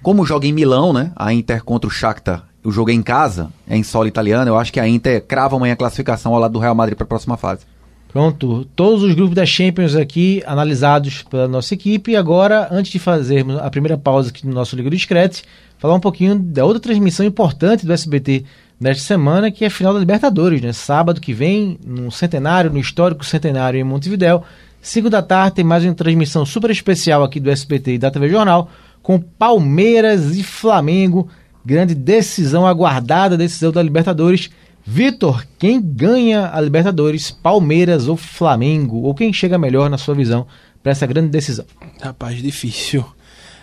como 0.01 0.25
joga 0.25 0.47
em 0.47 0.53
Milão, 0.53 0.91
né? 0.93 1.11
A 1.15 1.31
Inter 1.33 1.63
contra 1.63 1.87
o 1.87 1.91
Shakhtar, 1.91 2.43
o 2.63 2.71
jogo 2.71 2.89
é 2.89 2.93
em 2.93 3.01
casa, 3.03 3.49
é 3.67 3.77
em 3.77 3.83
solo 3.83 4.07
italiano. 4.07 4.49
Eu 4.49 4.57
acho 4.57 4.71
que 4.73 4.79
a 4.79 4.87
Inter 4.87 5.23
crava 5.25 5.55
amanhã 5.55 5.73
a 5.73 5.77
classificação 5.77 6.33
ao 6.33 6.39
lado 6.39 6.51
do 6.53 6.59
Real 6.59 6.73
Madrid 6.75 6.97
para 6.97 7.05
a 7.05 7.07
próxima 7.07 7.37
fase. 7.37 7.61
Pronto, 8.09 8.65
todos 8.75 9.03
os 9.03 9.13
grupos 9.13 9.35
da 9.35 9.45
Champions 9.45 9.95
aqui 9.95 10.41
analisados 10.47 11.21
pela 11.21 11.47
nossa 11.47 11.75
equipe. 11.75 12.11
E 12.11 12.15
agora, 12.15 12.67
antes 12.71 12.91
de 12.91 12.97
fazermos 12.97 13.57
a 13.57 13.69
primeira 13.69 13.99
pausa 13.99 14.29
aqui 14.29 14.47
no 14.47 14.53
nosso 14.53 14.75
Liga 14.75 14.89
do 14.89 14.95
Discrete, 14.95 15.43
falar 15.77 15.93
um 15.93 15.99
pouquinho 15.99 16.35
da 16.35 16.65
outra 16.65 16.79
transmissão 16.79 17.23
importante 17.23 17.85
do 17.85 17.93
SBT 17.93 18.45
nesta 18.79 19.03
semana, 19.03 19.51
que 19.51 19.63
é 19.63 19.67
a 19.67 19.71
final 19.71 19.93
da 19.93 19.99
Libertadores, 19.99 20.59
né? 20.59 20.73
Sábado 20.73 21.21
que 21.21 21.33
vem, 21.33 21.77
no 21.85 22.11
centenário, 22.11 22.71
no 22.71 22.79
histórico 22.79 23.23
centenário 23.23 23.79
em 23.79 23.83
Montevidéu, 23.83 24.43
5 24.81 25.07
da 25.07 25.21
tarde 25.21 25.57
tem 25.57 25.65
mais 25.65 25.83
uma 25.83 25.93
transmissão 25.93 26.45
super 26.45 26.71
especial 26.71 27.23
aqui 27.23 27.39
do 27.39 27.51
SBT 27.51 27.93
e 27.93 27.97
da 27.99 28.09
TV 28.09 28.27
Jornal 28.27 28.71
com 29.03 29.19
Palmeiras 29.19 30.35
e 30.35 30.41
Flamengo. 30.41 31.27
Grande 31.65 31.93
decisão 31.93 32.65
aguardada, 32.65 33.37
decisão 33.37 33.71
da 33.71 33.83
Libertadores. 33.83 34.49
Vitor, 34.91 35.45
quem 35.59 35.79
ganha 35.79 36.49
a 36.51 36.59
Libertadores, 36.59 37.29
Palmeiras 37.29 38.07
ou 38.07 38.17
Flamengo? 38.17 39.03
Ou 39.03 39.13
quem 39.13 39.31
chega 39.31 39.55
melhor 39.55 39.87
na 39.87 39.99
sua 39.99 40.15
visão 40.15 40.47
para 40.81 40.91
essa 40.91 41.05
grande 41.05 41.29
decisão? 41.29 41.63
Rapaz, 42.01 42.41
difícil. 42.41 43.05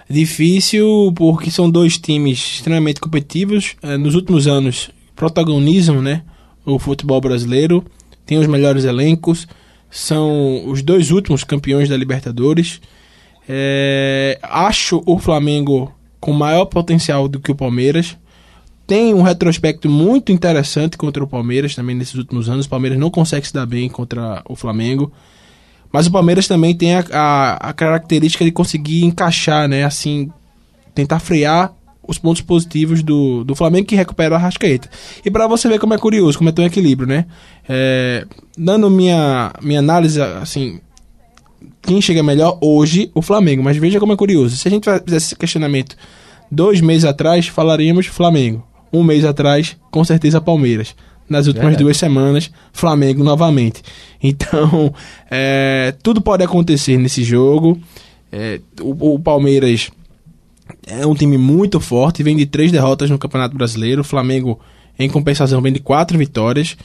Difícil 0.09 1.13
porque 1.17 1.51
são 1.51 1.69
dois 1.69 1.99
times 1.99 2.39
extremamente 2.39 3.01
competitivos. 3.01 3.75
Eh, 3.83 3.97
nos 3.97 4.15
últimos 4.15 4.47
anos, 4.47 4.89
protagonizam 5.17 6.01
né, 6.01 6.23
o 6.65 6.79
futebol 6.79 7.21
brasileiro, 7.21 7.85
tem 8.25 8.39
os 8.39 8.47
melhores 8.47 8.85
elencos, 8.85 9.49
são 9.91 10.65
os 10.71 10.81
dois 10.81 11.11
últimos 11.11 11.43
campeões 11.43 11.89
da 11.89 11.97
Libertadores. 11.97 12.81
É, 13.49 14.39
acho 14.43 15.03
o 15.05 15.19
Flamengo 15.19 15.93
com 16.21 16.33
maior 16.33 16.67
potencial 16.67 17.27
do 17.27 17.41
que 17.41 17.51
o 17.51 17.57
Palmeiras. 17.57 18.17
Tem 18.87 19.13
um 19.13 19.23
retrospecto 19.23 19.89
muito 19.91 20.31
interessante 20.31 20.97
contra 20.97 21.23
o 21.23 21.27
Palmeiras 21.27 21.75
também 21.75 21.97
nesses 21.97 22.15
últimos 22.15 22.49
anos. 22.49 22.67
O 22.67 22.69
Palmeiras 22.69 22.99
não 22.99 23.11
consegue 23.11 23.47
se 23.47 23.53
dar 23.53 23.67
bem 23.67 23.89
contra 23.89 24.43
o 24.49 24.55
Flamengo. 24.55 25.13
Mas 25.93 26.07
o 26.07 26.11
Palmeiras 26.11 26.47
também 26.47 26.75
tem 26.75 26.95
a, 26.95 27.05
a, 27.13 27.71
a 27.71 27.73
característica 27.73 28.45
de 28.45 28.53
conseguir 28.53 29.05
encaixar, 29.05 29.69
né? 29.69 29.85
Assim, 29.85 30.31
tentar 30.95 31.19
frear 31.19 31.73
os 32.07 32.19
pontos 32.19 32.43
positivos 32.43 33.03
do, 33.03 33.43
do 33.43 33.55
Flamengo 33.55 33.87
que 33.87 33.97
recupera 33.97 34.35
o 34.35 34.37
Arrascaeta. 34.37 34.89
E 35.25 35.31
para 35.31 35.47
você 35.49 35.69
ver 35.69 35.81
como 35.81 35.95
é 35.95 35.99
curioso, 35.99 36.39
como 36.39 36.51
é 36.51 36.53
tão 36.53 36.65
equilíbrio, 36.65 37.09
né? 37.09 37.27
É, 37.69 38.25
dando 38.57 38.89
minha, 38.89 39.53
minha 39.61 39.81
análise, 39.81 40.21
assim, 40.21 40.81
quem 41.83 42.01
chega 42.01 42.23
melhor 42.23 42.59
hoje, 42.61 43.11
o 43.15 43.23
Flamengo. 43.23 43.63
Mas 43.63 43.77
veja 43.77 43.99
como 43.99 44.13
é 44.13 44.17
curioso. 44.17 44.57
Se 44.57 44.69
a 44.69 44.71
gente 44.71 44.85
fizesse 44.85 45.27
esse 45.27 45.37
questionamento 45.37 45.97
dois 46.51 46.81
meses 46.81 47.05
atrás, 47.05 47.49
falaríamos 47.49 48.07
Flamengo. 48.07 48.65
Um 48.93 49.03
mês 49.03 49.25
atrás, 49.25 49.77
com 49.91 50.05
certeza 50.05 50.41
Palmeiras. 50.41 50.95
Nas 51.29 51.47
últimas 51.47 51.71
Verdade. 51.71 51.85
duas 51.85 51.97
semanas, 51.97 52.51
Flamengo 52.73 53.23
novamente. 53.23 53.83
Então, 54.23 54.93
é, 55.31 55.95
tudo 56.03 56.21
pode 56.21 56.43
acontecer 56.43 56.97
nesse 56.97 57.23
jogo. 57.23 57.79
É, 58.33 58.61
o, 58.81 59.15
o 59.15 59.19
Palmeiras 59.21 59.91
é 60.87 61.07
um 61.07 61.15
time 61.15 61.39
muito 61.39 61.79
forte, 61.79 62.23
vem 62.23 62.35
de 62.35 62.47
três 62.47 62.73
derrotas 62.73 63.11
no 63.11 63.19
Campeonato 63.19 63.57
Brasileiro. 63.57 64.01
O 64.01 64.05
Flamengo, 64.05 64.59
em 64.99 65.09
compensação, 65.09 65.61
vem 65.61 65.73
de 65.73 65.81
quatro 65.81 66.19
vitórias. 66.19 66.77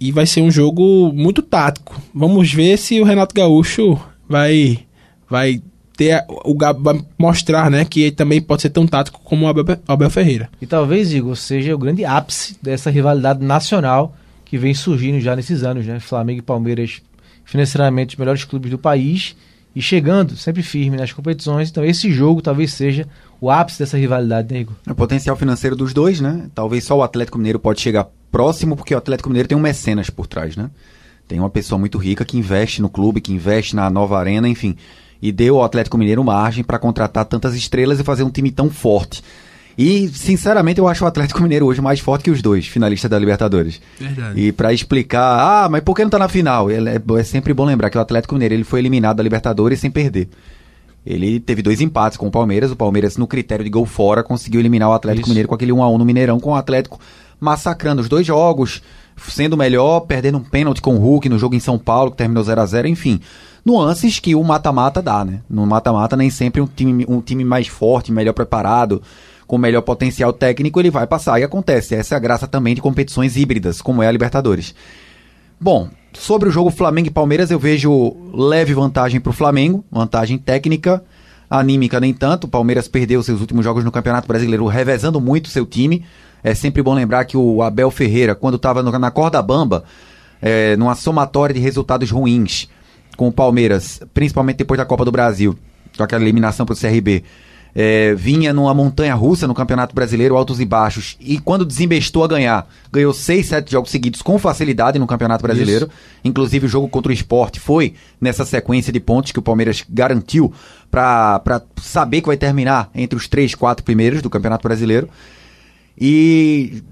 E 0.00 0.12
vai 0.12 0.24
ser 0.24 0.40
um 0.40 0.50
jogo 0.50 1.12
muito 1.12 1.42
tático. 1.42 2.00
Vamos 2.14 2.52
ver 2.52 2.78
se 2.78 3.00
o 3.00 3.04
Renato 3.04 3.34
Gaúcho 3.34 4.00
vai 4.28 4.78
vai 5.28 5.60
ter 5.96 6.24
o 6.28 6.54
Gab- 6.54 6.82
vai 6.82 7.04
mostrar, 7.18 7.70
né, 7.70 7.84
que 7.84 8.02
ele 8.02 8.10
também 8.12 8.40
pode 8.40 8.62
ser 8.62 8.70
tão 8.70 8.86
tático 8.86 9.20
como 9.22 9.46
o 9.46 9.48
Abel, 9.48 9.64
Abel 9.86 10.10
Ferreira. 10.10 10.48
E 10.60 10.66
talvez, 10.66 11.12
Igor, 11.12 11.36
seja 11.36 11.74
o 11.74 11.78
grande 11.78 12.04
ápice 12.04 12.56
dessa 12.62 12.90
rivalidade 12.90 13.44
nacional 13.44 14.16
que 14.44 14.58
vem 14.58 14.74
surgindo 14.74 15.20
já 15.20 15.34
nesses 15.36 15.62
anos, 15.62 15.86
né? 15.86 15.98
Flamengo 16.00 16.40
e 16.40 16.42
Palmeiras, 16.42 17.00
financeiramente 17.44 18.14
os 18.14 18.18
melhores 18.18 18.44
clubes 18.44 18.70
do 18.70 18.78
país 18.78 19.36
e 19.74 19.82
chegando 19.82 20.36
sempre 20.36 20.62
firme 20.62 20.96
nas 20.96 21.12
competições. 21.12 21.70
Então 21.70 21.84
esse 21.84 22.12
jogo 22.12 22.40
talvez 22.40 22.72
seja 22.72 23.06
o 23.40 23.50
ápice 23.50 23.78
dessa 23.78 23.98
rivalidade, 23.98 24.52
né, 24.52 24.60
Igor? 24.60 24.74
O 24.88 24.94
potencial 24.94 25.36
financeiro 25.36 25.76
dos 25.76 25.92
dois, 25.92 26.20
né? 26.20 26.46
Talvez 26.54 26.84
só 26.84 26.96
o 26.96 27.02
Atlético 27.02 27.38
Mineiro 27.38 27.58
pode 27.58 27.80
chegar 27.80 28.08
próximo, 28.30 28.76
porque 28.76 28.94
o 28.94 28.98
Atlético 28.98 29.28
Mineiro 29.28 29.48
tem 29.48 29.56
um 29.58 29.60
mecenas 29.60 30.10
por 30.10 30.26
trás, 30.26 30.56
né? 30.56 30.70
Tem 31.26 31.38
uma 31.38 31.50
pessoa 31.50 31.78
muito 31.78 31.98
rica 31.98 32.24
que 32.24 32.36
investe 32.36 32.82
no 32.82 32.88
clube, 32.88 33.20
que 33.20 33.32
investe 33.32 33.74
na 33.74 33.88
nova 33.88 34.18
arena, 34.18 34.48
enfim. 34.48 34.76
E 35.26 35.32
deu 35.32 35.56
ao 35.56 35.64
Atlético 35.64 35.96
Mineiro 35.96 36.22
margem 36.22 36.62
para 36.62 36.78
contratar 36.78 37.24
tantas 37.24 37.54
estrelas 37.54 37.98
e 37.98 38.04
fazer 38.04 38.24
um 38.24 38.30
time 38.30 38.50
tão 38.50 38.68
forte. 38.68 39.22
E, 39.78 40.06
sinceramente, 40.08 40.78
eu 40.78 40.86
acho 40.86 41.02
o 41.02 41.06
Atlético 41.08 41.42
Mineiro 41.42 41.64
hoje 41.64 41.80
mais 41.80 41.98
forte 41.98 42.24
que 42.24 42.30
os 42.30 42.42
dois, 42.42 42.66
finalistas 42.66 43.10
da 43.10 43.18
Libertadores. 43.18 43.80
Verdade. 43.98 44.38
E 44.38 44.52
para 44.52 44.70
explicar, 44.74 45.64
ah, 45.64 45.68
mas 45.70 45.82
por 45.82 45.94
que 45.96 46.02
não 46.02 46.10
tá 46.10 46.18
na 46.18 46.28
final? 46.28 46.70
É, 46.70 46.74
é- 46.74 47.20
é 47.20 47.24
sempre 47.24 47.54
bom 47.54 47.64
lembrar 47.64 47.88
que 47.88 47.96
o 47.96 48.00
Atlético 48.02 48.34
Mineiro 48.34 48.52
ele 48.54 48.64
foi 48.64 48.80
eliminado 48.80 49.16
da 49.16 49.22
Libertadores 49.22 49.80
sem 49.80 49.90
perder. 49.90 50.28
Ele 51.06 51.40
teve 51.40 51.62
dois 51.62 51.80
empates 51.80 52.18
com 52.18 52.26
o 52.26 52.30
Palmeiras. 52.30 52.70
O 52.70 52.76
Palmeiras, 52.76 53.16
no 53.16 53.26
critério 53.26 53.64
de 53.64 53.70
gol 53.70 53.86
fora, 53.86 54.22
conseguiu 54.22 54.60
eliminar 54.60 54.90
o 54.90 54.92
Atlético 54.92 55.22
Isso. 55.22 55.30
Mineiro 55.30 55.48
com 55.48 55.54
aquele 55.54 55.72
1x1 55.72 55.98
no 55.98 56.04
Mineirão, 56.04 56.38
com 56.38 56.50
o 56.50 56.54
Atlético 56.54 57.00
massacrando 57.40 58.00
os 58.02 58.08
dois 58.10 58.26
jogos, 58.26 58.82
sendo 59.16 59.56
melhor, 59.56 60.00
perdendo 60.00 60.38
um 60.38 60.44
pênalti 60.44 60.80
com 60.82 60.94
o 60.94 60.98
Hulk 60.98 61.28
no 61.28 61.38
jogo 61.38 61.54
em 61.54 61.60
São 61.60 61.78
Paulo, 61.78 62.10
que 62.10 62.16
terminou 62.18 62.44
0x0, 62.44 62.86
enfim. 62.88 63.20
Nuances 63.64 64.20
que 64.20 64.34
o 64.34 64.44
mata-mata 64.44 65.00
dá, 65.00 65.24
né? 65.24 65.40
No 65.48 65.66
mata-mata, 65.66 66.16
nem 66.16 66.28
sempre 66.28 66.60
um 66.60 66.66
time, 66.66 67.06
um 67.08 67.22
time 67.22 67.44
mais 67.44 67.66
forte, 67.66 68.12
melhor 68.12 68.34
preparado, 68.34 69.00
com 69.46 69.56
melhor 69.56 69.80
potencial 69.80 70.34
técnico, 70.34 70.78
ele 70.78 70.90
vai 70.90 71.06
passar. 71.06 71.40
E 71.40 71.44
acontece. 71.44 71.94
Essa 71.94 72.14
é 72.14 72.16
a 72.16 72.20
graça 72.20 72.46
também 72.46 72.74
de 72.74 72.82
competições 72.82 73.36
híbridas, 73.36 73.80
como 73.80 74.02
é 74.02 74.06
a 74.06 74.12
Libertadores. 74.12 74.74
Bom, 75.58 75.88
sobre 76.12 76.50
o 76.50 76.52
jogo 76.52 76.70
Flamengo 76.70 77.08
e 77.08 77.10
Palmeiras, 77.10 77.50
eu 77.50 77.58
vejo 77.58 78.14
leve 78.34 78.74
vantagem 78.74 79.18
para 79.18 79.30
o 79.30 79.32
Flamengo, 79.32 79.82
vantagem 79.90 80.36
técnica, 80.36 81.02
anímica 81.48 81.98
nem 81.98 82.12
tanto. 82.12 82.44
O 82.44 82.48
Palmeiras 82.48 82.86
perdeu 82.86 83.22
seus 83.22 83.40
últimos 83.40 83.64
jogos 83.64 83.82
no 83.82 83.90
Campeonato 83.90 84.28
Brasileiro, 84.28 84.66
revezando 84.66 85.18
muito 85.22 85.48
seu 85.48 85.64
time. 85.64 86.04
É 86.42 86.54
sempre 86.54 86.82
bom 86.82 86.92
lembrar 86.92 87.24
que 87.24 87.36
o 87.38 87.62
Abel 87.62 87.90
Ferreira, 87.90 88.34
quando 88.34 88.56
estava 88.56 88.82
na 88.82 89.10
corda 89.10 89.40
bamba, 89.40 89.84
é, 90.42 90.76
numa 90.76 90.94
somatória 90.94 91.54
de 91.54 91.60
resultados 91.60 92.10
ruins 92.10 92.68
com 93.16 93.28
o 93.28 93.32
Palmeiras, 93.32 94.00
principalmente 94.12 94.56
depois 94.56 94.78
da 94.78 94.84
Copa 94.84 95.04
do 95.04 95.12
Brasil, 95.12 95.56
com 95.96 96.02
aquela 96.02 96.22
eliminação 96.22 96.66
para 96.66 96.74
o 96.74 96.76
CRB, 96.76 97.24
é, 97.74 98.14
vinha 98.14 98.52
numa 98.52 98.72
montanha 98.72 99.14
russa 99.14 99.48
no 99.48 99.54
Campeonato 99.54 99.94
Brasileiro, 99.94 100.36
altos 100.36 100.60
e 100.60 100.64
baixos, 100.64 101.16
e 101.18 101.38
quando 101.38 101.64
desembestou 101.64 102.22
a 102.22 102.28
ganhar, 102.28 102.68
ganhou 102.92 103.12
seis, 103.12 103.46
sete 103.46 103.72
jogos 103.72 103.90
seguidos 103.90 104.22
com 104.22 104.38
facilidade 104.38 104.98
no 104.98 105.06
Campeonato 105.06 105.42
Brasileiro. 105.42 105.90
Inclusive 106.24 106.66
o 106.66 106.68
jogo 106.68 106.88
contra 106.88 107.10
o 107.10 107.12
Esporte 107.12 107.58
foi 107.58 107.94
nessa 108.20 108.44
sequência 108.44 108.92
de 108.92 109.00
pontos 109.00 109.32
que 109.32 109.38
o 109.40 109.42
Palmeiras 109.42 109.84
garantiu 109.88 110.52
para 110.88 111.62
saber 111.82 112.20
que 112.20 112.28
vai 112.28 112.36
terminar 112.36 112.90
entre 112.94 113.16
os 113.16 113.26
três, 113.26 113.54
quatro 113.54 113.84
primeiros 113.84 114.22
do 114.22 114.30
Campeonato 114.30 114.62
Brasileiro. 114.62 115.08
E 115.98 116.82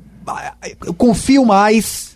eu 0.84 0.94
confio 0.94 1.44
mais 1.44 2.11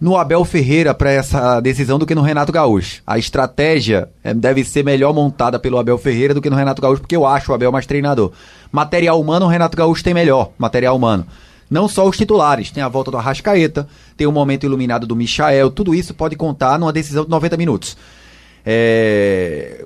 no 0.00 0.16
Abel 0.16 0.44
Ferreira 0.44 0.92
para 0.92 1.10
essa 1.10 1.58
decisão 1.60 1.98
do 1.98 2.04
que 2.06 2.14
no 2.14 2.20
Renato 2.22 2.52
Gaúcho. 2.52 3.02
A 3.06 3.18
estratégia 3.18 4.08
eh, 4.22 4.34
deve 4.34 4.62
ser 4.64 4.84
melhor 4.84 5.12
montada 5.14 5.58
pelo 5.58 5.78
Abel 5.78 5.96
Ferreira 5.96 6.34
do 6.34 6.42
que 6.42 6.50
no 6.50 6.56
Renato 6.56 6.82
Gaúcho, 6.82 7.00
porque 7.00 7.16
eu 7.16 7.24
acho 7.26 7.50
o 7.50 7.54
Abel 7.54 7.72
mais 7.72 7.86
treinador. 7.86 8.32
Material 8.70 9.20
humano, 9.20 9.46
o 9.46 9.48
Renato 9.48 9.76
Gaúcho 9.76 10.04
tem 10.04 10.12
melhor, 10.12 10.50
material 10.58 10.96
humano. 10.96 11.26
Não 11.70 11.88
só 11.88 12.06
os 12.06 12.16
titulares, 12.16 12.70
tem 12.70 12.82
a 12.82 12.88
volta 12.88 13.10
do 13.10 13.16
Arrascaeta, 13.16 13.88
tem 14.16 14.26
o 14.26 14.32
momento 14.32 14.64
iluminado 14.64 15.06
do 15.06 15.16
Michael, 15.16 15.70
tudo 15.70 15.94
isso 15.94 16.14
pode 16.14 16.36
contar 16.36 16.78
numa 16.78 16.92
decisão 16.92 17.24
de 17.24 17.30
90 17.30 17.56
minutos. 17.56 17.96
É... 18.64 19.84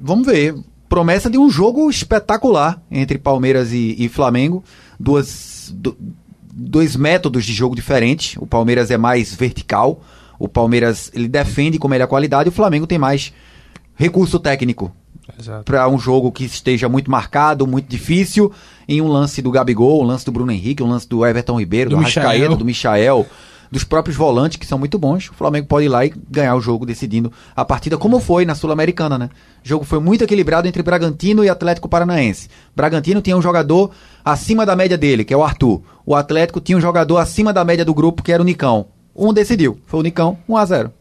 Vamos 0.00 0.26
ver. 0.26 0.54
Promessa 0.88 1.30
de 1.30 1.38
um 1.38 1.48
jogo 1.48 1.88
espetacular 1.88 2.82
entre 2.90 3.18
Palmeiras 3.18 3.72
e, 3.72 3.94
e 3.98 4.08
Flamengo. 4.08 4.62
Duas, 4.98 5.72
do- 5.74 5.96
dois 6.52 6.94
métodos 6.94 7.46
de 7.46 7.52
jogo 7.52 7.74
diferentes. 7.74 8.36
O 8.38 8.46
Palmeiras 8.46 8.90
é 8.90 8.98
mais 8.98 9.34
vertical. 9.34 10.02
O 10.38 10.46
Palmeiras 10.46 11.10
ele 11.14 11.28
defende 11.28 11.78
com 11.78 11.88
melhor 11.88 12.06
qualidade. 12.06 12.50
O 12.50 12.52
Flamengo 12.52 12.86
tem 12.86 12.98
mais 12.98 13.32
recurso 13.94 14.38
técnico 14.38 14.94
para 15.64 15.88
um 15.88 15.98
jogo 15.98 16.30
que 16.30 16.44
esteja 16.44 16.88
muito 16.88 17.10
marcado, 17.10 17.66
muito 17.66 17.88
difícil, 17.88 18.52
em 18.88 19.00
um 19.00 19.08
lance 19.08 19.40
do 19.40 19.50
Gabigol, 19.50 20.02
um 20.02 20.06
lance 20.06 20.24
do 20.24 20.32
Bruno 20.32 20.52
Henrique, 20.52 20.82
um 20.82 20.88
lance 20.88 21.08
do 21.08 21.24
Everton 21.24 21.58
Ribeiro, 21.58 21.90
Do 21.90 21.96
do, 21.96 22.02
Arrascaeta, 22.02 22.56
do 22.56 22.64
Michael, 22.64 23.26
dos 23.72 23.84
próprios 23.84 24.18
volantes 24.18 24.58
que 24.58 24.66
são 24.66 24.78
muito 24.78 24.98
bons. 24.98 25.30
O 25.30 25.34
Flamengo 25.34 25.66
pode 25.66 25.86
ir 25.86 25.88
lá 25.88 26.04
e 26.04 26.12
ganhar 26.30 26.54
o 26.54 26.60
jogo 26.60 26.84
decidindo 26.84 27.32
a 27.56 27.64
partida 27.64 27.96
como 27.96 28.20
foi 28.20 28.44
na 28.44 28.54
Sul-Americana, 28.54 29.16
né? 29.16 29.30
O 29.64 29.66
jogo 29.66 29.82
foi 29.82 29.98
muito 29.98 30.22
equilibrado 30.22 30.68
entre 30.68 30.82
Bragantino 30.82 31.42
e 31.42 31.48
Atlético 31.48 31.88
Paranaense. 31.88 32.50
Bragantino 32.76 33.22
tinha 33.22 33.34
um 33.34 33.40
jogador 33.40 33.90
acima 34.22 34.66
da 34.66 34.76
média 34.76 34.98
dele, 34.98 35.24
que 35.24 35.32
é 35.32 35.36
o 35.36 35.42
Arthur. 35.42 35.80
O 36.04 36.14
Atlético 36.14 36.60
tinha 36.60 36.76
um 36.76 36.82
jogador 36.82 37.16
acima 37.16 37.50
da 37.50 37.64
média 37.64 37.82
do 37.82 37.94
grupo, 37.94 38.22
que 38.22 38.30
era 38.30 38.42
o 38.42 38.44
Nicão. 38.44 38.88
Um 39.16 39.32
decidiu, 39.32 39.80
foi 39.86 40.00
o 40.00 40.02
Nicão, 40.02 40.36
1 40.46 40.56
a 40.58 40.64
0. 40.66 40.92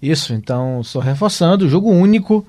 Isso, 0.00 0.32
então, 0.32 0.80
só 0.84 1.00
reforçando, 1.00 1.68
jogo 1.68 1.90
único, 1.90 2.46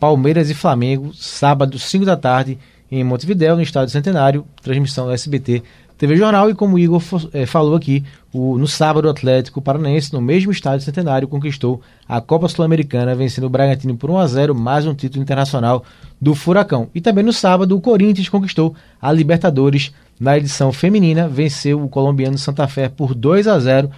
Palmeiras 0.00 0.50
e 0.50 0.54
Flamengo, 0.54 1.14
sábado, 1.14 1.78
5 1.78 2.04
da 2.04 2.16
tarde, 2.16 2.58
em 2.90 3.04
Montevidéu, 3.04 3.54
no 3.54 3.62
Estádio 3.62 3.92
Centenário, 3.92 4.44
transmissão 4.60 5.06
do 5.06 5.12
SBT 5.12 5.62
TV 6.02 6.16
Jornal, 6.16 6.50
e 6.50 6.54
como 6.56 6.74
o 6.74 6.78
Igor 6.80 7.00
eh, 7.32 7.46
falou 7.46 7.76
aqui, 7.76 8.02
o- 8.32 8.58
no 8.58 8.66
sábado, 8.66 9.04
o 9.04 9.08
Atlético 9.08 9.62
Paranaense, 9.62 10.12
no 10.12 10.20
mesmo 10.20 10.50
Estádio 10.50 10.84
Centenário, 10.84 11.28
conquistou 11.28 11.80
a 12.08 12.20
Copa 12.20 12.48
Sul-Americana, 12.48 13.14
vencendo 13.14 13.44
o 13.44 13.48
Bragantino 13.48 13.96
por 13.96 14.10
1 14.10 14.18
a 14.18 14.26
0 14.26 14.52
mais 14.52 14.84
um 14.84 14.94
título 14.96 15.22
internacional 15.22 15.84
do 16.20 16.34
Furacão. 16.34 16.88
E 16.92 17.00
também 17.00 17.22
no 17.22 17.32
sábado, 17.32 17.76
o 17.76 17.80
Corinthians 17.80 18.28
conquistou 18.28 18.74
a 19.00 19.12
Libertadores 19.12 19.92
na 20.18 20.36
edição 20.36 20.72
feminina, 20.72 21.28
venceu 21.28 21.80
o 21.80 21.88
colombiano 21.88 22.36
Santa 22.36 22.66
Fé 22.66 22.88
por 22.88 23.14
2 23.14 23.46
a 23.46 23.56
0 23.60 23.88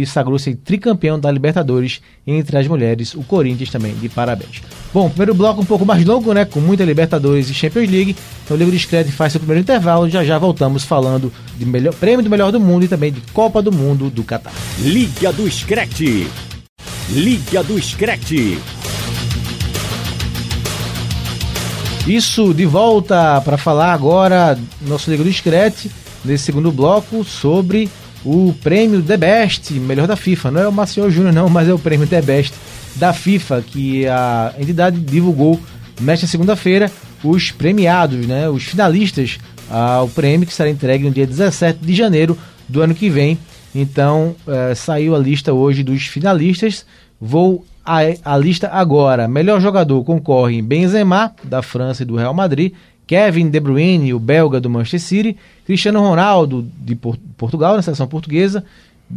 e 0.00 0.06
sagrou-se 0.06 0.54
tricampeão 0.54 1.20
da 1.20 1.30
Libertadores 1.30 2.00
entre 2.26 2.56
as 2.56 2.66
mulheres, 2.66 3.14
o 3.14 3.22
Corinthians 3.22 3.68
também, 3.68 3.94
de 3.94 4.08
parabéns. 4.08 4.62
Bom, 4.94 5.10
primeiro 5.10 5.34
bloco 5.34 5.60
um 5.60 5.64
pouco 5.64 5.84
mais 5.84 6.04
longo, 6.04 6.32
né, 6.32 6.44
com 6.44 6.60
muita 6.60 6.84
Libertadores 6.84 7.50
e 7.50 7.54
Champions 7.54 7.90
League, 7.90 8.16
então 8.44 8.56
o 8.56 8.58
Liga 8.58 8.70
do 8.70 8.76
Discreto 8.76 9.12
faz 9.12 9.32
seu 9.32 9.40
primeiro 9.40 9.60
intervalo, 9.60 10.08
já 10.08 10.24
já 10.24 10.38
voltamos 10.38 10.84
falando 10.84 11.32
de 11.58 11.66
melhor, 11.66 11.92
prêmio 11.94 12.22
do 12.22 12.30
melhor 12.30 12.50
do 12.50 12.60
mundo 12.60 12.84
e 12.84 12.88
também 12.88 13.12
de 13.12 13.20
Copa 13.32 13.60
do 13.60 13.72
Mundo 13.72 14.08
do 14.08 14.22
Catar. 14.22 14.52
Liga 14.78 15.32
do 15.32 15.50
Screte. 15.50 16.26
Liga 17.10 17.62
do 17.62 17.80
Screte. 17.80 18.58
Isso 22.06 22.52
de 22.52 22.66
volta 22.66 23.40
para 23.42 23.56
falar 23.56 23.92
agora 23.92 24.58
nosso 24.80 25.10
Liga 25.10 25.22
do 25.22 25.30
Discrete, 25.30 25.90
nesse 26.24 26.44
segundo 26.44 26.72
bloco, 26.72 27.22
sobre 27.22 27.88
o 28.24 28.54
prêmio 28.62 29.02
The 29.02 29.16
Best, 29.16 29.72
melhor 29.74 30.06
da 30.06 30.16
FIFA. 30.16 30.50
Não 30.50 30.60
é 30.60 30.68
o 30.68 30.72
Marcelo 30.72 31.10
Júnior, 31.10 31.32
não, 31.32 31.48
mas 31.48 31.68
é 31.68 31.72
o 31.72 31.78
prêmio 31.78 32.06
The 32.06 32.22
Best 32.22 32.54
da 32.96 33.12
FIFA, 33.12 33.62
que 33.66 34.06
a 34.06 34.54
entidade 34.58 35.00
divulgou 35.00 35.60
nesta 36.00 36.26
segunda-feira 36.26 36.90
os 37.24 37.50
premiados, 37.50 38.26
né, 38.26 38.48
os 38.48 38.64
finalistas 38.64 39.38
ao 39.70 40.08
prêmio 40.08 40.46
que 40.46 40.52
será 40.52 40.68
entregue 40.68 41.04
no 41.04 41.10
dia 41.10 41.26
17 41.26 41.78
de 41.80 41.94
janeiro 41.94 42.36
do 42.68 42.82
ano 42.82 42.94
que 42.94 43.08
vem. 43.08 43.38
Então, 43.74 44.34
eh, 44.46 44.74
saiu 44.74 45.14
a 45.14 45.18
lista 45.18 45.52
hoje 45.52 45.82
dos 45.82 46.06
finalistas. 46.06 46.84
Vou 47.18 47.64
a, 47.84 48.00
a 48.24 48.36
lista 48.36 48.68
agora. 48.68 49.26
Melhor 49.26 49.60
jogador 49.60 50.04
concorre 50.04 50.60
Benzema, 50.60 51.34
da 51.42 51.62
França 51.62 52.02
e 52.02 52.06
do 52.06 52.16
Real 52.16 52.34
Madrid, 52.34 52.72
Kevin 53.12 53.50
De 53.50 53.60
Bruyne, 53.60 54.14
o 54.14 54.18
belga 54.18 54.58
do 54.58 54.70
Manchester 54.70 55.00
City, 55.00 55.36
Cristiano 55.66 56.00
Ronaldo, 56.00 56.66
de 56.78 56.94
Por 56.94 57.18
Portugal, 57.36 57.76
na 57.76 57.82
seleção 57.82 58.08
portuguesa, 58.08 58.64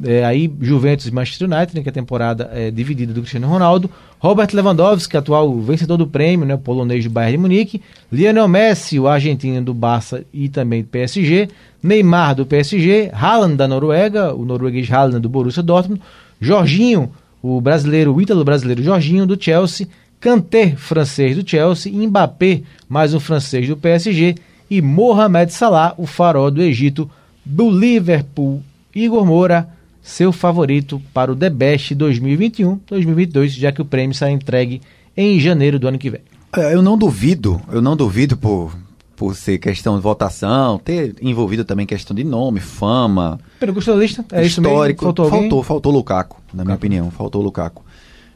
é, 0.04 0.26
aí 0.26 0.52
Juventus 0.60 1.08
e 1.08 1.14
Manchester 1.14 1.50
United, 1.50 1.78
né, 1.78 1.82
que 1.82 1.88
a 1.88 1.94
temporada 1.94 2.50
é 2.54 2.70
dividida 2.70 3.14
do 3.14 3.22
Cristiano 3.22 3.48
Ronaldo, 3.48 3.90
Robert 4.20 4.50
Lewandowski, 4.52 5.16
atual 5.16 5.58
vencedor 5.62 5.96
do 5.96 6.06
prêmio, 6.06 6.46
né, 6.46 6.58
polonês 6.58 7.06
do 7.06 7.10
Bayern 7.10 7.38
de 7.38 7.42
Munique, 7.42 7.82
Lionel 8.12 8.50
Messi, 8.50 9.00
o 9.00 9.08
argentino 9.08 9.62
do 9.62 9.74
Barça 9.74 10.26
e 10.34 10.50
também 10.50 10.82
do 10.82 10.90
PSG, 10.90 11.48
Neymar 11.82 12.36
do 12.36 12.46
PSG, 12.46 13.10
Haaland 13.14 13.56
da 13.56 13.66
Noruega, 13.66 14.34
o 14.34 14.44
norueguês 14.44 14.92
Haaland 14.92 15.22
do 15.22 15.30
Borussia 15.30 15.64
Dortmund, 15.64 16.02
Jorginho, 16.42 17.10
o 17.42 17.62
brasileiro, 17.62 18.14
o 18.14 18.22
ítalo 18.22 18.44
brasileiro 18.44 18.84
Jorginho 18.84 19.26
do 19.26 19.42
Chelsea, 19.42 19.88
Kanté, 20.20 20.76
francês 20.76 21.38
do 21.38 21.50
Chelsea, 21.50 21.94
Mbappé, 21.94 22.64
mais 22.88 23.14
um 23.14 23.20
francês 23.20 23.68
do 23.68 23.78
PSG 23.78 24.36
e 24.70 24.82
Mohamed 24.82 25.54
Salah, 25.54 25.94
o 25.98 26.06
farol 26.06 26.52
do 26.52 26.62
Egito, 26.62 27.10
do 27.44 27.70
Liverpool. 27.70 28.62
Igor 28.94 29.26
Moura, 29.26 29.68
seu 30.02 30.32
favorito 30.32 31.02
para 31.14 31.32
o 31.32 31.36
The 31.36 31.50
Best 31.50 31.96
2021-2022, 31.96 33.50
já 33.50 33.72
que 33.72 33.82
o 33.82 33.86
prêmio 33.86 34.16
será 34.16 34.32
entregue 34.32 34.82
em 35.18 35.40
janeiro 35.40 35.78
do 35.78 35.88
ano 35.88 35.98
que 35.98 36.10
vem. 36.10 36.22
É, 36.56 36.74
Eu 36.74 36.82
não 36.82 36.98
duvido, 36.98 37.62
eu 37.72 37.82
não 37.82 37.96
duvido 37.96 38.38
por, 38.38 38.76
por 39.16 39.36
ser 39.36 39.58
questão 39.58 39.96
de 39.96 40.02
votação, 40.02 40.78
ter 40.78 41.16
envolvido 41.22 41.66
também 41.66 41.86
questão 41.86 42.16
de 42.16 42.24
nome, 42.24 42.60
fama, 42.60 43.40
Pelo 43.60 43.74
da 43.74 43.96
lista? 43.96 44.24
É 44.32 44.46
histórico. 44.46 45.04
Faltou 45.04 45.30
faltou, 45.30 45.64
faltou 45.64 45.92
Lukaku, 45.92 46.42
na 46.54 46.64
minha 46.64 46.76
opinião, 46.76 47.12
faltou 47.12 47.42
Lukaku. 47.42 47.84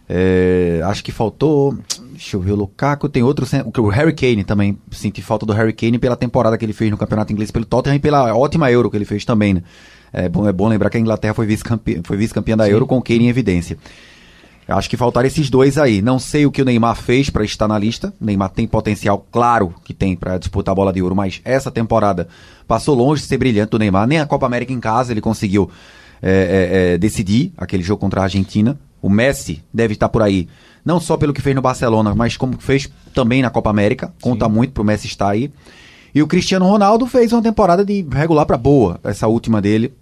É, 0.09 0.81
acho 0.85 1.03
que 1.03 1.11
faltou. 1.11 1.77
Deixa 2.19 2.35
eu 2.35 2.41
ver 2.41 2.51
o 2.51 2.55
Lukaku. 2.55 3.07
Tem 3.07 3.23
outro. 3.23 3.47
O 3.77 3.87
Harry 3.87 4.11
Kane 4.11 4.43
também. 4.43 4.77
Senti 4.91 5.21
falta 5.21 5.45
do 5.45 5.53
Harry 5.53 5.71
Kane 5.71 5.97
pela 5.97 6.17
temporada 6.17 6.57
que 6.57 6.65
ele 6.65 6.73
fez 6.73 6.91
no 6.91 6.97
Campeonato 6.97 7.31
Inglês 7.31 7.49
pelo 7.49 7.63
Tottenham 7.63 7.95
e 7.95 7.99
pela 7.99 8.35
ótima 8.35 8.69
Euro 8.69 8.91
que 8.91 8.97
ele 8.97 9.05
fez 9.05 9.23
também. 9.23 9.53
Né? 9.53 9.63
É, 10.11 10.27
bom, 10.27 10.45
é 10.45 10.51
bom 10.51 10.67
lembrar 10.67 10.89
que 10.89 10.97
a 10.97 10.99
Inglaterra 10.99 11.33
foi 11.33 11.45
vice-campeã 11.45 12.01
foi 12.03 12.17
vice 12.17 12.33
da 12.33 12.69
Euro 12.69 12.85
com 12.85 12.97
o 12.97 13.01
Kane 13.01 13.23
em 13.23 13.29
evidência. 13.29 13.77
Acho 14.67 14.89
que 14.89 14.97
faltaram 14.97 15.27
esses 15.27 15.49
dois 15.49 15.77
aí. 15.77 16.01
Não 16.01 16.19
sei 16.19 16.45
o 16.45 16.51
que 16.51 16.61
o 16.61 16.65
Neymar 16.65 16.97
fez 16.97 17.29
para 17.29 17.45
estar 17.45 17.69
na 17.69 17.79
lista. 17.79 18.13
O 18.19 18.25
Neymar 18.25 18.49
tem 18.49 18.67
potencial, 18.67 19.25
claro 19.31 19.73
que 19.85 19.93
tem 19.93 20.13
para 20.13 20.37
disputar 20.37 20.73
a 20.73 20.75
bola 20.75 20.91
de 20.91 21.01
ouro, 21.01 21.15
mas 21.15 21.39
essa 21.45 21.71
temporada 21.71 22.27
passou 22.67 22.95
longe 22.95 23.21
de 23.21 23.29
ser 23.29 23.37
brilhante 23.37 23.71
do 23.71 23.79
Neymar. 23.79 24.05
Nem 24.05 24.19
a 24.19 24.25
Copa 24.25 24.45
América 24.45 24.73
em 24.73 24.79
casa 24.81 25.13
ele 25.13 25.21
conseguiu 25.21 25.71
é, 26.21 26.31
é, 26.31 26.93
é, 26.93 26.97
decidir 26.97 27.53
aquele 27.57 27.81
jogo 27.81 28.01
contra 28.01 28.19
a 28.19 28.23
Argentina. 28.23 28.77
O 29.01 29.09
Messi 29.09 29.63
deve 29.73 29.93
estar 29.93 30.09
por 30.09 30.21
aí, 30.21 30.49
não 30.83 30.99
só 30.99 31.17
pelo 31.17 31.33
que 31.33 31.41
fez 31.41 31.55
no 31.55 31.61
Barcelona, 31.61 32.13
mas 32.15 32.37
como 32.37 32.59
fez 32.59 32.89
também 33.13 33.41
na 33.41 33.49
Copa 33.49 33.69
América. 33.69 34.13
Conta 34.21 34.47
muito 34.49 34.73
pro 34.73 34.83
Messi 34.83 35.07
estar 35.07 35.29
aí. 35.29 35.51
E 36.13 36.21
o 36.21 36.27
Cristiano 36.27 36.65
Ronaldo 36.65 37.05
fez 37.05 37.31
uma 37.31 37.41
temporada 37.41 37.85
de 37.85 38.05
regular 38.11 38.45
para 38.45 38.57
boa, 38.57 38.99
essa 39.03 39.27
última 39.27 39.61
dele, 39.61 39.93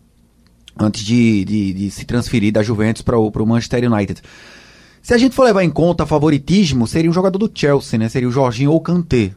antes 0.80 1.04
de, 1.04 1.44
de, 1.44 1.74
de 1.74 1.92
se 1.92 2.06
transferir 2.06 2.54
da 2.54 2.64
Juventus 2.64 3.02
para 3.02 3.18
o 3.18 3.46
Manchester 3.46 3.92
United. 3.92 4.22
Se 5.02 5.14
a 5.14 5.18
gente 5.18 5.36
for 5.36 5.44
levar 5.44 5.64
em 5.64 5.70
conta 5.70 6.06
favoritismo, 6.06 6.88
seria 6.88 7.10
um 7.10 7.14
jogador 7.14 7.38
do 7.38 7.52
Chelsea, 7.54 7.98
né? 7.98 8.10
Seria 8.10 8.28
o 8.28 8.32
Jorginho 8.32 8.72
ou 8.72 8.78
o 8.78 8.82
Kanté. 8.82 9.32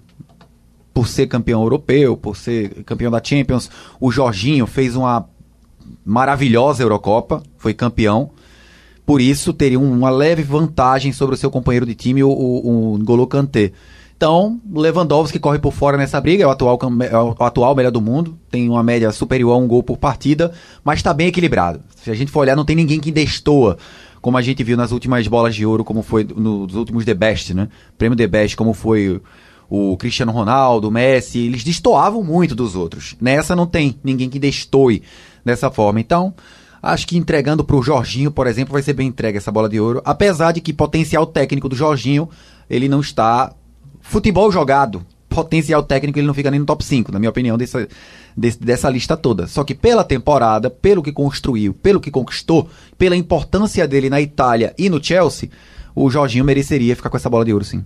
Por 0.92 1.06
ser 1.06 1.28
campeão 1.28 1.62
europeu, 1.62 2.16
por 2.16 2.36
ser 2.36 2.82
campeão 2.84 3.10
da 3.10 3.22
Champions, 3.22 3.70
o 4.00 4.10
Jorginho 4.10 4.66
fez 4.66 4.96
uma 4.96 5.28
maravilhosa 6.04 6.82
Eurocopa, 6.82 7.42
foi 7.56 7.72
campeão. 7.72 8.30
Por 9.10 9.20
isso, 9.20 9.52
teria 9.52 9.80
uma 9.80 10.08
leve 10.08 10.44
vantagem 10.44 11.12
sobre 11.12 11.34
o 11.34 11.36
seu 11.36 11.50
companheiro 11.50 11.84
de 11.84 11.96
time, 11.96 12.22
o, 12.22 12.30
o, 12.30 12.92
o 12.92 12.98
N'Golo 12.98 13.26
Kanté. 13.26 13.72
Então, 14.16 14.60
Lewandowski 14.72 15.40
corre 15.40 15.58
por 15.58 15.72
fora 15.72 15.96
nessa 15.96 16.20
briga, 16.20 16.44
é 16.44 16.46
o 16.46 16.50
atual, 16.50 16.78
é 17.10 17.18
o 17.18 17.44
atual 17.44 17.74
melhor 17.74 17.90
do 17.90 18.00
mundo, 18.00 18.38
tem 18.48 18.68
uma 18.68 18.84
média 18.84 19.10
superior 19.10 19.52
a 19.52 19.56
um 19.56 19.66
gol 19.66 19.82
por 19.82 19.96
partida, 19.98 20.52
mas 20.84 21.00
está 21.00 21.12
bem 21.12 21.26
equilibrado. 21.26 21.80
Se 21.96 22.08
a 22.08 22.14
gente 22.14 22.30
for 22.30 22.38
olhar, 22.42 22.54
não 22.54 22.64
tem 22.64 22.76
ninguém 22.76 23.00
que 23.00 23.10
destoa, 23.10 23.78
como 24.20 24.38
a 24.38 24.42
gente 24.42 24.62
viu 24.62 24.76
nas 24.76 24.92
últimas 24.92 25.26
bolas 25.26 25.56
de 25.56 25.66
ouro, 25.66 25.82
como 25.82 26.04
foi 26.04 26.22
nos 26.22 26.76
últimos 26.76 27.04
The 27.04 27.14
Best, 27.14 27.52
né? 27.52 27.68
Prêmio 27.98 28.16
The 28.16 28.28
Best, 28.28 28.56
como 28.56 28.72
foi 28.72 29.20
o 29.68 29.96
Cristiano 29.96 30.30
Ronaldo, 30.30 30.86
o 30.86 30.92
Messi, 30.92 31.40
eles 31.40 31.64
destoavam 31.64 32.22
muito 32.22 32.54
dos 32.54 32.76
outros. 32.76 33.16
Nessa 33.20 33.56
não 33.56 33.66
tem 33.66 33.98
ninguém 34.04 34.30
que 34.30 34.38
destoe 34.38 35.02
dessa 35.44 35.68
forma. 35.68 35.98
Então, 35.98 36.32
acho 36.82 37.06
que 37.06 37.16
entregando 37.16 37.64
pro 37.64 37.82
Jorginho, 37.82 38.30
por 38.30 38.46
exemplo, 38.46 38.72
vai 38.72 38.82
ser 38.82 38.92
bem 38.92 39.08
entregue 39.08 39.38
essa 39.38 39.52
bola 39.52 39.68
de 39.68 39.78
ouro. 39.80 40.00
Apesar 40.04 40.52
de 40.52 40.60
que 40.60 40.72
potencial 40.72 41.26
técnico 41.26 41.68
do 41.68 41.76
Jorginho, 41.76 42.28
ele 42.68 42.88
não 42.88 43.00
está. 43.00 43.52
Futebol 44.00 44.50
jogado, 44.50 45.04
potencial 45.28 45.82
técnico, 45.82 46.18
ele 46.18 46.26
não 46.26 46.34
fica 46.34 46.50
nem 46.50 46.60
no 46.60 46.66
top 46.66 46.84
5, 46.84 47.12
na 47.12 47.18
minha 47.18 47.30
opinião, 47.30 47.56
dessa, 47.56 47.86
dessa 48.36 48.90
lista 48.90 49.16
toda. 49.16 49.46
Só 49.46 49.62
que 49.62 49.74
pela 49.74 50.02
temporada, 50.02 50.70
pelo 50.70 51.02
que 51.02 51.12
construiu, 51.12 51.72
pelo 51.72 52.00
que 52.00 52.10
conquistou, 52.10 52.68
pela 52.98 53.16
importância 53.16 53.86
dele 53.86 54.10
na 54.10 54.20
Itália 54.20 54.74
e 54.78 54.88
no 54.90 55.02
Chelsea, 55.02 55.50
o 55.94 56.10
Jorginho 56.10 56.44
mereceria 56.44 56.96
ficar 56.96 57.10
com 57.10 57.16
essa 57.16 57.30
bola 57.30 57.44
de 57.44 57.52
ouro, 57.52 57.64
sim. 57.64 57.84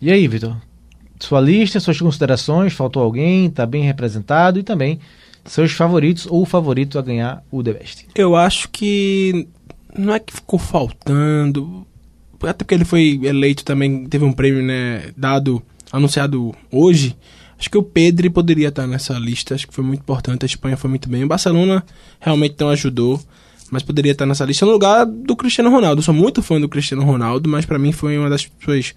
E 0.00 0.10
aí, 0.10 0.26
Vitor? 0.26 0.56
Sua 1.18 1.40
lista, 1.40 1.78
suas 1.78 2.00
considerações, 2.00 2.72
faltou 2.72 3.02
alguém, 3.02 3.46
está 3.46 3.66
bem 3.66 3.84
representado 3.84 4.58
e 4.58 4.62
também 4.62 4.98
seus 5.50 5.72
favoritos 5.72 6.28
ou 6.30 6.42
o 6.42 6.46
favorito 6.46 6.96
a 6.96 7.02
ganhar 7.02 7.42
o 7.50 7.60
The 7.60 7.72
Best. 7.72 8.06
Eu 8.14 8.36
acho 8.36 8.68
que 8.68 9.48
não 9.98 10.14
é 10.14 10.20
que 10.20 10.32
ficou 10.32 10.60
faltando, 10.60 11.84
até 12.40 12.52
porque 12.52 12.72
ele 12.72 12.84
foi 12.84 13.18
eleito 13.24 13.64
também, 13.64 14.06
teve 14.06 14.24
um 14.24 14.32
prêmio, 14.32 14.62
né, 14.62 15.10
dado, 15.16 15.60
anunciado 15.90 16.54
hoje. 16.70 17.16
Acho 17.58 17.68
que 17.68 17.76
o 17.76 17.82
Pedri 17.82 18.30
poderia 18.30 18.68
estar 18.68 18.86
nessa 18.86 19.14
lista, 19.14 19.56
acho 19.56 19.66
que 19.66 19.74
foi 19.74 19.82
muito 19.82 20.02
importante, 20.02 20.44
a 20.44 20.46
Espanha 20.46 20.76
foi 20.76 20.88
muito 20.88 21.08
bem. 21.08 21.24
O 21.24 21.28
Barcelona 21.28 21.84
realmente 22.20 22.54
não 22.60 22.68
ajudou, 22.68 23.20
mas 23.72 23.82
poderia 23.82 24.12
estar 24.12 24.26
nessa 24.26 24.44
lista 24.44 24.64
no 24.64 24.70
lugar 24.70 25.04
do 25.04 25.34
Cristiano 25.34 25.68
Ronaldo. 25.68 25.98
Eu 25.98 26.04
sou 26.04 26.14
muito 26.14 26.44
fã 26.44 26.60
do 26.60 26.68
Cristiano 26.68 27.02
Ronaldo, 27.02 27.48
mas 27.48 27.66
pra 27.66 27.76
mim 27.76 27.90
foi 27.90 28.16
uma 28.16 28.30
das 28.30 28.46
pessoas 28.46 28.94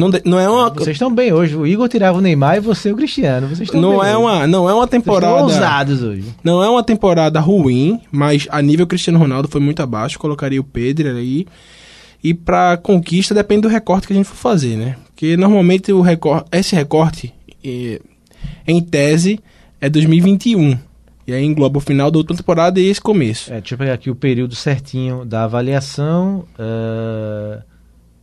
não, 0.00 0.10
de- 0.10 0.22
não 0.24 0.38
é 0.40 0.48
uma 0.48 0.70
Vocês 0.70 0.96
estão 0.96 1.14
bem 1.14 1.32
hoje. 1.32 1.54
O 1.56 1.66
Igor 1.66 1.88
tirava 1.88 2.18
o 2.18 2.20
Neymar 2.20 2.56
e 2.56 2.60
você 2.60 2.90
o 2.92 2.96
Cristiano. 2.96 3.46
Vocês 3.48 3.68
estão 3.68 3.80
não 3.80 3.98
bem 4.00 4.08
é 4.10 4.16
hoje. 4.16 4.26
uma 4.26 4.46
não 4.46 4.68
é 4.68 4.72
uma 4.74 4.80
Vocês 4.86 4.90
temporada 4.90 5.42
ousados 5.42 6.02
hoje. 6.02 6.24
Não 6.42 6.62
é 6.62 6.68
uma 6.68 6.82
temporada 6.82 7.38
ruim, 7.40 8.00
mas 8.10 8.48
a 8.50 8.60
nível 8.60 8.86
Cristiano 8.86 9.18
Ronaldo 9.18 9.48
foi 9.48 9.60
muito 9.60 9.82
abaixo. 9.82 10.18
Colocaria 10.18 10.60
o 10.60 10.64
Pedro 10.64 11.08
aí. 11.16 11.46
E 12.22 12.34
pra 12.34 12.76
conquista 12.76 13.34
depende 13.34 13.62
do 13.62 13.68
recorte 13.68 14.06
que 14.06 14.12
a 14.12 14.16
gente 14.16 14.26
for 14.26 14.34
fazer, 14.36 14.76
né? 14.76 14.96
Porque 15.06 15.36
normalmente 15.36 15.90
o 15.92 16.00
recor 16.02 16.44
esse 16.52 16.74
recorte, 16.74 17.32
eh, 17.64 18.00
em 18.66 18.80
tese, 18.80 19.38
é 19.80 19.88
2021. 19.88 20.76
E 21.26 21.32
aí 21.32 21.44
engloba 21.44 21.78
o 21.78 21.80
final 21.80 22.10
da 22.10 22.18
última 22.18 22.36
temporada 22.36 22.80
e 22.80 22.86
esse 22.88 23.00
começo. 23.00 23.52
É, 23.52 23.60
deixa 23.60 23.74
eu 23.74 23.78
pegar 23.78 23.94
aqui 23.94 24.10
o 24.10 24.14
período 24.14 24.54
certinho 24.54 25.24
da 25.24 25.44
avaliação. 25.44 26.44
ah, 26.58 27.62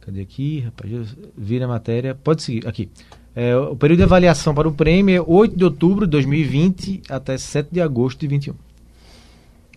cadê 0.08 0.22
aqui, 0.22 0.62
rapaz? 0.62 1.16
Vira 1.38 1.66
a 1.66 1.68
matéria. 1.68 2.16
Pode 2.16 2.42
seguir. 2.42 2.66
Aqui. 2.66 2.90
É, 3.36 3.56
o 3.56 3.76
período 3.76 4.00
de 4.00 4.04
avaliação 4.04 4.56
para 4.56 4.68
o 4.68 4.72
prêmio 4.72 5.16
é 5.16 5.22
8 5.22 5.56
de 5.56 5.64
outubro 5.64 6.06
de 6.06 6.12
2020 6.12 7.02
até 7.10 7.38
7 7.38 7.68
de 7.72 7.82
agosto 7.82 8.20
de 8.20 8.28
21. 8.28 8.54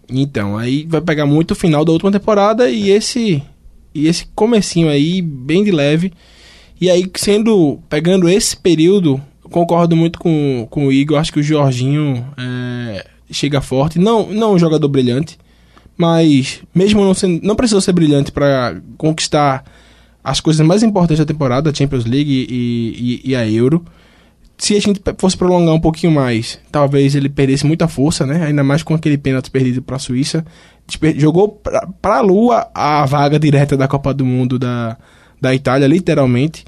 Então, 0.08 0.56
aí 0.56 0.86
vai 0.88 1.00
pegar 1.00 1.26
muito 1.26 1.50
o 1.50 1.54
final 1.54 1.84
da 1.84 1.92
última 1.92 2.10
temporada 2.10 2.70
e 2.70 2.90
esse 2.90 3.42
e 3.92 4.06
esse 4.06 4.26
comecinho 4.34 4.88
aí 4.88 5.20
bem 5.20 5.64
de 5.64 5.72
leve. 5.72 6.12
E 6.80 6.88
aí 6.88 7.10
sendo 7.16 7.80
pegando 7.88 8.28
esse 8.28 8.56
período, 8.56 9.20
concordo 9.42 9.96
muito 9.96 10.18
com, 10.18 10.66
com 10.70 10.86
o 10.86 10.92
Igor, 10.92 11.18
acho 11.18 11.32
que 11.32 11.40
o 11.40 11.42
Jorginho 11.42 12.24
é, 12.38 13.04
chega 13.30 13.60
forte, 13.60 13.98
não 13.98 14.32
não 14.32 14.54
um 14.54 14.58
jogador 14.58 14.88
brilhante, 14.88 15.38
mas 15.96 16.62
mesmo 16.74 17.04
não 17.04 17.14
sendo, 17.14 17.44
não 17.44 17.56
precisou 17.56 17.80
ser 17.80 17.92
brilhante 17.92 18.32
para 18.32 18.80
conquistar 18.96 19.64
as 20.22 20.40
coisas 20.40 20.64
mais 20.66 20.82
importantes 20.82 21.18
da 21.18 21.24
temporada, 21.24 21.70
a 21.70 21.74
Champions 21.74 22.04
League 22.04 22.46
e, 22.48 23.20
e, 23.24 23.30
e 23.30 23.36
a 23.36 23.48
Euro. 23.48 23.84
Se 24.58 24.76
a 24.76 24.80
gente 24.80 25.00
fosse 25.16 25.36
prolongar 25.36 25.74
um 25.74 25.80
pouquinho 25.80 26.12
mais, 26.12 26.58
talvez 26.70 27.14
ele 27.14 27.30
perdesse 27.30 27.66
muita 27.66 27.88
força, 27.88 28.26
né? 28.26 28.44
Ainda 28.44 28.62
mais 28.62 28.82
com 28.82 28.94
aquele 28.94 29.16
pênalti 29.16 29.50
perdido 29.50 29.80
para 29.80 29.96
a 29.96 29.98
Suíça. 29.98 30.44
Jogou 31.16 31.48
para 32.02 32.18
a 32.18 32.20
lua 32.20 32.68
a 32.74 33.06
vaga 33.06 33.38
direta 33.38 33.76
da 33.76 33.88
Copa 33.88 34.12
do 34.12 34.24
Mundo 34.24 34.58
da, 34.58 34.98
da 35.40 35.54
Itália, 35.54 35.88
literalmente. 35.88 36.64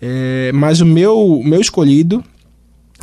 É, 0.00 0.52
mas 0.52 0.80
o 0.80 0.86
meu, 0.86 1.40
meu 1.44 1.60
escolhido, 1.60 2.22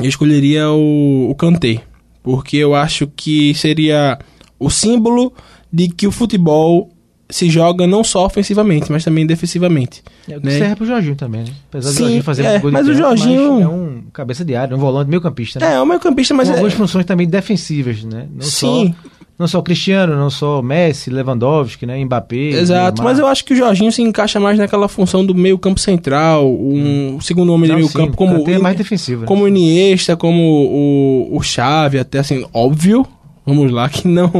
eu 0.00 0.08
escolheria 0.08 0.70
o, 0.70 1.28
o 1.30 1.34
Kanté. 1.34 1.82
Porque 2.22 2.56
eu 2.56 2.74
acho 2.74 3.06
que 3.08 3.54
seria 3.54 4.18
o 4.58 4.70
símbolo 4.70 5.32
de 5.72 5.88
que 5.88 6.06
o 6.06 6.12
futebol 6.12 6.90
se 7.30 7.50
joga 7.50 7.86
não 7.86 8.02
só 8.02 8.24
ofensivamente, 8.24 8.90
mas 8.90 9.04
também 9.04 9.26
defensivamente. 9.26 10.02
É 10.28 10.36
o 10.36 10.40
que 10.40 10.46
né? 10.46 10.58
serve 10.58 10.76
pro 10.76 10.86
Jorginho 10.86 11.14
também, 11.16 11.42
né? 11.42 11.50
Apesar 11.68 11.90
Sim, 11.90 11.94
do 11.94 12.00
Jorginho 12.04 12.22
fazer 12.22 12.42
é, 12.44 12.50
muito 12.52 12.62
gol 12.62 12.72
mas 12.72 12.88
o 12.88 12.94
Jorginho- 12.94 13.60
é 13.62 13.68
um 13.68 14.02
cabeça 14.12 14.44
de 14.44 14.54
área, 14.56 14.74
um 14.74 14.78
volante 14.80 15.08
meio 15.10 15.20
campista, 15.20 15.60
né? 15.60 15.74
É, 15.74 15.80
o 15.80 15.84
meio 15.86 16.00
campista, 16.00 16.32
mas 16.34 16.48
Com 16.48 16.54
é- 16.54 16.56
algumas 16.56 16.74
funções 16.74 17.04
também 17.04 17.26
defensivas, 17.28 18.02
né? 18.04 18.26
Não 18.34 18.42
Sim. 18.42 18.94
Só, 19.02 19.08
não 19.38 19.46
só 19.46 19.58
o 19.58 19.62
Cristiano, 19.62 20.16
não 20.16 20.30
só 20.30 20.58
o 20.58 20.62
Messi, 20.62 21.10
Lewandowski, 21.10 21.84
né? 21.86 22.02
Mbappé. 22.04 22.36
Exato, 22.58 23.02
mas 23.02 23.18
eu 23.18 23.26
acho 23.26 23.44
que 23.44 23.52
o 23.52 23.56
Jorginho 23.56 23.92
se 23.92 24.02
encaixa 24.02 24.40
mais 24.40 24.58
naquela 24.58 24.88
função 24.88 25.24
do 25.24 25.34
meio 25.34 25.56
campo 25.58 25.78
central, 25.78 26.50
um 26.50 27.20
segundo 27.20 27.52
homem 27.52 27.64
de 27.66 27.72
Não, 27.72 27.76
meio 27.76 27.88
sim, 27.88 27.98
campo, 27.98 28.16
como 28.16 28.50
é 28.50 28.58
o- 28.58 28.62
mais 28.62 28.76
defensivo, 28.76 29.20
né? 29.20 29.26
como 29.26 29.44
o 29.44 29.48
Iniesta, 29.48 30.16
como 30.16 30.42
o, 30.42 31.36
o 31.36 31.42
Xavi, 31.42 31.98
até 31.98 32.18
assim, 32.18 32.44
óbvio, 32.52 33.06
vamos 33.46 33.70
lá, 33.70 33.88
que 33.88 34.08
não, 34.08 34.30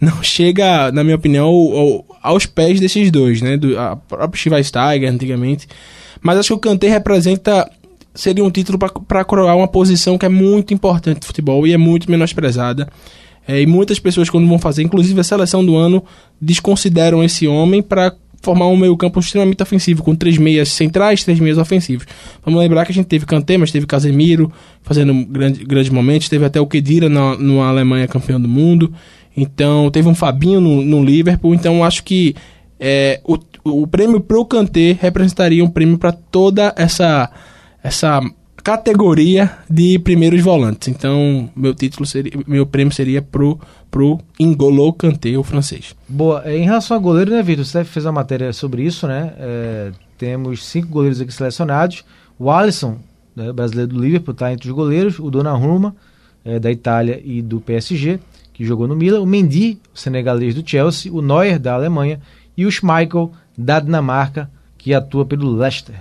não 0.00 0.22
chega, 0.22 0.90
na 0.92 1.04
minha 1.04 1.16
opinião, 1.16 1.44
ao- 1.46 2.04
aos 2.26 2.46
pés 2.46 2.80
desses 2.80 3.10
dois, 3.10 3.40
né, 3.40 3.56
do 3.56 3.78
a 3.78 3.96
próprio 3.96 4.40
Schweinsteiger 4.40 5.10
antigamente, 5.10 5.66
mas 6.20 6.38
acho 6.38 6.48
que 6.48 6.54
o 6.54 6.58
Kanté 6.58 6.88
representa 6.88 7.70
seria 8.14 8.42
um 8.42 8.50
título 8.50 8.78
para 8.78 9.24
coroar 9.24 9.56
uma 9.56 9.68
posição 9.68 10.16
que 10.16 10.24
é 10.24 10.28
muito 10.28 10.72
importante 10.72 11.20
no 11.20 11.26
futebol 11.26 11.66
e 11.66 11.72
é 11.72 11.76
muito 11.76 12.10
menosprezada. 12.10 12.88
É, 13.46 13.60
e 13.60 13.66
muitas 13.66 13.98
pessoas, 13.98 14.28
quando 14.28 14.48
vão 14.48 14.58
fazer, 14.58 14.82
inclusive 14.82 15.20
a 15.20 15.22
seleção 15.22 15.64
do 15.64 15.76
ano, 15.76 16.02
desconsideram 16.40 17.22
esse 17.22 17.46
homem 17.46 17.82
para 17.82 18.12
formar 18.42 18.68
um 18.68 18.76
meio-campo 18.76 19.18
extremamente 19.18 19.62
ofensivo, 19.62 20.02
com 20.02 20.14
três 20.14 20.38
meias 20.38 20.68
centrais, 20.68 21.24
três 21.24 21.38
meias 21.40 21.58
ofensivos. 21.58 22.06
Vamos 22.44 22.60
lembrar 22.60 22.84
que 22.84 22.92
a 22.92 22.94
gente 22.94 23.06
teve 23.06 23.26
Kanté, 23.26 23.56
mas 23.56 23.70
teve 23.70 23.86
Casemiro 23.86 24.52
fazendo 24.82 25.14
grande, 25.26 25.64
grandes 25.64 25.90
momentos, 25.90 26.28
teve 26.28 26.44
até 26.44 26.60
o 26.60 26.66
Kedira 26.66 27.08
na, 27.08 27.36
Alemanha 27.68 28.06
campeão 28.06 28.40
do 28.40 28.48
mundo. 28.48 28.92
Então, 29.36 29.90
teve 29.90 30.08
um 30.08 30.14
Fabinho 30.14 30.60
no, 30.60 30.82
no 30.82 31.04
Liverpool. 31.04 31.54
Então, 31.54 31.84
acho 31.84 32.02
que 32.02 32.34
é, 32.80 33.20
o, 33.24 33.38
o 33.64 33.86
prêmio 33.86 34.20
pro 34.20 34.44
Kanté 34.44 34.96
representaria 35.00 35.64
um 35.64 35.70
prêmio 35.70 35.98
para 35.98 36.12
toda 36.12 36.72
essa 36.76 37.30
essa 37.82 38.20
categoria 38.64 39.58
de 39.70 39.96
primeiros 40.00 40.42
volantes. 40.42 40.88
Então, 40.88 41.48
meu 41.54 41.72
título 41.72 42.04
seria, 42.04 42.32
meu 42.48 42.66
prêmio 42.66 42.92
seria 42.92 43.22
pro 43.22 43.60
pro 43.88 44.18
Ingolo 44.38 44.92
Kanté, 44.92 45.38
o 45.38 45.44
francês. 45.44 45.94
Boa. 46.08 46.42
É, 46.44 46.58
Em 46.58 46.64
relação 46.64 46.96
a 46.96 47.00
goleiro, 47.00 47.30
né, 47.30 47.42
Vitor? 47.42 47.64
Você 47.64 47.84
fez 47.84 48.04
uma 48.04 48.12
matéria 48.12 48.52
sobre 48.52 48.82
isso, 48.82 49.06
né? 49.06 49.32
É, 49.38 49.92
temos 50.18 50.66
cinco 50.66 50.88
goleiros 50.88 51.20
aqui 51.20 51.32
selecionados. 51.32 52.04
O 52.38 52.50
Alisson, 52.50 52.98
né, 53.34 53.52
brasileiro 53.52 53.94
do 53.94 54.02
Liverpool, 54.02 54.32
está 54.32 54.52
entre 54.52 54.68
os 54.68 54.74
goleiros. 54.74 55.18
O 55.18 55.30
Donnarumma, 55.30 55.94
é, 56.44 56.58
da 56.58 56.70
Itália 56.70 57.22
e 57.24 57.40
do 57.40 57.60
PSG, 57.60 58.18
que 58.56 58.64
jogou 58.64 58.88
no 58.88 58.96
Milan. 58.96 59.20
O 59.20 59.26
Mendy, 59.26 59.78
o 59.94 59.98
senegalês 59.98 60.54
do 60.54 60.66
Chelsea. 60.66 61.12
O 61.12 61.20
Neuer, 61.20 61.58
da 61.58 61.74
Alemanha. 61.74 62.18
E 62.56 62.64
o 62.64 62.72
Schmeichel, 62.72 63.30
da 63.56 63.78
Dinamarca, 63.78 64.50
que 64.78 64.94
atua 64.94 65.26
pelo 65.26 65.54
Leicester. 65.54 65.96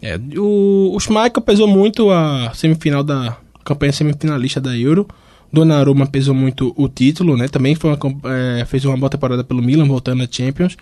É, 0.00 0.16
o, 0.38 0.92
o 0.94 1.00
Schmeichel 1.00 1.42
pesou 1.42 1.66
muito 1.66 2.08
a 2.12 2.52
semifinal 2.54 3.02
da 3.02 3.36
campanha 3.64 3.92
semifinalista 3.92 4.60
da 4.60 4.76
Euro. 4.78 5.08
Donnarumma 5.52 6.06
pesou 6.06 6.32
muito 6.32 6.72
o 6.76 6.88
título, 6.88 7.36
né? 7.36 7.48
Também 7.48 7.74
foi 7.74 7.90
uma, 7.90 7.98
é, 8.32 8.64
fez 8.66 8.84
uma 8.84 8.96
boa 8.96 9.10
temporada 9.10 9.42
pelo 9.42 9.60
Milan, 9.60 9.86
voltando 9.86 10.22
à 10.22 10.28
Champions. 10.30 10.76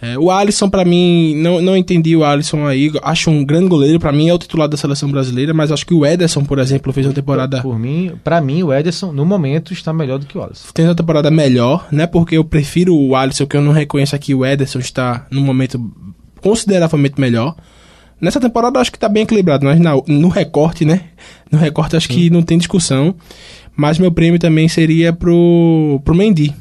É, 0.00 0.18
o 0.18 0.30
Alisson, 0.30 0.68
pra 0.68 0.84
mim, 0.84 1.34
não, 1.36 1.60
não 1.62 1.74
entendi 1.76 2.14
o 2.14 2.22
Alisson 2.22 2.66
aí. 2.66 2.92
Acho 3.02 3.30
um 3.30 3.42
grande 3.44 3.66
goleiro. 3.68 3.98
Pra 3.98 4.12
mim, 4.12 4.28
é 4.28 4.34
o 4.34 4.38
titular 4.38 4.68
da 4.68 4.76
seleção 4.76 5.10
brasileira. 5.10 5.54
Mas 5.54 5.72
acho 5.72 5.86
que 5.86 5.94
o 5.94 6.04
Ederson, 6.04 6.44
por 6.44 6.58
exemplo, 6.58 6.92
fez 6.92 7.06
uma 7.06 7.14
temporada. 7.14 7.62
Por 7.62 7.78
mim, 7.78 8.12
para 8.22 8.40
mim, 8.40 8.62
o 8.62 8.72
Ederson, 8.72 9.10
no 9.12 9.24
momento, 9.24 9.72
está 9.72 9.92
melhor 9.94 10.18
do 10.18 10.26
que 10.26 10.36
o 10.36 10.42
Alisson. 10.42 10.68
Tem 10.74 10.84
uma 10.84 10.94
temporada 10.94 11.30
melhor, 11.30 11.88
né? 11.90 12.06
Porque 12.06 12.36
eu 12.36 12.44
prefiro 12.44 12.94
o 12.94 13.16
Alisson, 13.16 13.46
que 13.46 13.56
eu 13.56 13.62
não 13.62 13.72
reconheço 13.72 14.14
aqui. 14.14 14.34
O 14.34 14.44
Ederson 14.44 14.80
está 14.80 15.26
num 15.30 15.40
momento 15.42 15.80
consideravelmente 16.42 17.20
melhor. 17.20 17.56
Nessa 18.20 18.40
temporada 18.40 18.78
eu 18.78 18.80
acho 18.80 18.92
que 18.92 18.98
tá 18.98 19.08
bem 19.08 19.24
equilibrado, 19.24 19.66
mas 19.66 19.78
na- 19.78 20.00
no 20.06 20.28
recorte, 20.28 20.84
né? 20.84 21.02
No 21.50 21.58
recorte 21.58 21.96
acho 21.96 22.08
que 22.08 22.30
não 22.30 22.42
tem 22.42 22.56
discussão. 22.58 23.14
Mas 23.76 23.98
meu 23.98 24.10
prêmio 24.10 24.38
também 24.38 24.68
seria 24.68 25.12
pro, 25.12 26.00
pro 26.04 26.14
Mendy. 26.14 26.54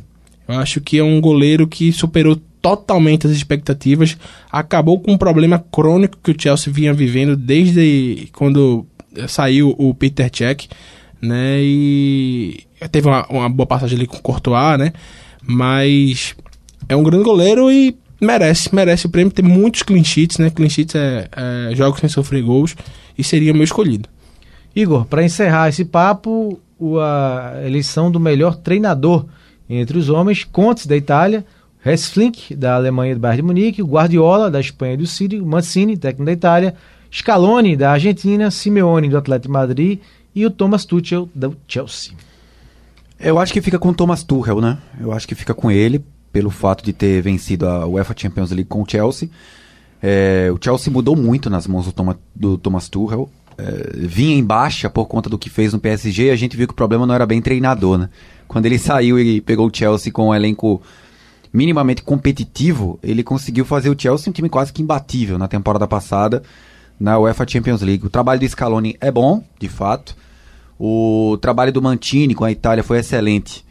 Eu 0.48 0.60
acho 0.60 0.82
que 0.82 0.98
é 1.00 1.04
um 1.04 1.20
goleiro 1.22 1.66
que 1.68 1.92
superou 1.92 2.38
totalmente 2.66 3.28
as 3.28 3.34
expectativas. 3.34 4.18
Acabou 4.52 5.00
com 5.00 5.12
um 5.12 5.18
problema 5.20 5.64
crônico 5.72 6.18
que 6.24 6.32
o 6.32 6.36
Chelsea 6.36 6.74
vinha 6.74 6.92
vivendo 6.96 7.36
desde 7.36 8.28
quando 8.34 8.88
saiu 9.28 9.76
o 9.78 9.94
Peter 9.94 10.32
Cech, 10.36 10.68
né? 11.22 11.60
E 11.60 12.66
teve 12.92 13.08
uma, 13.08 13.24
uma 13.28 13.48
boa 13.48 13.68
passagem 13.68 13.96
ali 13.96 14.08
com 14.08 14.18
o 14.18 14.22
Courtois, 14.22 14.80
né? 14.80 14.94
Mas 15.44 16.36
é 16.90 16.96
um 16.96 17.04
grande 17.04 17.24
goleiro 17.24 17.72
e 17.72 17.96
merece, 18.20 18.74
merece 18.74 19.06
o 19.06 19.10
prêmio. 19.10 19.32
Tem 19.32 19.46
muitos 19.46 19.84
clean 19.84 20.04
sheets, 20.04 20.40
né? 20.40 20.50
Clean 20.50 20.68
sheets 20.68 20.96
é, 20.96 21.30
é 21.36 21.76
jogos 21.76 22.00
sem 22.00 22.10
sofrer 22.10 22.42
gols 22.42 22.76
e 23.16 23.24
seria 23.24 23.52
o 23.52 23.56
meu 23.56 23.64
escolhido. 23.64 24.10
Igor, 24.76 25.06
para 25.06 25.24
encerrar 25.24 25.70
esse 25.70 25.86
papo, 25.86 26.60
a 27.00 27.62
eleição 27.64 28.10
do 28.10 28.20
melhor 28.20 28.56
treinador 28.56 29.28
entre 29.70 30.00
os 30.00 30.10
homens, 30.10 30.44
Contes 30.44 30.88
da 30.88 30.98
Itália, 30.98 31.46
Hess 31.86 32.08
Flink 32.10 32.56
da 32.56 32.76
Alemanha 32.76 33.14
do 33.16 33.22
Bayern 33.22 33.42
de 33.42 33.48
Munique, 33.48 33.82
Guardiola 33.84 34.50
da 34.50 34.60
Espanha 34.60 34.94
e 34.96 34.98
do 34.98 35.06
City, 35.06 35.40
Mancini, 35.40 35.96
técnico 35.98 36.26
da 36.26 36.32
Itália, 36.32 36.76
Scaloni 37.14 37.76
da 37.78 37.92
Argentina, 37.92 38.50
Simeone 38.50 39.08
do 39.10 39.18
Atlético 39.18 39.48
de 39.48 39.54
Madrid 39.54 40.00
e 40.34 40.46
o 40.46 40.50
Thomas 40.50 40.84
Tuchel 40.86 41.30
do 41.34 41.56
Chelsea. 41.68 42.14
Eu 43.20 43.40
acho 43.40 43.54
que 43.54 43.62
fica 43.62 43.80
com 43.80 43.90
o 43.90 43.94
Thomas 43.94 44.24
Tuchel, 44.24 44.60
né? 44.60 44.78
Eu 45.00 45.12
acho 45.12 45.28
que 45.28 45.36
fica 45.36 45.54
com 45.54 45.72
ele, 45.72 46.04
pelo 46.34 46.50
fato 46.50 46.84
de 46.84 46.92
ter 46.92 47.22
vencido 47.22 47.68
a 47.68 47.86
UEFA 47.88 48.14
Champions 48.18 48.52
League 48.52 48.68
com 48.68 48.82
o 48.82 48.86
Chelsea. 48.90 49.30
É, 50.04 50.52
o 50.54 50.60
Chelsea 50.62 50.92
mudou 50.92 51.16
muito 51.16 51.50
nas 51.50 51.66
mãos 51.68 51.86
do, 51.86 51.92
Toma- 51.92 52.20
do 52.36 52.58
Thomas 52.58 52.90
Tuchel. 52.90 53.30
É, 53.58 53.92
vinha 53.96 54.36
em 54.36 54.44
baixa 54.44 54.90
por 54.90 55.06
conta 55.06 55.30
do 55.30 55.38
que 55.38 55.50
fez 55.50 55.72
no 55.72 55.80
PSG 55.80 56.26
e 56.26 56.30
a 56.32 56.36
gente 56.36 56.58
viu 56.58 56.68
que 56.68 56.74
o 56.74 56.76
problema 56.76 57.06
não 57.08 57.16
era 57.16 57.26
bem 57.26 57.42
treinador, 57.42 57.98
né? 57.98 58.10
Quando 58.50 58.66
ele 58.66 58.78
saiu 58.80 59.18
e 59.18 59.40
pegou 59.40 59.68
o 59.68 59.72
Chelsea 59.74 60.12
com 60.12 60.28
um 60.30 60.36
elenco 60.36 60.82
minimamente 61.56 62.04
competitivo, 62.04 63.00
ele 63.02 63.24
conseguiu 63.24 63.64
fazer 63.66 63.90
o 63.90 63.96
Chelsea 63.98 64.30
um 64.30 64.34
time 64.34 64.50
quase 64.50 64.74
que 64.74 64.82
imbatível 64.82 65.38
na 65.38 65.48
temporada 65.48 65.88
passada 65.88 66.44
na 67.00 67.18
UEFA 67.18 67.46
Champions 67.48 67.82
League. 67.82 68.06
O 68.06 68.10
trabalho 68.10 68.40
do 68.40 68.48
Scaloni 68.48 68.96
é 69.00 69.10
bom, 69.12 69.44
de 69.60 69.70
fato. 69.70 70.16
O 70.80 71.38
trabalho 71.42 71.72
do 71.72 71.82
Mantini 71.82 72.36
com 72.36 72.44
a 72.44 72.52
Itália 72.52 72.84
foi 72.84 73.00
excelente. 73.00 73.64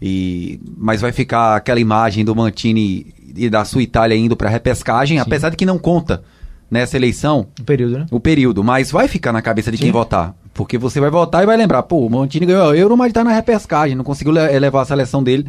E, 0.00 0.60
mas 0.76 1.00
vai 1.00 1.12
ficar 1.12 1.56
aquela 1.56 1.80
imagem 1.80 2.24
do 2.24 2.34
Mantini 2.34 3.14
e 3.36 3.48
da 3.50 3.64
sua 3.64 3.82
Itália 3.82 4.16
indo 4.16 4.36
para 4.36 4.48
repescagem, 4.48 5.18
apesar 5.18 5.50
de 5.50 5.56
que 5.56 5.66
não 5.66 5.78
conta 5.78 6.22
nessa 6.70 6.96
eleição 6.96 7.46
O 7.60 7.64
período, 7.64 7.98
né? 7.98 8.06
o 8.10 8.20
período, 8.20 8.62
mas 8.62 8.90
vai 8.90 9.08
ficar 9.08 9.32
na 9.32 9.40
cabeça 9.42 9.70
de 9.70 9.76
Sim. 9.76 9.84
quem 9.84 9.92
votar. 9.92 10.34
Porque 10.54 10.76
você 10.76 11.00
vai 11.00 11.10
votar 11.10 11.42
e 11.42 11.46
vai 11.46 11.56
lembrar, 11.56 11.82
pô, 11.84 12.04
o 12.06 12.10
Mantini 12.10 12.46
ganhou 12.46 12.70
a 12.70 12.76
Euro, 12.76 12.96
mas 12.96 13.12
tá 13.12 13.22
na 13.24 13.32
repescagem, 13.32 13.96
não 13.96 14.04
conseguiu 14.04 14.32
le- 14.32 14.58
levar 14.58 14.82
a 14.82 14.84
seleção 14.84 15.22
dele 15.22 15.46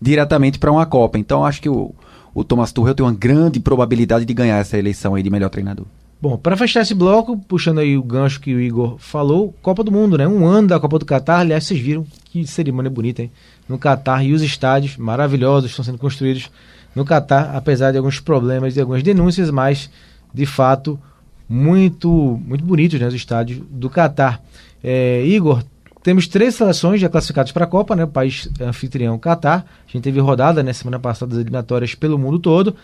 diretamente 0.00 0.58
para 0.58 0.72
uma 0.72 0.86
Copa. 0.86 1.18
Então 1.18 1.44
acho 1.44 1.60
que 1.60 1.68
o, 1.68 1.94
o 2.34 2.44
Thomas 2.44 2.72
Tuchel 2.72 2.94
tem 2.94 3.04
uma 3.04 3.12
grande 3.12 3.60
probabilidade 3.60 4.24
de 4.24 4.34
ganhar 4.34 4.58
essa 4.58 4.78
eleição 4.78 5.14
aí 5.14 5.22
de 5.22 5.30
melhor 5.30 5.50
treinador. 5.50 5.86
Bom, 6.20 6.38
para 6.38 6.56
fechar 6.56 6.80
esse 6.80 6.94
bloco, 6.94 7.36
puxando 7.36 7.80
aí 7.80 7.98
o 7.98 8.02
gancho 8.02 8.40
que 8.40 8.54
o 8.54 8.60
Igor 8.60 8.96
falou, 8.98 9.54
Copa 9.60 9.84
do 9.84 9.92
Mundo, 9.92 10.16
né? 10.16 10.26
Um 10.26 10.46
ano 10.46 10.68
da 10.68 10.80
Copa 10.80 10.98
do 10.98 11.04
Catar, 11.04 11.40
aliás, 11.40 11.64
vocês 11.64 11.78
viram 11.78 12.06
que 12.24 12.46
cerimônia 12.46 12.90
bonita, 12.90 13.20
hein? 13.20 13.30
No 13.68 13.78
Catar 13.78 14.24
e 14.24 14.32
os 14.32 14.40
estádios 14.40 14.96
maravilhosos 14.96 15.70
estão 15.70 15.84
sendo 15.84 15.98
construídos 15.98 16.50
no 16.94 17.04
Catar, 17.04 17.54
apesar 17.54 17.90
de 17.90 17.98
alguns 17.98 18.20
problemas 18.20 18.74
e 18.74 18.80
algumas 18.80 19.02
denúncias, 19.02 19.50
mas 19.50 19.90
de 20.32 20.46
fato 20.46 20.98
muito 21.46 22.40
muito 22.46 22.64
bonitos, 22.64 22.98
né? 22.98 23.06
Os 23.06 23.14
estádios 23.14 23.60
do 23.70 23.90
Catar. 23.90 24.42
É, 24.82 25.22
Igor, 25.26 25.62
temos 26.04 26.28
três 26.28 26.54
seleções 26.54 27.00
já 27.00 27.08
classificadas 27.08 27.50
para 27.50 27.64
a 27.64 27.66
Copa, 27.66 27.96
né? 27.96 28.04
O 28.04 28.08
país 28.08 28.48
anfitrião, 28.60 29.18
Catar. 29.18 29.66
A 29.88 29.90
gente 29.90 30.04
teve 30.04 30.20
rodada, 30.20 30.62
né? 30.62 30.72
Semana 30.72 31.00
passada, 31.00 31.30
das 31.30 31.40
eliminatórias 31.40 31.96
pelo 31.96 32.16
mundo 32.16 32.38
todo. 32.38 32.76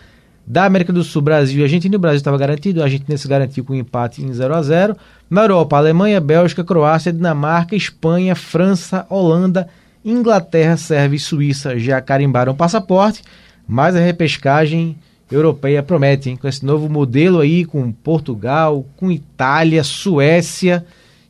Da 0.45 0.65
América 0.65 0.91
do 0.91 1.03
Sul, 1.03 1.21
Brasil 1.21 1.61
e 1.61 1.63
Argentina. 1.63 1.95
O 1.95 1.99
Brasil 1.99 2.17
estava 2.17 2.37
garantido, 2.37 2.81
a 2.81 2.85
Argentina 2.85 3.17
se 3.17 3.27
garantiu 3.27 3.63
com 3.63 3.73
um 3.73 3.75
empate 3.77 4.23
em 4.23 4.33
0 4.33 4.55
a 4.55 4.61
0 4.61 4.97
Na 5.29 5.43
Europa, 5.43 5.77
Alemanha, 5.77 6.19
Bélgica, 6.19 6.63
Croácia, 6.63 7.13
Dinamarca, 7.13 7.75
Espanha, 7.75 8.35
França, 8.35 9.05
Holanda 9.07 9.69
Inglaterra, 10.03 10.77
Sérvia 10.77 11.17
e 11.17 11.19
Suíça 11.19 11.77
já 11.77 12.01
carimbaram 12.01 12.53
o 12.53 12.55
passaporte, 12.55 13.21
mas 13.67 13.95
a 13.95 13.99
repescagem 13.99 14.97
europeia 15.31 15.83
promete, 15.83 16.29
hein? 16.29 16.35
com 16.35 16.47
esse 16.47 16.65
novo 16.65 16.89
modelo 16.89 17.39
aí, 17.39 17.63
com 17.63 17.91
Portugal, 17.91 18.85
com 18.97 19.11
Itália, 19.11 19.83
Suécia. 19.83 20.85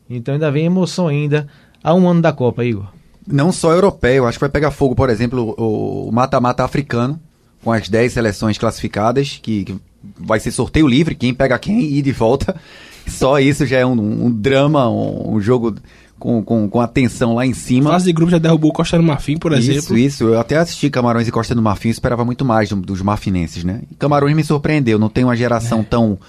Então 0.10 0.34
ainda 0.34 0.50
vem 0.50 0.66
emoção 0.66 1.08
ainda 1.08 1.48
a 1.84 1.94
um 1.94 2.08
ano 2.08 2.22
da 2.22 2.32
Copa, 2.32 2.64
Igor. 2.66 2.86
Não 3.28 3.52
só 3.52 3.72
europeu, 3.72 4.26
acho 4.28 4.38
que 4.38 4.44
vai 4.44 4.50
pegar 4.50 4.72
fogo, 4.72 4.96
por 4.96 5.10
exemplo, 5.10 5.54
o 5.58 6.12
mata-mata 6.12 6.64
africano, 6.64 7.20
com 7.64 7.72
as 7.72 7.88
10 7.88 8.12
seleções 8.14 8.58
classificadas, 8.58 9.40
que, 9.42 9.64
que 9.66 9.76
vai 10.20 10.40
ser 10.40 10.52
sorteio 10.52 10.88
livre, 10.88 11.14
quem 11.16 11.34
pega 11.34 11.58
quem 11.60 11.80
e 11.82 12.00
ir 12.00 12.02
de 12.02 12.12
volta. 12.12 12.56
Só 13.08 13.40
isso 13.40 13.66
já 13.66 13.78
é 13.78 13.86
um, 13.86 14.26
um 14.26 14.32
drama, 14.32 14.90
um, 14.90 15.36
um 15.36 15.42
jogo 15.42 15.76
com, 16.20 16.44
com, 16.44 16.70
com 16.70 16.80
a 16.82 16.88
tensão 16.88 17.34
lá 17.36 17.46
em 17.46 17.54
cima. 17.54 17.90
Fase 17.92 18.06
de 18.06 18.14
grupo 18.14 18.32
já 18.32 18.38
derrubou 18.38 18.70
o 18.70 18.74
Costa 18.74 18.96
do 18.98 19.04
Marfim, 19.04 19.38
por 19.38 19.52
Isso, 19.54 19.72
exemplo. 19.72 19.98
isso. 19.98 20.24
Eu 20.26 20.40
até 20.40 20.58
assisti 20.58 20.90
Camarões 20.90 21.28
e 21.28 21.32
Costa 21.32 21.56
do 21.56 21.62
Marfim, 21.62 21.88
eu 21.90 21.94
esperava 21.94 22.24
muito 22.24 22.46
mais 22.46 22.70
do- 22.70 22.76
dos 22.76 23.02
marfinenses, 23.02 23.64
né? 23.64 23.82
E 23.92 23.96
Camarões 23.96 24.36
me 24.36 24.44
surpreendeu, 24.44 25.00
não 25.00 25.10
tem 25.10 25.24
uma 25.24 25.36
geração 25.36 25.84
tão 25.84 26.20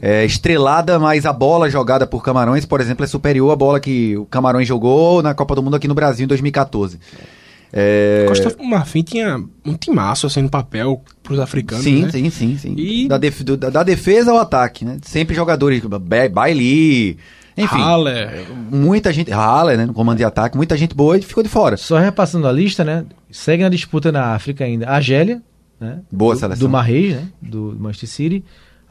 é, 0.00 0.24
estrelada, 0.24 0.98
mas 0.98 1.26
a 1.26 1.32
bola 1.32 1.68
jogada 1.68 2.06
por 2.06 2.22
Camarões, 2.22 2.64
por 2.64 2.80
exemplo, 2.80 3.04
é 3.04 3.06
superior 3.08 3.50
à 3.52 3.56
bola 3.56 3.78
que 3.80 4.16
o 4.16 4.24
Camarões 4.26 4.66
jogou 4.66 5.22
na 5.22 5.34
Copa 5.34 5.54
do 5.54 5.62
Mundo 5.62 5.76
aqui 5.76 5.86
no 5.88 5.94
Brasil 5.94 6.24
em 6.24 6.28
2014. 6.28 6.98
É... 7.74 8.26
Costa 8.28 8.54
Marfim 8.62 9.02
tinha 9.02 9.42
um 9.64 9.74
timaço 9.74 10.26
assim 10.26 10.42
no 10.42 10.50
papel 10.50 11.02
pros 11.22 11.38
africanos, 11.38 11.82
Sim, 11.84 12.02
né? 12.02 12.10
sim, 12.10 12.28
sim, 12.30 12.58
sim. 12.58 12.74
E- 12.76 13.08
Da, 13.08 13.16
def- 13.16 13.42
do- 13.42 13.56
da- 13.56 13.82
defesa 13.82 14.30
ao 14.30 14.38
ataque, 14.38 14.84
né? 14.84 14.98
Sempre 15.02 15.34
jogadores, 15.34 15.82
Ba- 15.82 15.98
Bailey, 16.28 17.16
enfim. 17.56 17.80
Haller. 17.80 18.46
Muita 18.70 19.10
gente, 19.10 19.30
Haller, 19.32 19.78
né? 19.78 19.86
No 19.86 19.94
comando 19.94 20.18
de 20.18 20.24
ataque, 20.24 20.54
muita 20.56 20.76
gente 20.76 20.94
boa 20.94 21.16
e 21.16 21.22
ficou 21.22 21.42
de 21.42 21.48
fora. 21.48 21.78
Só 21.78 21.98
repassando 21.98 22.46
a 22.46 22.52
lista, 22.52 22.84
né? 22.84 23.06
Segue 23.30 23.62
na 23.62 23.70
disputa 23.70 24.12
na 24.12 24.34
África 24.34 24.64
ainda 24.64 24.86
a 24.86 24.96
Argélia, 24.96 25.40
né? 25.80 26.00
Boa 26.12 26.34
do, 26.34 26.40
seleção. 26.40 26.66
Do 26.66 26.70
Marreis, 26.70 27.14
né? 27.14 27.28
Do 27.40 27.74
Manchester 27.80 28.08
City. 28.10 28.44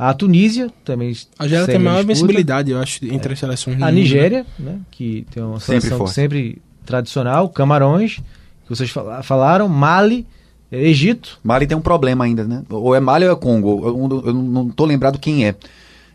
A 0.10 0.14
Tunísia 0.16 0.72
também. 0.84 1.16
A 1.38 1.44
Argélia 1.44 1.66
tem 1.68 1.78
maior 1.78 1.98
disputa. 1.98 2.12
invencibilidade, 2.14 2.72
eu 2.72 2.80
acho, 2.80 3.06
entre 3.06 3.34
as 3.34 3.40
seleções. 3.40 3.76
A 3.82 3.86
mundo, 3.86 3.94
Nigéria, 3.96 4.46
né? 4.58 4.80
Que 4.90 5.26
tem 5.30 5.44
uma 5.44 5.60
Sempre 5.60 5.82
seleção 5.82 5.98
forte. 6.00 6.14
sempre 6.14 6.62
tradicional. 6.86 7.48
Camarões, 7.50 8.16
que 8.64 8.70
vocês 8.70 8.90
fala- 8.90 9.22
falaram. 9.22 9.68
Mali, 9.70 10.26
eh, 10.72 10.88
Egito. 10.90 11.40
Mali 11.44 11.68
tem 11.68 11.78
um 11.78 11.82
problema 11.82 12.24
ainda, 12.26 12.44
né? 12.46 12.64
Ou 12.70 12.96
é 12.96 13.00
Mali 13.00 13.26
ou 13.26 13.32
é 13.32 13.36
Congo? 13.36 13.88
Eu, 13.88 14.08
não- 14.08 14.22
eu 14.26 14.34
não 14.34 14.70
tô 14.70 14.86
lembrado 14.86 15.20
quem 15.20 15.46
é. 15.46 15.54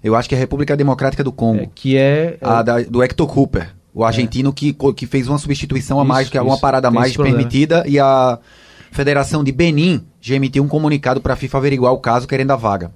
Eu 0.03 0.17
acho 0.17 0.29
que 0.29 0.35
é 0.35 0.39
a 0.39 0.41
República 0.41 0.77
Democrática 0.77 1.23
do 1.23 1.31
Congo. 1.31 1.63
é, 1.63 1.69
que 1.73 1.97
é. 1.97 2.39
A 2.41 2.63
da- 2.63 2.83
do 2.83 3.03
Hector 3.05 3.27
Cooper. 3.29 3.73
O 3.95 4.05
argentino 4.05 4.53
que, 4.53 4.73
co- 4.73 4.93
que 4.93 5.07
fez 5.07 5.29
uma 5.29 5.39
substituição 5.39 5.99
a 5.99 6.03
Isso, 6.03 6.09
mais, 6.09 6.29
que 6.29 6.37
é 6.37 6.43
uma 6.43 6.55
isso. 6.55 6.61
parada 6.61 6.89
a 6.89 6.91
mais 6.91 7.17
permitida, 7.17 7.85
e 7.87 7.99
a 8.01 8.39
Federação 8.91 9.45
de 9.45 9.53
Benin 9.53 10.03
já 10.21 10.35
emitiu 10.35 10.63
um 10.65 10.69
comunicado 10.69 11.21
para 11.21 11.35
a 11.35 11.37
FIFA 11.37 11.59
averiguar 11.59 11.93
o 11.93 11.99
caso 11.99 12.27
querendo 12.27 12.51
a 12.51 12.57
vaga. 12.57 12.91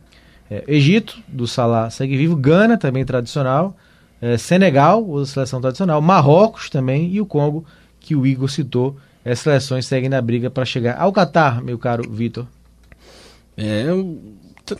É, 0.51 0.65
Egito, 0.67 1.19
do 1.29 1.47
Salah 1.47 1.89
segue 1.91 2.17
vivo. 2.17 2.35
Gana, 2.35 2.77
também 2.77 3.05
tradicional. 3.05 3.77
É, 4.21 4.37
Senegal, 4.37 5.07
outra 5.07 5.27
seleção 5.27 5.61
tradicional. 5.61 6.01
Marrocos 6.03 6.69
também. 6.69 7.13
E 7.13 7.21
o 7.21 7.27
Congo, 7.27 7.65
que 8.01 8.17
o 8.17 8.27
Igor 8.27 8.51
citou. 8.51 8.97
As 9.25 9.39
seleções 9.39 9.87
seguem 9.87 10.09
na 10.09 10.21
briga 10.21 10.51
para 10.51 10.65
chegar 10.65 10.99
ao 10.99 11.13
Catar, 11.13 11.63
meu 11.63 11.79
caro 11.79 12.11
Vitor. 12.11 12.47
É, 13.57 13.87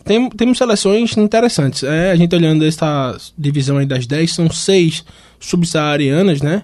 tem, 0.03 0.29
temos 0.29 0.57
seleções 0.57 1.15
interessantes. 1.15 1.83
É, 1.83 2.11
a 2.11 2.15
gente 2.15 2.35
olhando 2.35 2.65
essa 2.65 3.15
divisão 3.37 3.77
aí 3.77 3.85
das 3.85 4.05
10, 4.07 4.33
são 4.33 4.49
seis 4.49 5.05
subsaarianas, 5.39 6.41
né? 6.41 6.63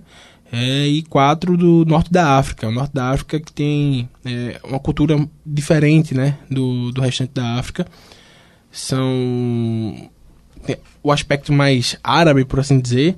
É, 0.52 0.88
e 0.88 1.04
quatro 1.04 1.58
do 1.58 1.86
norte 1.86 2.12
da 2.12 2.38
África. 2.38 2.68
O 2.68 2.72
norte 2.72 2.94
da 2.94 3.10
África 3.12 3.40
que 3.40 3.52
tem 3.52 4.10
é, 4.26 4.60
uma 4.64 4.80
cultura 4.80 5.18
diferente, 5.46 6.16
né? 6.16 6.38
Do, 6.50 6.92
do 6.92 7.02
restante 7.02 7.32
da 7.34 7.56
África. 7.56 7.86
São 8.78 10.08
o 11.02 11.12
aspecto 11.12 11.52
mais 11.52 11.98
árabe, 12.04 12.46
por 12.46 12.60
assim 12.60 12.80
dizer. 12.80 13.18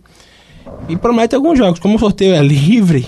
E 0.88 0.96
promete 0.96 1.36
alguns 1.36 1.58
jogos. 1.58 1.80
Como 1.80 1.98
o 1.98 2.00
sorteio 2.00 2.34
é 2.34 2.42
livre, 2.44 3.06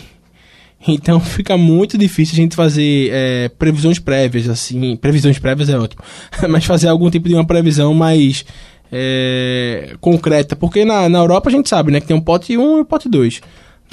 então 0.85 1.19
fica 1.21 1.55
muito 1.55 1.97
difícil 1.97 2.33
a 2.33 2.35
gente 2.35 2.55
fazer 2.55 3.09
é, 3.09 3.49
previsões 3.49 3.99
prévias, 3.99 4.49
assim. 4.49 4.97
Previsões 4.97 5.39
prévias 5.39 5.69
é 5.69 5.77
ótimo. 5.77 6.03
Mas 6.49 6.65
fazer 6.65 6.89
algum 6.89 7.09
tipo 7.09 7.29
de 7.29 7.35
uma 7.35 7.45
previsão 7.45 7.93
mais 7.93 8.43
é, 8.91 9.95
concreta. 10.01 10.53
Porque 10.53 10.83
na, 10.83 11.07
na 11.07 11.19
Europa 11.19 11.49
a 11.49 11.53
gente 11.53 11.69
sabe, 11.69 11.89
né? 11.89 12.01
Que 12.01 12.07
tem 12.07 12.17
um 12.17 12.21
pote 12.21 12.57
1 12.57 12.77
e 12.77 12.81
um 12.81 12.83
pote 12.83 13.07
2. 13.07 13.41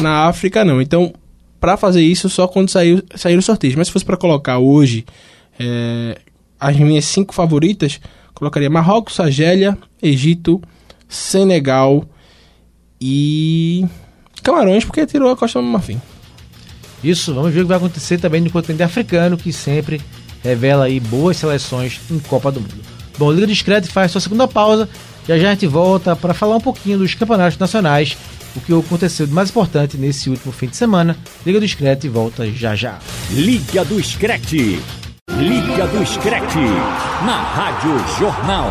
Na 0.00 0.26
África 0.26 0.64
não. 0.64 0.82
Então, 0.82 1.12
pra 1.61 1.76
fazer 1.76 2.02
isso, 2.02 2.28
só 2.28 2.48
quando 2.48 2.70
sair, 2.70 3.04
sair 3.14 3.36
o 3.36 3.42
sorteio. 3.42 3.74
Mas 3.78 3.86
se 3.86 3.92
fosse 3.92 4.04
pra 4.04 4.16
colocar 4.16 4.59
hoje 4.59 5.06
é, 5.61 6.18
as 6.59 6.76
minhas 6.76 7.04
cinco 7.04 7.32
favoritas, 7.32 8.00
colocaria 8.35 8.70
Marrocos, 8.70 9.18
Argélia, 9.20 9.76
Egito, 10.03 10.61
Senegal 11.09 12.05
e 13.01 13.87
Camarões, 14.43 14.85
porque 14.85 15.07
tirou 15.07 15.31
a 15.31 15.37
Costa 15.37 15.61
do 15.61 15.66
Marfim. 15.66 16.01
Isso, 17.03 17.35
vamos 17.35 17.53
ver 17.53 17.61
o 17.61 17.62
que 17.62 17.68
vai 17.68 17.76
acontecer 17.76 18.18
também 18.18 18.41
no 18.41 18.51
continente 18.51 18.83
africano, 18.83 19.37
que 19.37 19.53
sempre 19.53 20.01
revela 20.43 20.85
aí 20.85 20.99
boas 20.99 21.37
seleções 21.37 22.01
em 22.11 22.18
Copa 22.18 22.51
do 22.51 22.61
Mundo. 22.61 22.83
Bom, 23.16 23.33
Liga 23.33 23.47
Discreto 23.47 23.89
faz 23.89 24.12
sua 24.12 24.20
segunda 24.20 24.47
pausa. 24.47 24.89
Já 25.26 25.39
já 25.39 25.49
a 25.49 25.53
gente 25.53 25.66
volta 25.66 26.16
para 26.16 26.33
falar 26.33 26.57
um 26.57 26.61
pouquinho 26.61 26.99
dos 26.99 27.14
campeonatos 27.14 27.59
nacionais, 27.59 28.16
o 28.57 28.61
que 28.61 28.72
aconteceu 28.72 29.26
de 29.26 29.33
mais 29.33 29.51
importante 29.51 29.97
nesse 29.97 30.31
último 30.31 30.53
fim 30.53 30.68
de 30.68 30.76
semana. 30.76 31.16
Liga 31.45 31.61
do 31.61 31.66
Discreto 31.66 32.07
e 32.07 32.09
volta 32.09 32.51
já 32.51 32.74
já. 32.74 32.99
Liga 33.31 33.85
do 33.85 34.03
Screte. 34.03 34.81
Liga 35.39 35.86
do 35.86 36.05
Screte. 36.05 36.59
Na 37.24 37.41
Rádio 37.41 37.97
Jornal. 38.18 38.70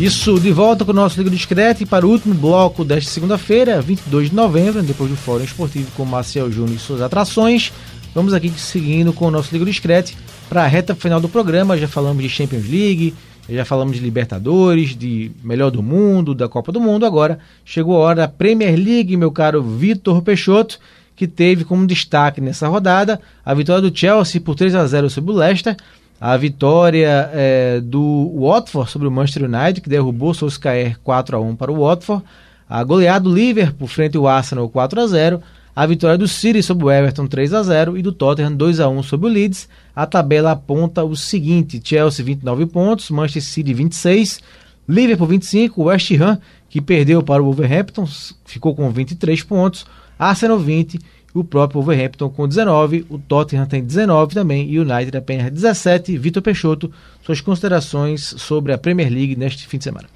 Isso, 0.00 0.40
de 0.40 0.50
volta 0.50 0.86
com 0.86 0.92
o 0.92 0.94
nosso 0.94 1.18
Liga 1.18 1.28
Discreto 1.28 1.82
e 1.82 1.86
para 1.86 2.06
o 2.06 2.10
último 2.10 2.32
bloco 2.32 2.82
desta 2.82 3.10
segunda-feira, 3.10 3.82
22 3.82 4.30
de 4.30 4.34
novembro, 4.34 4.82
depois 4.82 5.10
do 5.10 5.16
Fórum 5.16 5.44
Esportivo 5.44 5.90
com 5.94 6.06
Marcel 6.06 6.50
Júnior 6.50 6.76
e 6.76 6.78
suas 6.78 7.02
atrações. 7.02 7.70
Vamos 8.14 8.32
aqui 8.32 8.48
seguindo 8.56 9.12
com 9.12 9.26
o 9.26 9.30
nosso 9.30 9.52
Liga 9.52 9.66
Discreto 9.66 10.12
para 10.48 10.64
a 10.64 10.66
reta 10.66 10.94
final 10.94 11.20
do 11.20 11.28
programa. 11.28 11.76
Já 11.76 11.86
falamos 11.86 12.22
de 12.22 12.30
Champions 12.30 12.66
League, 12.66 13.12
já 13.50 13.66
falamos 13.66 13.96
de 13.96 14.02
Libertadores, 14.02 14.96
de 14.96 15.30
Melhor 15.44 15.70
do 15.70 15.82
Mundo, 15.82 16.34
da 16.34 16.48
Copa 16.48 16.72
do 16.72 16.80
Mundo. 16.80 17.04
Agora 17.04 17.38
chegou 17.66 17.98
a 17.98 18.06
hora 18.06 18.16
da 18.22 18.28
Premier 18.28 18.74
League, 18.76 19.14
meu 19.14 19.30
caro 19.30 19.62
Vitor 19.62 20.22
Peixoto, 20.22 20.78
que 21.20 21.28
teve 21.28 21.66
como 21.66 21.86
destaque 21.86 22.40
nessa 22.40 22.66
rodada 22.66 23.20
a 23.44 23.52
vitória 23.52 23.82
do 23.82 23.94
Chelsea 23.94 24.40
por 24.40 24.54
3 24.54 24.74
a 24.74 24.86
0 24.86 25.10
sobre 25.10 25.32
o 25.32 25.34
Leicester, 25.34 25.76
a 26.18 26.34
vitória 26.34 27.30
eh, 27.34 27.82
do 27.84 28.32
Watford 28.40 28.90
sobre 28.90 29.06
o 29.06 29.10
Manchester 29.10 29.44
United, 29.44 29.82
que 29.82 29.90
derrubou 29.90 30.30
o 30.30 30.34
Solskjaer 30.34 30.98
4 31.04 31.36
a 31.36 31.40
1 31.40 31.56
para 31.56 31.70
o 31.70 31.84
Watford, 31.84 32.24
a 32.66 32.82
goleada 32.82 33.24
do 33.24 33.34
Liverpool 33.34 33.86
frente 33.86 34.16
ao 34.16 34.26
Arsenal 34.26 34.66
4 34.70 34.98
a 34.98 35.06
0 35.06 35.42
a 35.76 35.84
vitória 35.84 36.16
do 36.16 36.26
City 36.26 36.62
sobre 36.62 36.86
o 36.86 36.90
Everton 36.90 37.26
3 37.26 37.52
a 37.52 37.62
0 37.64 37.98
e 37.98 38.02
do 38.02 38.12
Tottenham 38.12 38.56
2 38.56 38.80
a 38.80 38.88
1 38.88 39.02
sobre 39.02 39.26
o 39.26 39.30
Leeds. 39.30 39.68
A 39.94 40.06
tabela 40.06 40.52
aponta 40.52 41.04
o 41.04 41.14
seguinte: 41.14 41.82
Chelsea 41.84 42.24
29 42.24 42.64
pontos, 42.64 43.10
Manchester 43.10 43.42
City 43.42 43.74
26, 43.74 44.40
Liverpool 44.88 45.26
25, 45.26 45.82
West 45.82 46.10
Ham 46.12 46.38
que 46.70 46.80
perdeu 46.80 47.22
para 47.22 47.42
o 47.42 47.46
Wolverhampton 47.46 48.08
ficou 48.44 48.74
com 48.74 48.88
23 48.90 49.42
pontos, 49.42 49.84
Arsenal 50.20 50.58
20 50.58 50.94
e 50.94 51.00
o 51.34 51.42
próprio 51.44 51.80
Wolverhampton 51.80 52.28
com 52.28 52.46
19, 52.46 53.06
o 53.08 53.18
Tottenham 53.18 53.66
tem 53.66 53.82
19 53.82 54.34
também 54.34 54.68
e 54.70 54.78
o 54.78 54.82
United 54.82 55.16
apenas 55.16 55.50
17. 55.50 56.18
Vitor 56.18 56.42
Peixoto, 56.42 56.92
suas 57.24 57.40
considerações 57.40 58.34
sobre 58.36 58.72
a 58.72 58.78
Premier 58.78 59.10
League 59.10 59.36
neste 59.36 59.66
fim 59.66 59.78
de 59.78 59.84
semana. 59.84 60.08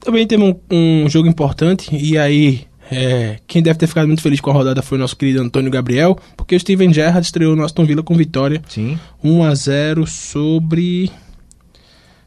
Também 0.00 0.26
teve 0.26 0.42
um, 0.42 0.54
um 0.70 1.08
jogo 1.08 1.28
importante 1.28 1.94
e 1.96 2.18
aí 2.18 2.66
é, 2.90 3.38
quem 3.46 3.62
deve 3.62 3.78
ter 3.78 3.86
ficado 3.86 4.08
muito 4.08 4.22
feliz 4.22 4.40
com 4.40 4.50
a 4.50 4.54
rodada 4.54 4.82
foi 4.82 4.98
o 4.98 5.00
nosso 5.00 5.16
querido 5.16 5.40
Antônio 5.40 5.70
Gabriel, 5.70 6.18
porque 6.36 6.56
o 6.56 6.60
Steven 6.60 6.92
Gerrard 6.92 7.24
estreou 7.24 7.54
no 7.54 7.62
Aston 7.64 7.84
Villa 7.84 8.02
com 8.02 8.16
vitória. 8.16 8.60
Sim. 8.68 8.98
1 9.22 9.44
a 9.44 9.54
0 9.54 10.06
sobre 10.06 11.10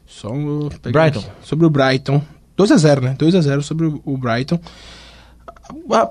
só 0.06 0.32
um- 0.32 0.68
Brighton. 0.82 1.18
aqui. 1.20 1.28
sobre 1.42 1.66
o 1.66 1.70
Brighton. 1.70 2.22
2 2.56 2.70
a 2.70 2.76
0, 2.76 3.00
né? 3.02 3.14
2 3.18 3.34
a 3.34 3.40
0 3.42 3.62
sobre 3.62 3.86
o, 3.86 4.16
Brighton. 4.16 4.58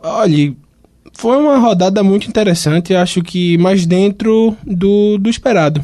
Olha, 0.03 0.53
foi 1.13 1.37
uma 1.37 1.57
rodada 1.57 2.03
muito 2.03 2.27
interessante, 2.27 2.93
acho 2.95 3.21
que 3.21 3.57
mais 3.57 3.85
dentro 3.85 4.55
do, 4.65 5.17
do 5.17 5.29
esperado. 5.29 5.83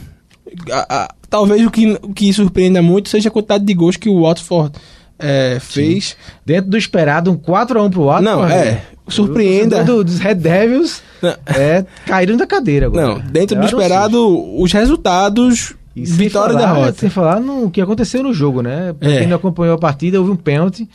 A- 0.72 1.04
a- 1.04 1.10
talvez 1.30 1.66
o 1.66 1.70
que, 1.72 1.92
o 2.02 2.14
que 2.14 2.34
surpreenda 2.34 2.82
muito 2.82 3.10
seja 3.10 3.30
a 3.30 3.32
quantidade 3.32 3.64
de 3.64 3.74
gols 3.74 3.96
que 3.96 4.10
o 4.10 4.22
Watford 4.24 4.72
é, 5.20 5.58
fez. 5.60 6.16
Dentro 6.46 6.72
do 6.72 6.78
esperado, 6.78 7.32
um 7.32 7.38
4x1 7.38 7.90
pro 7.92 8.06
Watford. 8.06 8.24
Não, 8.26 8.48
é. 8.48 8.82
Surpreenda. 9.08 9.84
Do, 9.84 10.04
dos 10.04 10.20
Red 10.20 10.36
Devils 10.36 11.02
é, 11.48 11.84
caíram 12.06 12.38
da 12.38 12.46
cadeira 12.48 12.86
agora. 12.88 13.08
Não, 13.08 13.20
dentro 13.20 13.56
do 13.56 13.64
Era 13.64 13.72
esperado, 13.76 14.62
os 14.62 14.72
resultados, 14.72 15.74
E 15.96 16.04
vitória 16.06 16.54
falar- 16.58 16.74
derrota. 16.74 16.94
Sem 17.00 17.10
falar 17.10 17.40
no 17.40 17.70
que 17.72 17.82
aconteceu 17.82 18.24
no 18.24 18.34
jogo, 18.34 18.62
né? 18.62 18.94
Pra 19.00 19.10
É. 19.12 19.20
Quem 19.20 19.28
não 19.28 19.36
acompanhou 19.38 19.76
a 19.76 19.80
partida, 19.80 20.20
houve 20.20 20.32
um 20.32 20.36
pênalti 20.36 20.88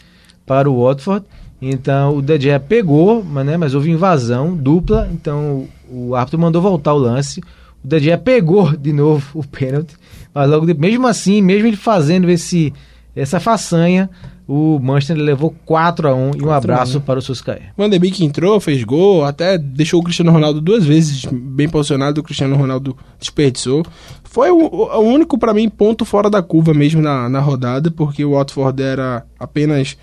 para 0.46 0.70
o 0.70 0.84
Watford, 0.84 1.24
Então 1.70 2.16
o 2.16 2.22
De 2.22 2.38
Gea 2.38 2.60
pegou, 2.60 3.24
mas, 3.24 3.46
né, 3.46 3.56
mas 3.56 3.74
houve 3.74 3.90
invasão 3.90 4.54
dupla, 4.54 5.08
então 5.12 5.66
o 5.88 6.14
árbitro 6.14 6.38
mandou 6.38 6.60
voltar 6.60 6.92
o 6.92 6.98
lance. 6.98 7.40
O 7.82 7.88
De 7.88 7.98
Gea 7.98 8.18
pegou 8.18 8.76
de 8.76 8.92
novo 8.92 9.26
o 9.38 9.46
pênalti, 9.46 9.94
mas 10.34 10.50
logo 10.50 10.66
de, 10.66 10.74
mesmo 10.74 11.06
assim, 11.06 11.40
mesmo 11.40 11.66
ele 11.66 11.76
fazendo 11.76 12.28
esse 12.28 12.72
essa 13.16 13.38
façanha, 13.38 14.10
o 14.46 14.78
Manchester 14.78 15.16
levou 15.16 15.54
4 15.64 16.08
a 16.08 16.14
1 16.14 16.30
e 16.36 16.42
um 16.42 16.50
abraço 16.50 17.00
para 17.00 17.18
o 17.18 17.22
Suscaé. 17.22 17.70
Van 17.76 17.88
de 17.88 17.98
Beek 17.98 18.24
entrou, 18.24 18.60
fez 18.60 18.82
gol, 18.82 19.24
até 19.24 19.56
deixou 19.56 20.00
o 20.00 20.02
Cristiano 20.02 20.32
Ronaldo 20.32 20.60
duas 20.60 20.84
vezes 20.84 21.24
bem 21.24 21.68
posicionado, 21.68 22.20
o 22.20 22.24
Cristiano 22.24 22.56
Ronaldo 22.56 22.96
desperdiçou. 23.18 23.84
Foi 24.24 24.50
o, 24.50 24.66
o 24.66 25.00
único, 25.00 25.38
para 25.38 25.54
mim, 25.54 25.68
ponto 25.68 26.04
fora 26.04 26.28
da 26.28 26.42
curva 26.42 26.74
mesmo 26.74 27.00
na, 27.00 27.28
na 27.28 27.40
rodada, 27.40 27.90
porque 27.90 28.24
o 28.24 28.32
Watford 28.32 28.82
era 28.82 29.24
apenas 29.38 29.96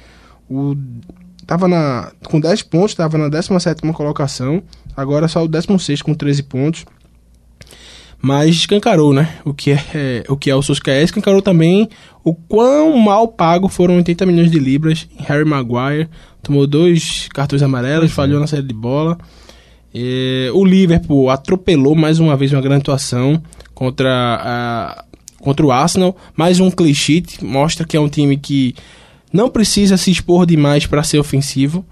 o... 0.50 0.76
Tava 1.46 1.68
na, 1.68 2.12
com 2.24 2.40
10 2.40 2.64
pontos, 2.64 2.92
estava 2.92 3.18
na 3.18 3.30
17ª 3.30 3.92
colocação, 3.94 4.64
agora 4.96 5.28
só 5.28 5.44
o 5.44 5.48
16 5.48 6.02
com 6.02 6.14
13 6.14 6.44
pontos. 6.44 6.86
Mas 8.22 8.56
escancarou, 8.56 9.14
né? 9.14 9.38
O 9.44 9.52
que 9.52 9.72
é, 9.72 9.84
é 9.96 10.24
o 10.30 10.38
que 10.38 10.52
é 10.52 10.56
o 10.56 10.62
Suscaé, 10.62 11.02
escancarou 11.02 11.42
também 11.42 11.90
o 12.24 12.36
quão 12.36 12.96
mal 12.98 13.28
pago 13.28 13.68
foram 13.68 13.96
80 13.96 14.26
milhões 14.28 14.52
de 14.52 14.60
libras 14.60 15.08
em 15.20 15.24
Harry 15.24 15.44
Maguire, 15.44 16.08
tomou 16.44 16.68
dois 16.68 17.28
cartões 17.34 17.64
amarelos, 17.64 18.12
falhou 18.12 18.40
na 18.40 18.46
série 18.46 18.68
de 18.68 18.76
bola. 18.76 19.18
E, 19.94 20.52
o 20.54 20.64
Liverpool 20.64 21.32
atropelou 21.32 21.96
mais 21.96 22.20
uma 22.20 22.38
vez 22.38 22.54
uma 22.54 22.62
grande 22.62 22.82
atuação 22.82 23.42
contra, 23.74 24.10
a, 24.12 25.06
contra 25.40 25.66
o 25.66 25.72
Arsenal, 25.72 26.16
mais 26.36 26.60
um 26.60 26.70
sheet, 26.94 27.44
mostra 27.44 27.88
que 27.88 27.98
é 27.98 28.00
um 28.00 28.08
time 28.08 28.38
que 28.38 28.76
não 29.32 29.50
precisa 29.50 29.98
se 29.98 30.12
expor 30.12 30.46
demais 30.46 30.86
para 30.86 31.04
ser 31.04 31.20
ofensivo. 31.20 31.86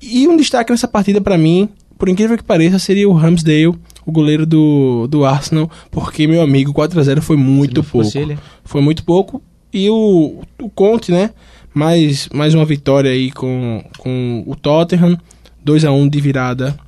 E 0.00 0.28
um 0.28 0.36
destaque 0.36 0.70
nessa 0.70 0.86
partida 0.86 1.20
para 1.20 1.38
mim, 1.38 1.68
por 1.98 2.08
incrível 2.08 2.36
que 2.36 2.44
pareça, 2.44 2.78
seria 2.78 3.08
o 3.08 3.12
Ramsdale, 3.12 3.74
o 4.06 4.12
goleiro 4.12 4.44
do, 4.44 5.06
do 5.08 5.24
Arsenal, 5.24 5.70
porque, 5.90 6.26
meu 6.26 6.42
amigo, 6.42 6.72
4 6.72 6.98
a 7.00 7.02
0 7.02 7.22
foi 7.22 7.36
muito 7.36 7.82
pouco. 7.82 8.18
Ele. 8.18 8.38
Foi 8.64 8.82
muito 8.82 9.02
pouco. 9.04 9.42
E 9.72 9.88
o, 9.88 10.42
o 10.60 10.70
Conte, 10.70 11.10
né? 11.10 11.30
Mais, 11.72 12.28
mais 12.32 12.54
uma 12.54 12.64
vitória 12.64 13.10
aí 13.10 13.30
com, 13.30 13.82
com 13.98 14.44
o 14.46 14.54
Tottenham. 14.54 15.18
2 15.64 15.84
a 15.86 15.90
1 15.90 16.08
de 16.08 16.20
virada. 16.20 16.78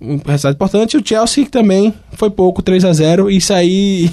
Um 0.00 0.16
resultado 0.16 0.54
importante. 0.54 0.96
O 0.96 1.02
Chelsea 1.06 1.46
também 1.46 1.94
foi 2.12 2.30
pouco, 2.30 2.62
3 2.62 2.84
a 2.86 2.92
0 2.92 3.30
E 3.30 3.40
sair 3.40 4.10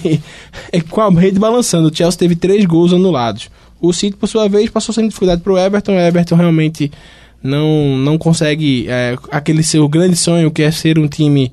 com 0.92 1.02
a 1.02 1.10
rede 1.10 1.40
balançando. 1.40 1.90
O 1.90 1.96
Chelsea 1.96 2.20
teve 2.20 2.36
3 2.36 2.66
gols 2.66 2.94
anulados. 2.94 3.50
O 3.82 3.94
City, 3.94 4.16
por 4.18 4.28
sua 4.28 4.48
vez, 4.48 4.70
passou 4.70 4.94
sem 4.94 5.08
dificuldade 5.08 5.42
para 5.42 5.54
o 5.54 5.58
Everton. 5.58 5.94
O 5.94 6.00
Everton 6.00 6.36
realmente 6.36 6.92
não, 7.42 7.98
não 7.98 8.18
consegue 8.18 8.88
é, 8.90 9.16
aquele 9.32 9.64
seu 9.64 9.88
grande 9.88 10.16
sonho 10.16 10.52
que 10.52 10.62
é 10.62 10.72
ser 10.72 11.00
um 11.00 11.08
time 11.08 11.52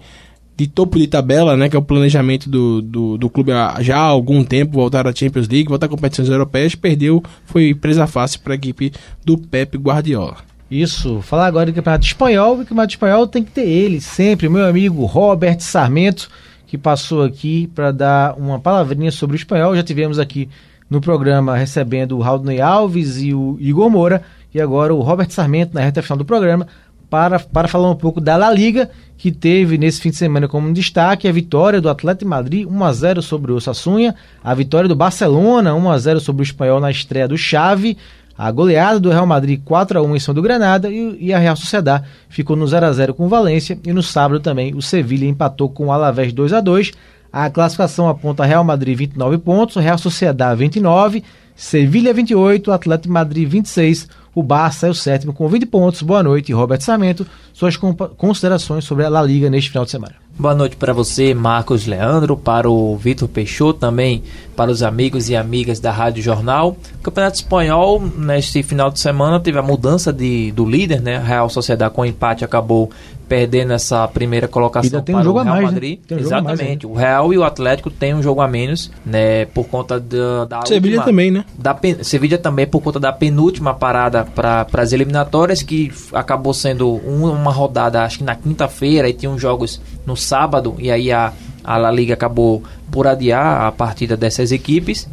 de 0.57 0.67
topo 0.67 0.99
de 0.99 1.07
tabela, 1.07 1.55
né, 1.57 1.69
que 1.69 1.77
é 1.77 1.79
o 1.79 1.83
planejamento 1.83 2.49
do, 2.49 2.81
do, 2.81 3.19
do 3.19 3.29
clube 3.29 3.53
há, 3.53 3.77
já 3.81 3.99
há 3.99 4.01
algum 4.01 4.43
tempo, 4.43 4.73
voltar 4.73 5.07
à 5.07 5.15
Champions 5.15 5.47
League, 5.49 5.69
voltar 5.69 5.85
a 5.85 5.89
competições 5.89 6.31
europeias, 6.31 6.75
perdeu, 6.75 7.23
foi 7.45 7.75
presa 7.75 8.07
fácil 8.07 8.41
para 8.41 8.55
a 8.55 8.57
equipe 8.57 8.91
do 9.23 9.37
Pep 9.37 9.77
Guardiola. 9.77 10.39
Isso, 10.71 11.21
falar 11.21 11.47
agora 11.47 11.67
do 11.67 11.75
Campeonato 11.75 12.07
Espanhol, 12.07 12.55
o 12.55 12.59
Campeonato 12.59 12.95
Espanhol 12.95 13.27
tem 13.27 13.45
que 13.45 13.51
ter 13.51 13.69
ele, 13.69 14.01
sempre, 14.01 14.49
meu 14.49 14.65
amigo 14.65 15.05
Robert 15.05 15.61
Sarmento, 15.61 16.31
que 16.67 16.79
passou 16.79 17.23
aqui 17.23 17.71
para 17.75 17.93
dar 17.93 18.35
uma 18.37 18.59
palavrinha 18.59 19.13
sobre 19.13 19.37
o 19.37 19.39
espanhol. 19.39 19.77
Já 19.77 19.83
tivemos 19.83 20.19
aqui 20.19 20.49
no 20.89 21.01
programa 21.01 21.57
recebendo 21.57 22.17
o 22.17 22.21
Raul 22.21 22.45
Alves 22.63 23.21
e 23.21 23.35
o 23.35 23.57
Igor 23.61 23.91
Moura, 23.91 24.23
e 24.55 24.61
agora 24.61 24.95
o 24.95 25.01
Robert 25.01 25.31
Sarmento 25.31 25.75
na 25.75 25.81
reta 25.81 26.03
final 26.03 26.19
do 26.19 26.25
programa 26.25 26.67
para, 27.11 27.39
para 27.39 27.69
falar 27.69 27.91
um 27.91 27.97
pouco 27.97 28.21
da 28.21 28.37
La 28.37 28.51
Liga, 28.51 28.91
que 29.17 29.31
teve 29.31 29.79
nesse 29.79 30.01
fim 30.01 30.11
de 30.11 30.17
semana 30.17 30.49
como 30.49 30.73
destaque 30.73 31.29
a 31.29 31.33
vitória 31.33 31.81
do 31.81 31.89
Atlético 31.89 32.29
Madrid 32.29 32.67
1 32.67 32.85
a 32.85 32.93
0 32.93 33.23
sobre 33.23 33.53
o 33.53 33.61
Sassunha, 33.61 34.15
a 34.43 34.55
vitória 34.55 34.89
do 34.89 34.97
Barcelona 34.97 35.75
1 35.75 35.91
a 35.91 35.99
0 35.99 36.21
sobre 36.21 36.43
o 36.43 36.45
Espanhol 36.45 36.81
na 36.81 36.91
estreia 36.91 37.29
do 37.29 37.37
Xavi, 37.37 37.97
a 38.37 38.51
goleada 38.51 39.01
do 39.01 39.11
Real 39.11 39.27
Madrid 39.27 39.61
4 39.65 39.99
a 39.99 40.03
1 40.03 40.17
em 40.17 40.19
cima 40.21 40.35
do 40.35 40.43
Granada 40.43 40.91
e, 40.91 41.17
e, 41.21 41.33
a 41.33 41.39
Real 41.39 41.57
Sociedad 41.57 42.05
ficou 42.29 42.55
no 42.55 42.67
0 42.67 42.87
a 42.87 42.93
0 42.93 43.15
com 43.15 43.25
o 43.25 43.29
Valência 43.29 43.79
e 43.85 43.93
no 43.93 44.03
sábado 44.03 44.41
também 44.41 44.75
o 44.75 44.83
Sevilha 44.83 45.27
empatou 45.27 45.71
com 45.71 45.87
o 45.87 45.93
Alavés 45.93 46.33
2 46.33 46.53
a 46.53 46.61
2. 46.61 46.93
A 47.33 47.51
classificação 47.51 48.09
aponta 48.09 48.45
Real 48.45 48.65
Madrid 48.65 48.97
29 48.97 49.39
pontos, 49.39 49.77
Real 49.77 49.99
Sociedad 49.99 50.57
29, 50.57 51.23
Sevilha 51.55 52.13
28, 52.13 52.71
Atlético 52.71 53.13
Madrid 53.13 53.49
26. 53.49 54.09
O 54.35 54.43
Barça 54.43 54.87
é 54.87 54.91
o 54.91 54.95
sétimo 54.95 55.33
com 55.33 55.49
20 55.49 55.65
pontos. 55.65 56.03
Boa 56.03 56.23
noite, 56.23 56.53
Roberto 56.53 56.83
Samento. 56.83 57.27
Suas 57.55 57.79
considerações 58.19 58.85
sobre 58.85 59.07
a 59.07 59.09
La 59.09 59.23
Liga 59.23 59.49
neste 59.49 59.71
final 59.71 59.87
de 59.87 59.91
semana. 59.91 60.15
Boa 60.39 60.55
noite 60.55 60.77
para 60.77 60.93
você, 60.93 61.33
Marcos 61.33 61.87
Leandro, 61.87 62.37
para 62.37 62.69
o 62.69 62.95
Vitor 62.99 63.27
Peixoto, 63.27 63.81
também 63.81 64.23
para 64.55 64.71
os 64.71 64.83
amigos 64.83 65.31
e 65.31 65.35
amigas 65.37 65.81
da 65.81 65.91
Rádio 65.91 66.23
Jornal. 66.23 66.77
O 67.01 67.03
Campeonato 67.03 67.37
Espanhol, 67.37 68.03
neste 68.19 68.63
final 68.63 68.91
de 68.91 69.01
semana, 69.01 69.41
teve 69.41 69.59
a 69.59 69.63
mudança 69.63 70.13
de, 70.13 70.53
do 70.53 70.67
líder, 70.69 71.01
né? 71.01 71.17
A 71.17 71.23
Real 71.23 71.49
Sociedade 71.49 71.95
com 71.95 72.05
empate 72.05 72.45
acabou 72.45 72.91
perdendo 73.29 73.73
essa 73.73 74.07
primeira 74.09 74.47
colocação 74.47 75.03
tem 75.03 75.15
um 75.15 75.23
jogo 75.23 75.41
o 75.41 75.43
Real 75.43 75.55
a 75.55 75.57
mais, 75.57 75.73
Madrid. 75.73 76.01
Né? 76.09 76.17
Um 76.17 76.21
Exatamente. 76.21 76.87
Mais, 76.87 76.97
o 76.97 76.99
Real 76.99 77.33
e 77.33 77.39
o 77.39 77.45
Atlético 77.45 77.91
têm 77.91 78.15
um 78.15 78.23
jogo 78.23 78.41
a 78.41 78.49
menos, 78.49 78.91
né? 79.05 79.47
Por 79.47 79.67
conta 79.67 79.99
da. 79.99 80.45
da 80.45 80.67
Sevilha 80.67 81.03
também, 81.03 81.31
né? 81.31 81.45
Da 81.59 81.75
pen, 81.75 82.03
Sevilha 82.03 82.39
também 82.39 82.67
por 82.67 82.81
conta 82.81 83.01
da 83.01 83.13
penúltima 83.13 83.75
parada 83.75 84.25
para 84.25 84.67
as 84.75 84.93
eliminatórias, 84.93 85.63
que 85.63 85.93
acabou 86.13 86.55
sendo 86.55 86.89
um, 86.89 87.31
uma 87.31 87.53
rodada, 87.53 88.03
acho 88.03 88.19
que 88.19 88.25
na 88.25 88.35
quinta-feira, 88.35 89.09
e 89.09 89.13
tinham 89.13 89.39
jogos 89.39 89.81
no 90.05 90.17
sábado, 90.17 90.75
e 90.79 90.91
aí 90.91 91.11
a, 91.11 91.33
a 91.65 91.77
La 91.77 91.91
Liga 91.91 92.15
acabou 92.15 92.63
por 92.91 93.07
adiar 93.07 93.67
a 93.67 93.73
partida 93.73 94.17
dessas 94.17 94.53
equipes. 94.53 95.09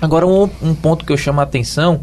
Agora, 0.00 0.26
um, 0.26 0.48
um 0.62 0.74
ponto 0.74 1.04
que 1.04 1.12
eu 1.12 1.16
chamo 1.16 1.40
a 1.40 1.44
atenção 1.44 2.00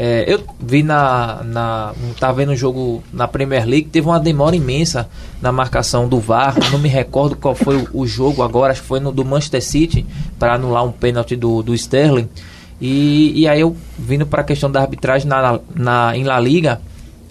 é, 0.00 0.32
eu 0.32 0.40
vi 0.60 0.84
na, 0.84 1.42
na. 1.42 1.92
Tava 2.20 2.34
vendo 2.34 2.52
um 2.52 2.56
jogo 2.56 3.02
na 3.12 3.26
Premier 3.26 3.66
League, 3.66 3.88
teve 3.88 4.06
uma 4.06 4.20
demora 4.20 4.54
imensa 4.54 5.08
na 5.42 5.50
marcação 5.50 6.08
do 6.08 6.20
VAR. 6.20 6.54
Não 6.70 6.78
me 6.78 6.88
recordo 6.88 7.34
qual 7.34 7.52
foi 7.52 7.78
o, 7.78 7.88
o 7.92 8.06
jogo 8.06 8.44
agora, 8.44 8.70
acho 8.70 8.82
que 8.82 8.86
foi 8.86 9.00
no 9.00 9.10
do 9.10 9.24
Manchester 9.24 9.60
City, 9.60 10.06
para 10.38 10.54
anular 10.54 10.84
um 10.84 10.92
pênalti 10.92 11.34
do, 11.34 11.64
do 11.64 11.74
Sterling. 11.74 12.28
E, 12.80 13.40
e 13.40 13.48
aí 13.48 13.60
eu 13.60 13.76
vindo 13.98 14.24
para 14.24 14.42
a 14.42 14.44
questão 14.44 14.70
da 14.70 14.80
arbitragem 14.80 15.26
na, 15.26 15.58
na, 15.74 16.16
em 16.16 16.22
La 16.22 16.38
Liga, 16.38 16.80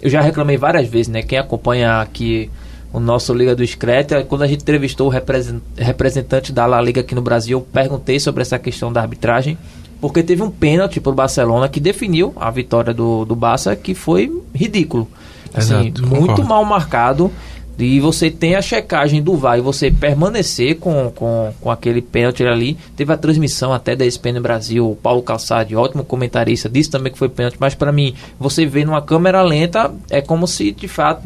eu 0.02 0.10
já 0.10 0.20
reclamei 0.20 0.58
várias 0.58 0.86
vezes, 0.86 1.08
né? 1.08 1.22
Quem 1.22 1.38
acompanha 1.38 2.02
aqui 2.02 2.50
o 2.92 3.00
nosso 3.00 3.32
Liga 3.32 3.56
do 3.56 3.66
Screta, 3.66 4.24
quando 4.24 4.42
a 4.42 4.46
gente 4.46 4.60
entrevistou 4.60 5.06
o 5.06 5.10
representante 5.10 6.52
da 6.52 6.66
La 6.66 6.82
Liga 6.82 7.00
aqui 7.00 7.14
no 7.14 7.22
Brasil, 7.22 7.58
eu 7.58 7.62
perguntei 7.62 8.20
sobre 8.20 8.42
essa 8.42 8.58
questão 8.58 8.92
da 8.92 9.00
arbitragem 9.00 9.56
porque 10.00 10.22
teve 10.22 10.42
um 10.42 10.50
pênalti 10.50 11.00
pro 11.00 11.12
Barcelona 11.12 11.68
que 11.68 11.80
definiu 11.80 12.32
a 12.36 12.50
vitória 12.50 12.94
do, 12.94 13.24
do 13.24 13.34
Barça, 13.34 13.74
que 13.74 13.94
foi 13.94 14.32
ridículo. 14.54 15.08
Assim, 15.52 15.88
Exato, 15.88 16.06
muito 16.06 16.44
mal 16.44 16.64
marcado. 16.64 17.32
E 17.78 18.00
você 18.00 18.30
tem 18.30 18.56
a 18.56 18.62
checagem 18.62 19.22
do 19.22 19.36
VAR 19.36 19.58
e 19.58 19.62
você 19.62 19.90
permanecer 19.90 20.76
com, 20.78 21.10
com, 21.10 21.52
com 21.60 21.70
aquele 21.70 22.02
pênalti 22.02 22.44
ali. 22.44 22.76
Teve 22.96 23.12
a 23.12 23.16
transmissão 23.16 23.72
até 23.72 23.94
da 23.94 24.04
ESPN 24.04 24.40
Brasil, 24.40 24.90
o 24.90 24.96
Paulo 24.96 25.22
Calçade, 25.22 25.76
ótimo 25.76 26.04
comentarista, 26.04 26.68
disse 26.68 26.90
também 26.90 27.12
que 27.12 27.18
foi 27.18 27.28
pênalti. 27.28 27.56
Mas 27.60 27.74
para 27.74 27.92
mim, 27.92 28.14
você 28.38 28.66
vê 28.66 28.84
numa 28.84 29.00
câmera 29.02 29.42
lenta, 29.42 29.92
é 30.10 30.20
como 30.20 30.46
se 30.46 30.72
de 30.72 30.88
fato 30.88 31.22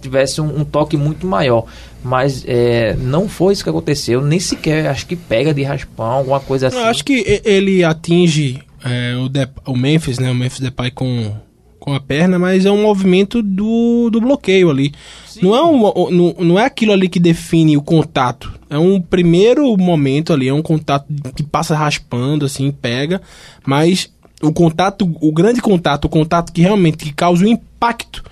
tivesse 0.00 0.40
um, 0.40 0.60
um 0.60 0.64
toque 0.64 0.96
muito 0.96 1.26
maior 1.26 1.66
mas 2.04 2.44
é, 2.46 2.94
não 2.94 3.28
foi 3.28 3.52
isso 3.52 3.64
que 3.64 3.70
aconteceu, 3.70 4.20
nem 4.20 4.38
sequer 4.38 4.86
acho 4.86 5.06
que 5.06 5.16
pega 5.16 5.52
de 5.52 5.64
raspão, 5.64 6.06
alguma 6.06 6.38
coisa 6.38 6.68
assim. 6.68 6.76
Eu 6.76 6.84
acho 6.84 7.04
que 7.04 7.40
ele 7.44 7.82
atinge 7.82 8.62
é, 8.84 9.16
o, 9.16 9.28
de, 9.28 9.48
o 9.66 9.76
Memphis, 9.76 10.18
né, 10.18 10.30
o 10.30 10.34
Memphis 10.34 10.60
Depay 10.60 10.92
com, 10.92 11.34
com 11.86 11.94
a 11.94 12.00
perna, 12.00 12.36
mas 12.36 12.66
é 12.66 12.70
um 12.70 12.82
movimento 12.82 13.40
do, 13.40 14.10
do 14.10 14.20
bloqueio 14.20 14.68
ali. 14.68 14.92
Não 15.40 15.54
é, 15.54 15.62
um, 15.62 16.10
não, 16.10 16.34
não 16.40 16.58
é 16.58 16.64
aquilo 16.64 16.92
ali 16.92 17.08
que 17.08 17.20
define 17.20 17.76
o 17.76 17.82
contato. 17.82 18.52
É 18.68 18.76
um 18.76 19.00
primeiro 19.00 19.76
momento 19.76 20.32
ali, 20.32 20.48
é 20.48 20.52
um 20.52 20.62
contato 20.62 21.06
que 21.36 21.44
passa 21.44 21.76
raspando, 21.76 22.44
assim, 22.44 22.72
pega, 22.72 23.22
mas 23.64 24.10
o 24.42 24.52
contato, 24.52 25.08
o 25.20 25.30
grande 25.30 25.62
contato, 25.62 26.06
o 26.06 26.08
contato 26.08 26.52
que 26.52 26.60
realmente 26.60 26.96
que 26.96 27.12
causa 27.12 27.44
o 27.44 27.48
impacto 27.48 28.24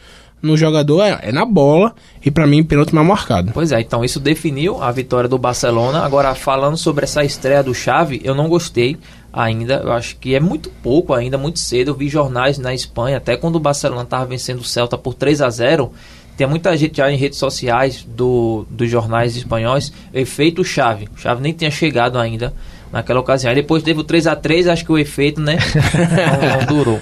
no 0.42 0.57
jogador 0.57 1.02
é, 1.02 1.20
é 1.22 1.32
na 1.32 1.44
bola 1.44 1.94
e 2.26 2.32
para 2.32 2.48
mim 2.48 2.64
pênalti 2.64 2.92
mal 2.92 3.05
marcado. 3.05 3.52
Pois 3.55 3.70
é, 3.70 3.80
então 3.80 4.05
isso 4.05 4.18
definiu 4.18 4.82
a 4.82 4.90
vitória 4.90 5.28
do 5.28 5.38
Barcelona. 5.38 6.00
Agora 6.00 6.34
falando 6.34 6.76
sobre 6.76 7.05
essa 7.05 7.22
estreia 7.24 7.62
do 7.62 7.72
Xavi, 7.72 8.20
eu 8.24 8.34
não 8.34 8.48
gostei 8.48 8.98
ainda. 9.35 9.74
Eu 9.82 9.93
acho 9.93 10.16
que 10.16 10.35
é 10.35 10.41
muito 10.41 10.70
pouco 10.82 11.12
ainda, 11.12 11.37
muito 11.37 11.59
cedo. 11.59 11.91
Eu 11.91 11.95
vi 11.95 12.09
jornais 12.09 12.59
na 12.59 12.72
Espanha, 12.72 13.16
até 13.16 13.37
quando 13.37 13.57
o 13.57 13.61
Barcelona 13.61 14.03
estava 14.03 14.24
vencendo 14.24 14.61
o 14.61 14.64
Celta 14.64 14.97
por 14.97 15.14
3 15.14 15.43
a 15.43 15.51
0 15.51 15.93
tem 16.37 16.49
muita 16.49 16.76
gente 16.76 16.97
já 16.97 17.09
em 17.12 17.16
redes 17.16 17.39
sociais 17.39 18.03
do, 18.03 18.66
dos 18.68 18.91
jornais 18.91 19.37
espanhóis, 19.37 19.93
efeito 20.12 20.64
chave. 20.64 21.09
O 21.14 21.16
chave 21.16 21.41
nem 21.41 21.53
tinha 21.53 21.70
chegado 21.70 22.18
ainda 22.18 22.53
naquela 22.91 23.20
ocasião. 23.20 23.51
Aí 23.51 23.55
depois 23.55 23.85
teve 23.85 24.01
o 24.01 24.05
3 24.05 24.26
a 24.26 24.35
3 24.35 24.66
acho 24.66 24.85
que 24.85 24.91
o 24.91 24.99
efeito, 24.99 25.41
né, 25.41 25.59
não, 26.51 26.59
não 26.59 26.66
durou. 26.66 27.01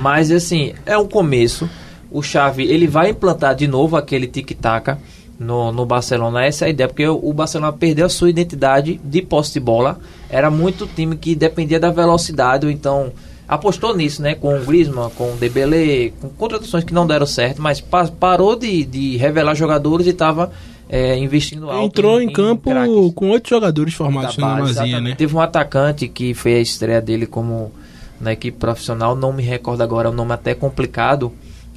Mas 0.00 0.30
assim, 0.30 0.74
é 0.84 0.98
um 0.98 1.08
começo 1.08 1.66
o 2.14 2.22
Xavi 2.22 2.62
ele 2.62 2.86
vai 2.86 3.10
implantar 3.10 3.56
de 3.56 3.66
novo 3.66 3.96
aquele 3.96 4.28
tic-tac 4.28 4.96
no, 5.38 5.72
no 5.72 5.84
Barcelona. 5.84 6.44
Essa 6.44 6.64
é 6.64 6.68
a 6.68 6.70
ideia, 6.70 6.88
porque 6.88 7.06
o, 7.06 7.32
Barcelona 7.32 7.72
perdeu 7.72 8.06
a 8.06 8.08
sua 8.08 8.30
identidade 8.30 9.00
de 9.02 9.22
posse 9.22 9.54
de 9.54 9.60
bola. 9.60 9.98
Era 10.28 10.50
muito 10.50 10.86
time 10.86 11.16
que 11.16 11.34
dependia 11.34 11.80
da 11.80 11.90
velocidade, 11.90 12.66
ou 12.66 12.72
então 12.72 13.12
apostou 13.46 13.94
nisso, 13.96 14.22
né? 14.22 14.34
Com 14.34 14.56
o 14.56 14.64
Griezmann, 14.64 15.10
com 15.10 15.32
o 15.32 15.36
Dembélé, 15.36 16.12
com 16.20 16.28
contratações 16.30 16.84
que 16.84 16.94
não 16.94 17.06
deram 17.06 17.26
certo, 17.26 17.60
mas 17.60 17.80
pa 17.80 18.06
parou 18.08 18.56
de, 18.56 18.84
de 18.84 19.16
revelar 19.16 19.54
jogadores 19.54 20.06
e 20.06 20.10
estava 20.10 20.50
é, 20.88 21.16
investindo 21.18 21.70
alto 21.70 21.86
Entrou 21.86 22.20
em, 22.20 22.32
campo 22.32 22.70
com 23.12 23.30
oito 23.30 23.48
jogadores 23.48 23.94
formados 23.94 24.36
na 24.36 24.60
exatamente. 24.62 25.00
né? 25.00 25.14
Teve 25.16 25.34
um 25.34 25.40
atacante 25.40 26.08
que 26.08 26.34
foi 26.34 26.54
a 26.54 26.60
estreia 26.60 27.00
dele 27.00 27.26
como 27.26 27.72
na 28.20 28.32
equipe 28.32 28.56
profissional, 28.56 29.14
não 29.14 29.32
me 29.32 29.42
recordo 29.42 29.82
agora, 29.82 30.08
é 30.08 30.10
um 30.10 30.14
nome 30.14 30.32
até 30.32 30.54
complicado. 30.54 31.32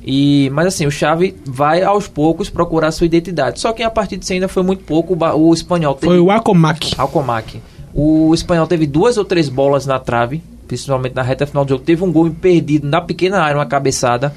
E, 0.10 0.50
mas 0.54 0.68
assim, 0.68 0.86
o 0.86 0.92
Xavi 0.92 1.36
vai 1.46 1.84
aos 1.84 2.08
poucos 2.08 2.50
procurar 2.50 2.92
sua 2.92 3.06
identidade. 3.06 3.60
Só 3.60 3.74
que 3.74 3.84
a 3.84 3.90
partir 3.90 4.16
disso 4.16 4.32
ainda 4.32 4.48
foi 4.48 4.64
muito 4.64 4.86
pouco. 4.86 5.14
O, 5.14 5.50
o 5.50 5.54
espanhol 5.54 5.94
teve, 5.96 6.06
Foi 6.06 6.18
o 6.18 6.32
Acomac. 6.32 6.94
Alcomac. 6.98 7.62
O 7.94 8.34
espanhol 8.34 8.66
teve 8.66 8.88
duas 8.88 9.18
ou 9.18 9.26
três 9.26 9.50
bolas 9.50 9.86
na 9.86 10.00
trave, 10.00 10.42
principalmente 10.66 11.14
na 11.14 11.22
reta 11.22 11.46
final 11.46 11.66
do 11.66 11.70
jogo. 11.72 11.84
Teve 11.84 12.06
um 12.06 12.12
gol 12.14 12.30
perdido 12.30 12.88
na 12.88 13.02
pequena 13.02 13.42
área, 13.42 13.58
uma 13.58 13.66
cabeçada. 13.66 14.34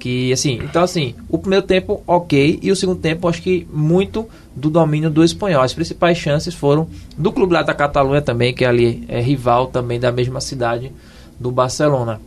Que 0.00 0.32
assim, 0.32 0.58
então 0.64 0.82
assim, 0.82 1.14
o 1.28 1.38
primeiro 1.38 1.64
tempo 1.64 2.02
ok 2.08 2.58
e 2.60 2.72
o 2.72 2.76
segundo 2.76 2.98
tempo 2.98 3.28
acho 3.28 3.40
que 3.40 3.68
muito 3.72 4.26
do 4.54 4.68
domínio 4.68 5.10
do 5.10 5.22
espanhol. 5.22 5.62
As 5.62 5.72
principais 5.72 6.18
chances 6.18 6.54
foram 6.54 6.88
do 7.16 7.30
clube 7.30 7.54
lá 7.54 7.62
da 7.62 7.72
Catalunha 7.72 8.20
também, 8.20 8.52
que 8.52 8.64
ali 8.64 9.04
é 9.08 9.20
rival 9.20 9.68
também 9.68 10.00
da 10.00 10.10
mesma 10.10 10.40
cidade 10.40 10.90
do 11.38 11.52
Barcelona. 11.52 12.20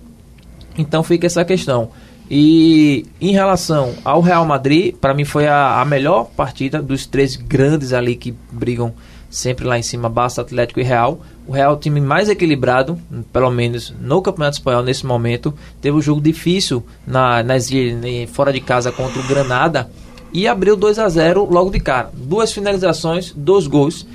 Então 0.78 1.04
fica 1.04 1.28
essa 1.28 1.44
questão. 1.44 1.90
E 2.30 3.06
em 3.22 3.32
relação 3.32 3.94
ao 4.04 4.22
Real 4.22 4.46
Madrid, 4.46 4.94
para 4.96 5.14
mim 5.14 5.24
foi 5.24 5.48
a, 5.48 5.82
a 5.82 5.86
melhor 5.86 6.26
partida 6.26 6.82
dos 6.82 7.06
três 7.06 7.36
grandes 7.36 7.94
ali 7.94 8.16
que 8.16 8.36
brigam 8.52 8.94
sempre 9.30 9.66
lá 9.66 9.78
em 9.78 9.82
cima, 9.82 10.10
Barça, 10.10 10.42
Atlético 10.42 10.80
e 10.80 10.84
Real. 10.84 11.22
O 11.48 11.52
Real 11.52 11.72
é 11.72 11.76
o 11.76 11.80
time 11.80 12.02
mais 12.02 12.30
equilibrado, 12.30 13.00
pelo 13.32 13.50
menos 13.50 13.94
no 14.02 14.22
Campeonato 14.22 14.58
Espanhol 14.58 14.84
nesse 14.84 15.06
momento. 15.06 15.54
Teve 15.82 15.96
um 15.96 16.02
jogo 16.02 16.20
difícil 16.20 16.84
na, 17.06 17.42
nas, 17.44 17.70
fora 18.34 18.52
de 18.52 18.60
casa 18.60 18.92
contra 18.92 19.20
o 19.20 19.28
Granada 19.28 19.90
e 20.34 20.48
abriu 20.48 20.76
2 20.76 21.00
a 21.00 21.08
0 21.08 21.48
logo 21.50 21.70
de 21.70 21.80
cara. 21.80 22.12
Duas 22.14 22.52
finalizações, 22.52 23.32
dois 23.36 23.68
gols. 23.68 24.06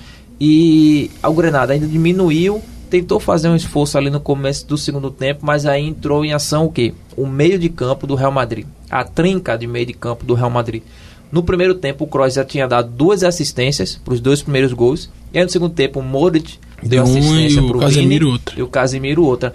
E 0.41 1.11
o 1.23 1.33
Granada 1.33 1.73
ainda 1.73 1.87
diminuiu, 1.87 2.61
tentou 2.93 3.19
fazer 3.19 3.49
um 3.49 3.57
esforço 3.57 3.97
ali 3.97 4.11
no 4.11 4.21
começo 4.21 4.67
do 4.67 4.77
segundo 4.77 5.11
tempo, 5.11 5.47
mas 5.47 5.65
aí 5.65 5.83
entrou 5.83 6.27
em 6.27 6.35
ação 6.35 6.67
o 6.67 6.71
quê? 6.71 6.93
O 7.17 7.27
meio 7.27 7.59
de 7.59 7.71
campo 7.71 8.07
do 8.07 8.15
Real 8.15 8.31
Madrid. 8.31 8.67
A 8.91 9.03
trinca 9.03 9.57
de 9.57 9.67
meio 9.67 9.87
de 9.87 9.95
campo 9.95 10.27
do 10.27 10.35
Real 10.35 10.51
Madrid. 10.51 10.83
No 11.31 11.43
primeiro 11.43 11.75
tempo, 11.75 12.05
o 12.05 12.07
Kroos 12.07 12.35
já 12.35 12.45
tinha 12.45 12.69
dado 12.69 12.91
duas 12.91 13.25
assistências 13.25 13.99
para 14.05 14.13
os 14.13 14.21
dois 14.21 14.43
primeiros 14.43 14.75
gols. 14.75 15.09
E 15.33 15.39
aí 15.39 15.45
no 15.45 15.51
segundo 15.51 15.73
tempo, 15.73 16.01
o 16.01 16.03
Modric 16.03 16.59
deu 16.83 17.03
assistência 17.05 17.61
e 17.61 17.65
o 17.65 17.79
Casemiro 17.79 18.27
Vini, 18.27 18.33
outra. 18.33 18.59
E 18.59 18.63
o 18.63 18.69
Casemiro 18.69 19.25
outra. 19.25 19.55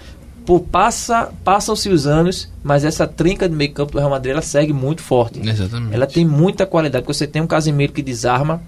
Passa, 0.72 1.30
passam-se 1.44 1.90
os 1.90 2.08
anos, 2.08 2.52
mas 2.64 2.84
essa 2.84 3.06
trinca 3.06 3.48
de 3.48 3.54
meio 3.54 3.72
campo 3.72 3.92
do 3.92 4.00
Real 4.00 4.10
Madrid 4.10 4.32
ela 4.32 4.42
segue 4.42 4.74
muito 4.74 5.04
forte. 5.04 5.48
Exatamente. 5.48 5.94
Ela 5.94 6.08
tem 6.08 6.26
muita 6.26 6.66
qualidade, 6.66 7.04
porque 7.04 7.16
você 7.16 7.28
tem 7.28 7.40
um 7.40 7.48
Casemiro 7.48 7.94
que 7.94 8.02
desarma 8.02 8.64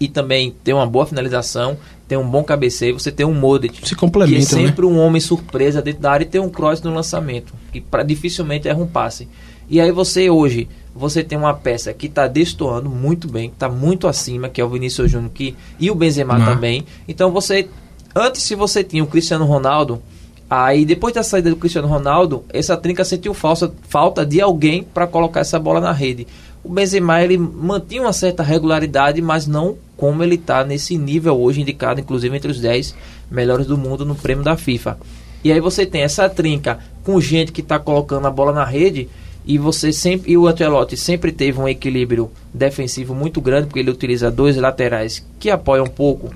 e 0.00 0.08
também 0.08 0.54
tem 0.62 0.74
uma 0.74 0.86
boa 0.86 1.06
finalização, 1.06 1.76
tem 2.06 2.16
um 2.16 2.28
bom 2.28 2.42
cabeceio, 2.42 2.98
você 2.98 3.12
tem 3.12 3.26
um 3.26 3.34
Modric 3.34 3.86
Se 3.86 3.94
complementam, 3.94 4.46
que 4.46 4.54
é 4.54 4.58
né? 4.58 4.66
sempre 4.68 4.86
um 4.86 4.98
homem 4.98 5.20
surpresa 5.20 5.82
dentro 5.82 6.00
da 6.02 6.12
área 6.12 6.24
e 6.24 6.28
tem 6.28 6.40
um 6.40 6.48
cross 6.48 6.80
no 6.82 6.94
lançamento, 6.94 7.52
que 7.72 7.80
pra, 7.80 8.02
dificilmente 8.02 8.68
erra 8.68 8.80
um 8.80 8.86
passe. 8.86 9.28
E 9.68 9.80
aí 9.80 9.92
você 9.92 10.30
hoje, 10.30 10.66
você 10.94 11.22
tem 11.22 11.36
uma 11.36 11.52
peça 11.52 11.92
que 11.92 12.06
está 12.06 12.26
destoando 12.26 12.88
muito 12.88 13.28
bem, 13.28 13.48
está 13.50 13.68
muito 13.68 14.08
acima, 14.08 14.48
que 14.48 14.60
é 14.60 14.64
o 14.64 14.68
Vinícius 14.68 15.10
Júnior 15.10 15.30
que, 15.34 15.54
e 15.78 15.90
o 15.90 15.94
Benzema 15.94 16.36
Ah. 16.36 16.44
também. 16.46 16.84
Então 17.06 17.30
você, 17.30 17.68
antes 18.14 18.42
se 18.42 18.54
você 18.54 18.82
tinha 18.82 19.04
o 19.04 19.06
Cristiano 19.06 19.44
Ronaldo, 19.44 20.00
aí 20.48 20.86
depois 20.86 21.12
da 21.12 21.22
saída 21.22 21.50
do 21.50 21.56
Cristiano 21.56 21.86
Ronaldo, 21.86 22.44
essa 22.48 22.76
trinca 22.78 23.04
sentiu 23.04 23.34
falsa, 23.34 23.70
falta 23.82 24.24
de 24.24 24.40
alguém 24.40 24.82
para 24.82 25.06
colocar 25.06 25.40
essa 25.40 25.58
bola 25.58 25.80
na 25.80 25.92
rede. 25.92 26.26
O 26.68 26.72
Benzema 26.72 27.22
ele 27.22 27.38
mantinha 27.38 28.02
uma 28.02 28.12
certa 28.12 28.42
regularidade, 28.42 29.22
mas 29.22 29.46
não 29.46 29.76
como 29.96 30.22
ele 30.22 30.34
está 30.34 30.62
nesse 30.64 30.98
nível 30.98 31.40
hoje, 31.40 31.62
indicado 31.62 31.98
inclusive 31.98 32.36
entre 32.36 32.50
os 32.50 32.60
10 32.60 32.94
melhores 33.30 33.66
do 33.66 33.78
mundo 33.78 34.04
no 34.04 34.14
prêmio 34.14 34.44
da 34.44 34.54
FIFA. 34.56 34.98
E 35.42 35.50
aí 35.50 35.60
você 35.60 35.86
tem 35.86 36.02
essa 36.02 36.28
trinca 36.28 36.78
com 37.02 37.18
gente 37.20 37.52
que 37.52 37.62
está 37.62 37.78
colocando 37.78 38.26
a 38.26 38.30
bola 38.30 38.52
na 38.52 38.64
rede 38.64 39.08
e 39.46 39.56
você 39.56 39.92
sempre 39.92 40.32
e 40.32 40.36
o 40.36 40.46
Ancelotti 40.46 40.94
sempre 40.96 41.32
teve 41.32 41.58
um 41.58 41.66
equilíbrio 41.66 42.30
defensivo 42.52 43.14
muito 43.14 43.40
grande 43.40 43.66
porque 43.68 43.78
ele 43.80 43.90
utiliza 43.90 44.30
dois 44.30 44.56
laterais 44.56 45.24
que 45.40 45.48
apoiam 45.50 45.86
um 45.86 45.90
pouco 45.90 46.30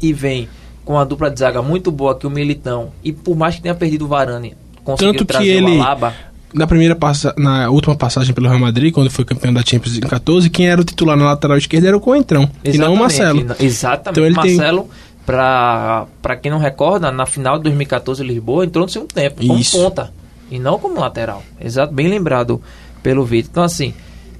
e 0.00 0.10
vem 0.12 0.48
com 0.86 0.96
a 0.98 1.04
dupla 1.04 1.30
de 1.30 1.38
zaga 1.38 1.60
muito 1.60 1.90
boa 1.90 2.14
que 2.18 2.26
o 2.26 2.30
Militão 2.30 2.92
e 3.04 3.12
por 3.12 3.36
mais 3.36 3.56
que 3.56 3.62
tenha 3.62 3.74
perdido 3.74 4.06
o 4.06 4.08
Varane 4.08 4.54
conseguiu 4.82 5.12
Tanto 5.12 5.26
que 5.26 5.32
trazer 5.32 5.48
ele- 5.50 5.76
o 5.76 5.82
Alaba 5.82 6.14
Na 6.52 6.66
primeira 6.66 6.96
passa, 6.96 7.32
na 7.38 7.70
última 7.70 7.94
passagem 7.94 8.34
pelo 8.34 8.48
Real 8.48 8.58
Madrid, 8.58 8.92
quando 8.92 9.08
foi 9.10 9.24
campeão 9.24 9.52
da 9.52 9.62
Champions 9.64 9.96
em 9.96 10.00
14, 10.00 10.50
quem 10.50 10.68
era 10.68 10.80
o 10.80 10.84
titular 10.84 11.16
na 11.16 11.26
lateral 11.26 11.56
esquerda 11.56 11.88
era 11.88 11.96
o 11.96 12.00
Coentrão, 12.00 12.50
e 12.64 12.76
não 12.76 12.94
o 12.94 12.96
Marcelo. 12.98 13.40
Exatamente. 13.60 14.10
Então 14.10 14.26
ele 14.26 14.34
tem- 14.40 14.56
Marcelo, 14.56 14.88
pra, 15.24 16.06
pra 16.20 16.36
quem 16.36 16.50
não 16.50 16.58
recorda, 16.58 17.12
na 17.12 17.24
final 17.24 17.56
de 17.56 17.64
2014 17.64 18.22
em 18.22 18.26
Lisboa, 18.26 18.64
entrou 18.64 18.84
no 18.84 18.90
segundo 18.90 19.12
tempo, 19.14 19.46
como 19.46 19.58
Isso. 19.60 19.76
ponta. 19.78 20.12
E 20.50 20.58
não 20.58 20.78
como 20.78 20.98
lateral. 20.98 21.42
Exato, 21.60 21.94
bem 21.94 22.08
lembrado 22.08 22.60
pelo 23.00 23.24
Vitor. 23.24 23.48
Então, 23.52 23.62
assim, 23.62 23.94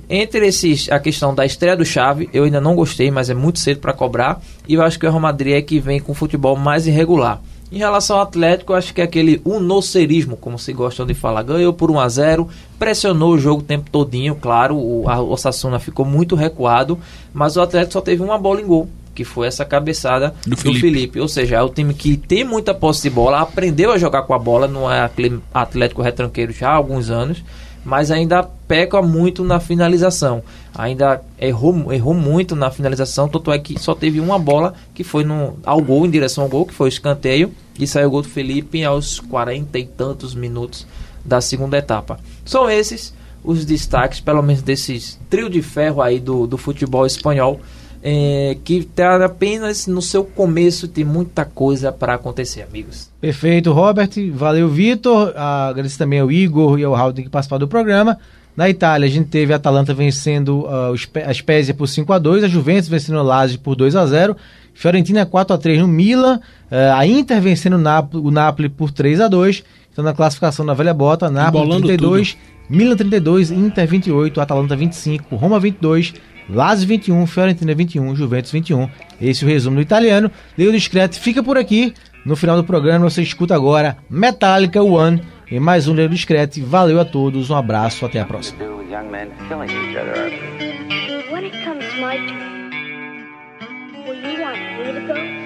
entre 0.09 0.45
esses, 0.49 0.91
a 0.91 0.99
questão 0.99 1.33
da 1.33 1.47
estreia 1.47 1.77
do 1.77 1.85
Chave, 1.85 2.29
eu 2.33 2.43
ainda 2.43 2.61
não 2.61 2.75
gostei, 2.75 3.09
mas 3.13 3.31
é 3.31 3.35
muito 3.35 3.61
cedo 3.61 3.79
para 3.79 3.93
cobrar. 3.93 4.41
E 4.67 4.75
eu 4.75 4.83
acho 4.83 4.99
que 4.99 5.07
o 5.07 5.09
Real 5.09 5.21
Madrid 5.21 5.55
é 5.55 5.63
que 5.63 5.79
vem 5.79 6.01
com 6.01 6.13
futebol 6.13 6.57
mais 6.57 6.89
irregular. 6.89 7.41
Em 7.73 7.79
relação 7.79 8.17
ao 8.17 8.23
Atlético, 8.23 8.73
acho 8.73 8.93
que 8.93 9.01
é 9.01 9.05
aquele 9.05 9.41
unocerismo, 9.45 10.37
como 10.37 10.59
se 10.59 10.73
gostam 10.73 11.07
de 11.07 11.15
falar. 11.15 11.43
Ganhou 11.43 11.73
por 11.73 11.91
1 11.91 12.01
a 12.01 12.09
0 12.09 12.49
pressionou 12.79 13.33
o 13.33 13.39
jogo 13.39 13.61
o 13.61 13.65
tempo 13.65 13.91
todinho, 13.91 14.35
claro, 14.35 14.75
o, 14.77 15.09
a, 15.09 15.21
o 15.21 15.37
Sassuna 15.37 15.79
ficou 15.79 16.05
muito 16.05 16.35
recuado, 16.35 16.99
mas 17.33 17.57
o 17.57 17.61
Atlético 17.61 17.93
só 17.93 18.01
teve 18.01 18.23
uma 18.23 18.39
bola 18.39 18.61
em 18.61 18.67
gol, 18.67 18.89
que 19.15 19.23
foi 19.23 19.47
essa 19.47 19.65
cabeçada 19.65 20.35
Do 20.45 20.51
do, 20.51 20.57
Felipe. 20.57 20.81
Felipe. 20.81 21.21
Ou 21.21 21.29
seja, 21.29 21.57
é 21.57 21.63
o 21.63 21.69
time 21.69 21.93
que 21.93 22.17
tem 22.17 22.43
muita 22.43 22.75
posse 22.75 23.03
de 23.03 23.11
bola, 23.11 23.41
aprendeu 23.41 23.93
a 23.93 23.99
jogar 23.99 24.23
com 24.23 24.35
a 24.35 24.39
bola, 24.39 24.67
não 24.67 24.91
é 24.91 25.03
aquele 25.03 25.39
Atlético 25.53 26.03
retranqueiro 26.03 26.53
já 26.53 26.71
há 26.71 26.75
alguns 26.75 27.11
anos, 27.11 27.45
mas 27.85 28.11
ainda 28.11 28.43
peca 28.43 29.01
muito 29.03 29.43
na 29.45 29.59
finalização. 29.59 30.43
Ainda 30.75 31.23
errou, 31.39 31.93
errou 31.93 32.15
muito 32.15 32.55
na 32.55 32.71
finalização, 32.71 33.29
tanto 33.29 33.53
é 33.53 33.59
que 33.59 33.79
só 33.79 33.95
teve 33.95 34.21
uma 34.21 34.39
bola 34.39 34.75
que 34.95 35.03
foi 35.03 35.25
no, 35.25 35.57
ao 35.65 35.81
gol, 35.81 36.07
em 36.07 36.11
direção 36.11 36.45
ao 36.45 36.51
gol, 36.51 36.67
que 36.67 36.75
foi 36.75 36.89
o 36.89 36.89
escanteio, 36.89 37.53
e 37.79 37.87
saiu 37.87 38.09
o 38.09 38.11
gol 38.11 38.23
do 38.23 38.29
Felipe 38.29 38.85
aos 38.85 39.19
40 39.19 39.79
e 39.79 39.87
tantos 39.87 40.35
minutos 40.35 40.87
da 41.25 41.41
segunda 41.41 41.79
etapa. 41.79 42.19
São 42.45 42.69
esses 42.71 43.15
os 43.43 43.65
destaques, 43.65 44.21
pelo 44.21 44.43
menos 44.43 44.63
desses 44.63 45.19
trio 45.29 45.49
de 45.49 45.63
ferro 45.63 46.03
aí 46.03 46.21
do, 46.21 46.47
do 46.47 46.59
futebol 46.59 47.07
espanhol, 47.07 47.61
eh, 48.03 48.57
que 48.65 48.79
está 48.79 49.25
apenas 49.25 49.87
no 49.87 50.01
seu 50.01 50.25
começo, 50.25 50.89
tem 50.89 51.05
muita 51.05 51.45
coisa 51.45 51.93
para 51.93 52.15
acontecer, 52.15 52.63
amigos. 52.63 53.11
Perfeito, 53.21 53.73
Robert. 53.73 54.11
Valeu, 54.33 54.69
Vitor. 54.69 55.33
Agradeço 55.37 55.99
também 55.99 56.21
ao 56.21 56.31
Igor 56.33 56.79
e 56.79 56.85
ao 56.85 56.95
Raul 56.95 57.13
que 57.13 57.29
participaram 57.29 57.61
do 57.61 57.69
programa. 57.69 58.19
Na 58.57 58.69
Itália, 58.69 59.07
a 59.07 59.11
gente 59.11 59.29
teve 59.29 59.53
a 59.53 59.57
Atalanta 59.57 59.95
vencendo 59.95 60.67
Spe- 60.97 61.23
a 61.23 61.33
Spezia 61.33 61.73
por 61.73 61.87
5 61.87 62.13
a 62.13 62.19
2 62.19 62.45
a 62.45 62.49
Juventus 62.49 62.89
vencendo 62.89 63.19
o 63.19 63.23
Lazio 63.23 63.59
por 63.61 63.77
2 63.77 63.95
a 63.97 64.05
0 64.07 64.37
Fiorentina 64.75 65.25
4 65.25 65.55
a 65.55 65.59
3 65.59 65.81
no 65.81 65.89
Milan, 65.89 66.41
ah, 66.71 66.99
a 66.99 67.07
Inter 67.07 67.41
vencendo 67.41 67.75
o 67.75 67.79
Napoli, 67.79 68.25
o 68.27 68.31
Napoli 68.31 68.69
por 68.69 68.91
3 68.91 69.21
a 69.21 69.29
2 69.29 69.63
Então, 69.93 70.05
na 70.05 70.13
classificação 70.13 70.65
da 70.67 70.75
velha 70.75 70.93
bota, 70.95 71.31
Napoli 71.31 71.65
Embolando 71.65 71.87
32, 71.87 72.37
Milan 72.69 72.97
32, 72.97 73.51
Inter 73.51 73.87
28, 73.87 74.41
Atalanta 74.41 74.77
25, 74.77 75.37
Roma 75.37 75.59
22, 75.61 76.15
Lazio 76.53 76.89
21, 76.89 77.27
Fiorentina 77.27 77.75
21, 77.75 78.15
Juventus 78.17 78.51
21. 78.51 78.89
Esse 79.21 79.45
é 79.45 79.47
o 79.47 79.51
resumo 79.51 79.77
do 79.77 79.83
italiano. 79.83 80.31
Liga 80.59 80.73
Discreto 80.73 81.19
fica 81.19 81.43
por 81.43 81.57
aqui. 81.57 81.95
No 82.25 82.37
final 82.37 82.57
do 82.57 82.65
programa 82.65 83.09
você 83.09 83.23
escuta 83.23 83.55
agora 83.55 83.97
Metallica 84.11 84.83
One 84.83 85.23
em 85.51 85.61
mais 85.61 85.89
um 85.89 85.95
Liga 85.95 86.09
Discreto. 86.09 86.65
Valeu 86.65 87.01
a 87.01 87.05
todos, 87.05 87.51
um 87.51 87.57
abraço, 87.57 88.05
até 88.05 88.21
a 88.21 88.25
próxima. 88.25 88.59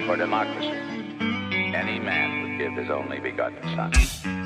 For 0.05 0.17
democracy, 0.17 0.71
any 1.75 1.99
man 1.99 2.43
would 2.43 2.57
give 2.57 2.73
his 2.73 2.89
only 2.89 3.19
begotten 3.19 3.61
son. 3.75 4.44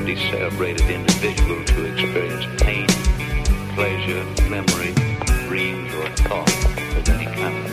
for 0.00 0.16
celebrated 0.16 0.88
individual 0.88 1.64
to 1.64 1.84
experience 1.92 2.46
pain, 2.62 2.86
pleasure, 3.74 4.24
memory, 4.48 4.94
dreams, 5.48 5.92
or 5.94 6.08
thought 6.28 6.48
of 6.96 7.08
any 7.08 7.24
kind. 7.24 7.66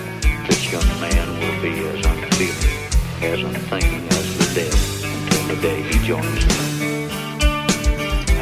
This 0.47 0.71
young 0.71 0.87
man 0.99 1.27
will 1.39 1.61
be 1.61 1.85
as 1.85 2.05
unfeeling, 2.05 2.73
as 3.21 3.43
unthinking 3.43 4.07
as 4.09 4.37
the 4.37 4.45
dead 4.55 4.73
until 5.21 5.55
the 5.55 5.61
day 5.61 5.81
he 5.83 5.99
joins 6.05 6.45
them. 6.47 7.11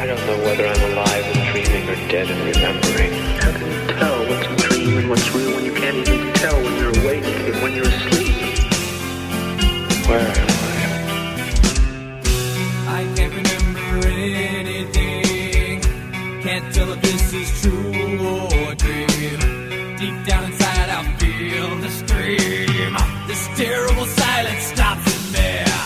I 0.00 0.06
don't 0.06 0.26
know 0.26 0.38
whether 0.44 0.66
I'm 0.66 0.92
alive 0.92 1.24
and 1.24 1.52
dreaming 1.52 1.88
or 1.88 1.96
dead 2.08 2.30
and 2.30 2.56
remembering. 2.56 3.12
How 3.40 3.52
can 3.52 3.68
you 3.70 3.86
tell 3.98 4.18
what's 4.28 4.46
a 4.46 4.68
dream 4.68 4.98
and 4.98 5.10
what's 5.10 5.34
real 5.34 5.54
when 5.56 5.64
you 5.64 5.74
can't 5.74 5.96
even 5.96 6.32
tell 6.34 6.56
when 6.56 6.74
you're 6.78 6.98
awake 7.00 7.24
and 7.24 7.62
when 7.62 7.72
you're 7.74 7.88
asleep? 7.88 8.34
Where? 10.08 10.63
can't 16.60 16.74
tell 16.74 16.92
if 16.92 17.02
this 17.02 17.32
is 17.32 17.62
true 17.62 18.28
or 18.28 18.74
dream. 18.76 19.40
Deep 19.98 20.16
down 20.28 20.44
inside, 20.44 20.88
I 20.98 21.00
feel 21.18 21.68
the 21.84 21.90
scream. 22.00 22.92
This 23.26 23.42
terrible 23.56 24.06
silence 24.06 24.64
stops 24.72 25.06
in 25.16 25.32
there. 25.32 25.78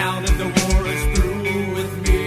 Now 0.00 0.20
that 0.24 0.36
the 0.42 0.48
war 0.60 0.80
is 0.94 1.02
through 1.14 1.74
with 1.76 1.92
me, 2.08 2.24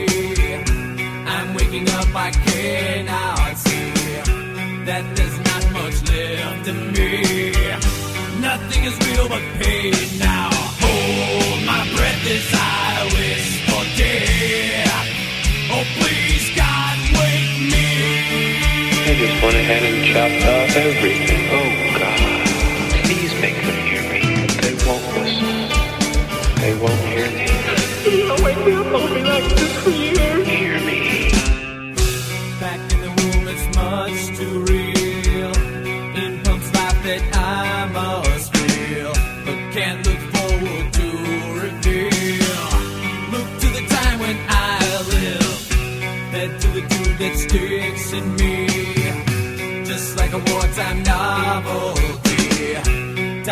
I'm 1.36 1.56
waking 1.56 1.90
up. 1.90 2.10
I 2.16 2.32
cannot 2.32 3.58
see 3.58 3.92
that 4.90 5.04
there's 5.18 5.38
not 5.50 5.64
much 5.78 5.98
left 6.12 6.68
in 6.70 6.80
me. 6.94 7.52
Nothing 8.48 8.84
is 8.90 8.96
real 9.08 9.28
but 9.28 9.44
pain. 9.60 10.27
went 19.48 19.60
ahead 19.60 19.82
and 19.82 20.04
chopped 20.12 20.44
off 20.44 20.76
everything. 20.76 21.44
Oh, 21.56 21.72
God. 21.98 22.20
Please 23.06 23.32
make 23.40 23.56
them 23.56 23.80
hear 23.88 24.04
me. 24.12 24.20
They 24.60 24.74
won't 24.86 25.06
listen. 25.16 25.56
They 26.60 26.74
won't 26.76 27.04
hear 27.08 27.28
me. 27.32 27.48
You 28.12 28.26
know, 28.28 28.36
I've 28.36 29.14
been 29.14 29.24
like 29.24 29.50
this 29.56 29.74
for 29.84 29.90
years. 29.92 30.47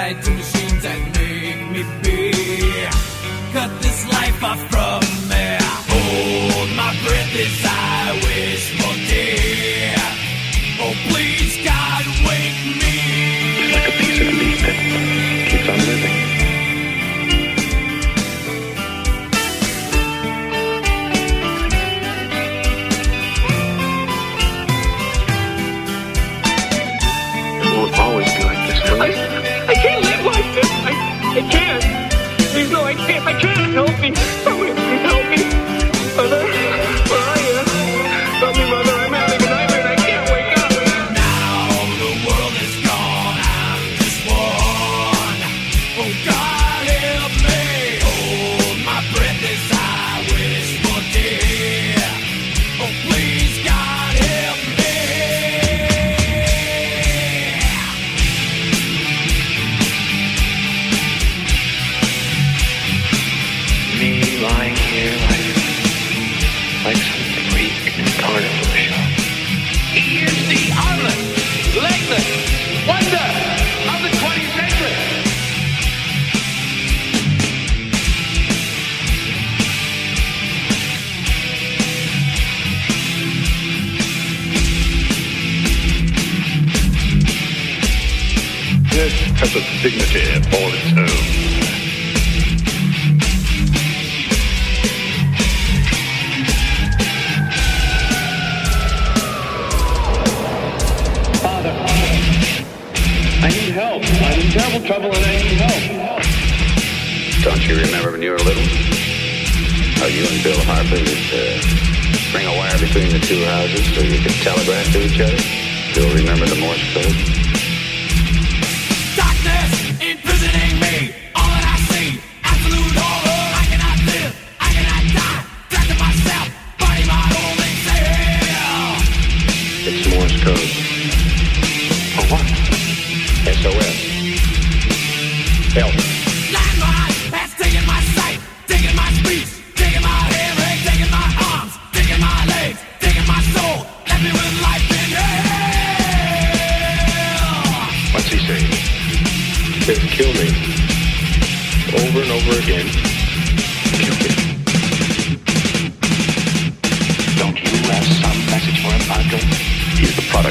night 0.05 0.21
to 0.23 0.31
machine. 0.31 0.64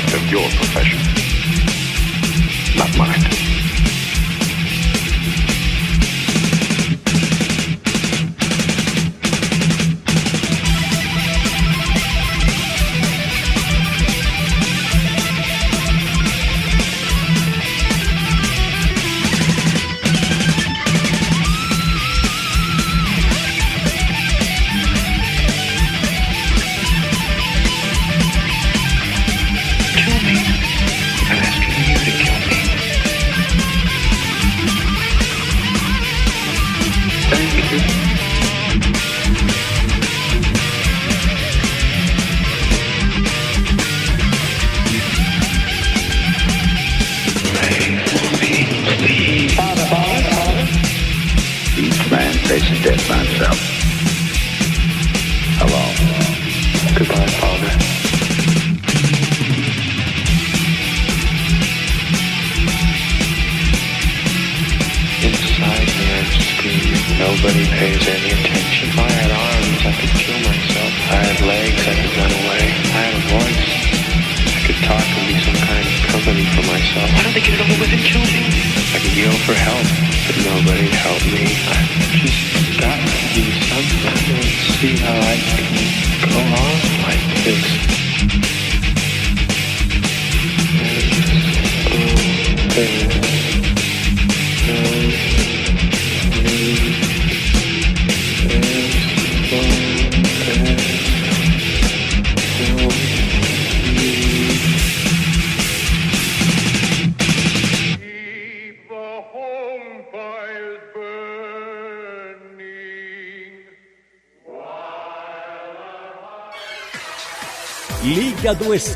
aspect 0.05 0.23
of 0.23 0.31
your 0.31 0.49
profession, 0.51 0.99
not 2.77 2.97
mine. 2.97 3.44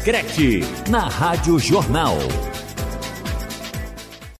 Screte, 0.09 0.64
na 0.88 1.06
Rádio 1.06 1.59
Jornal. 1.59 2.16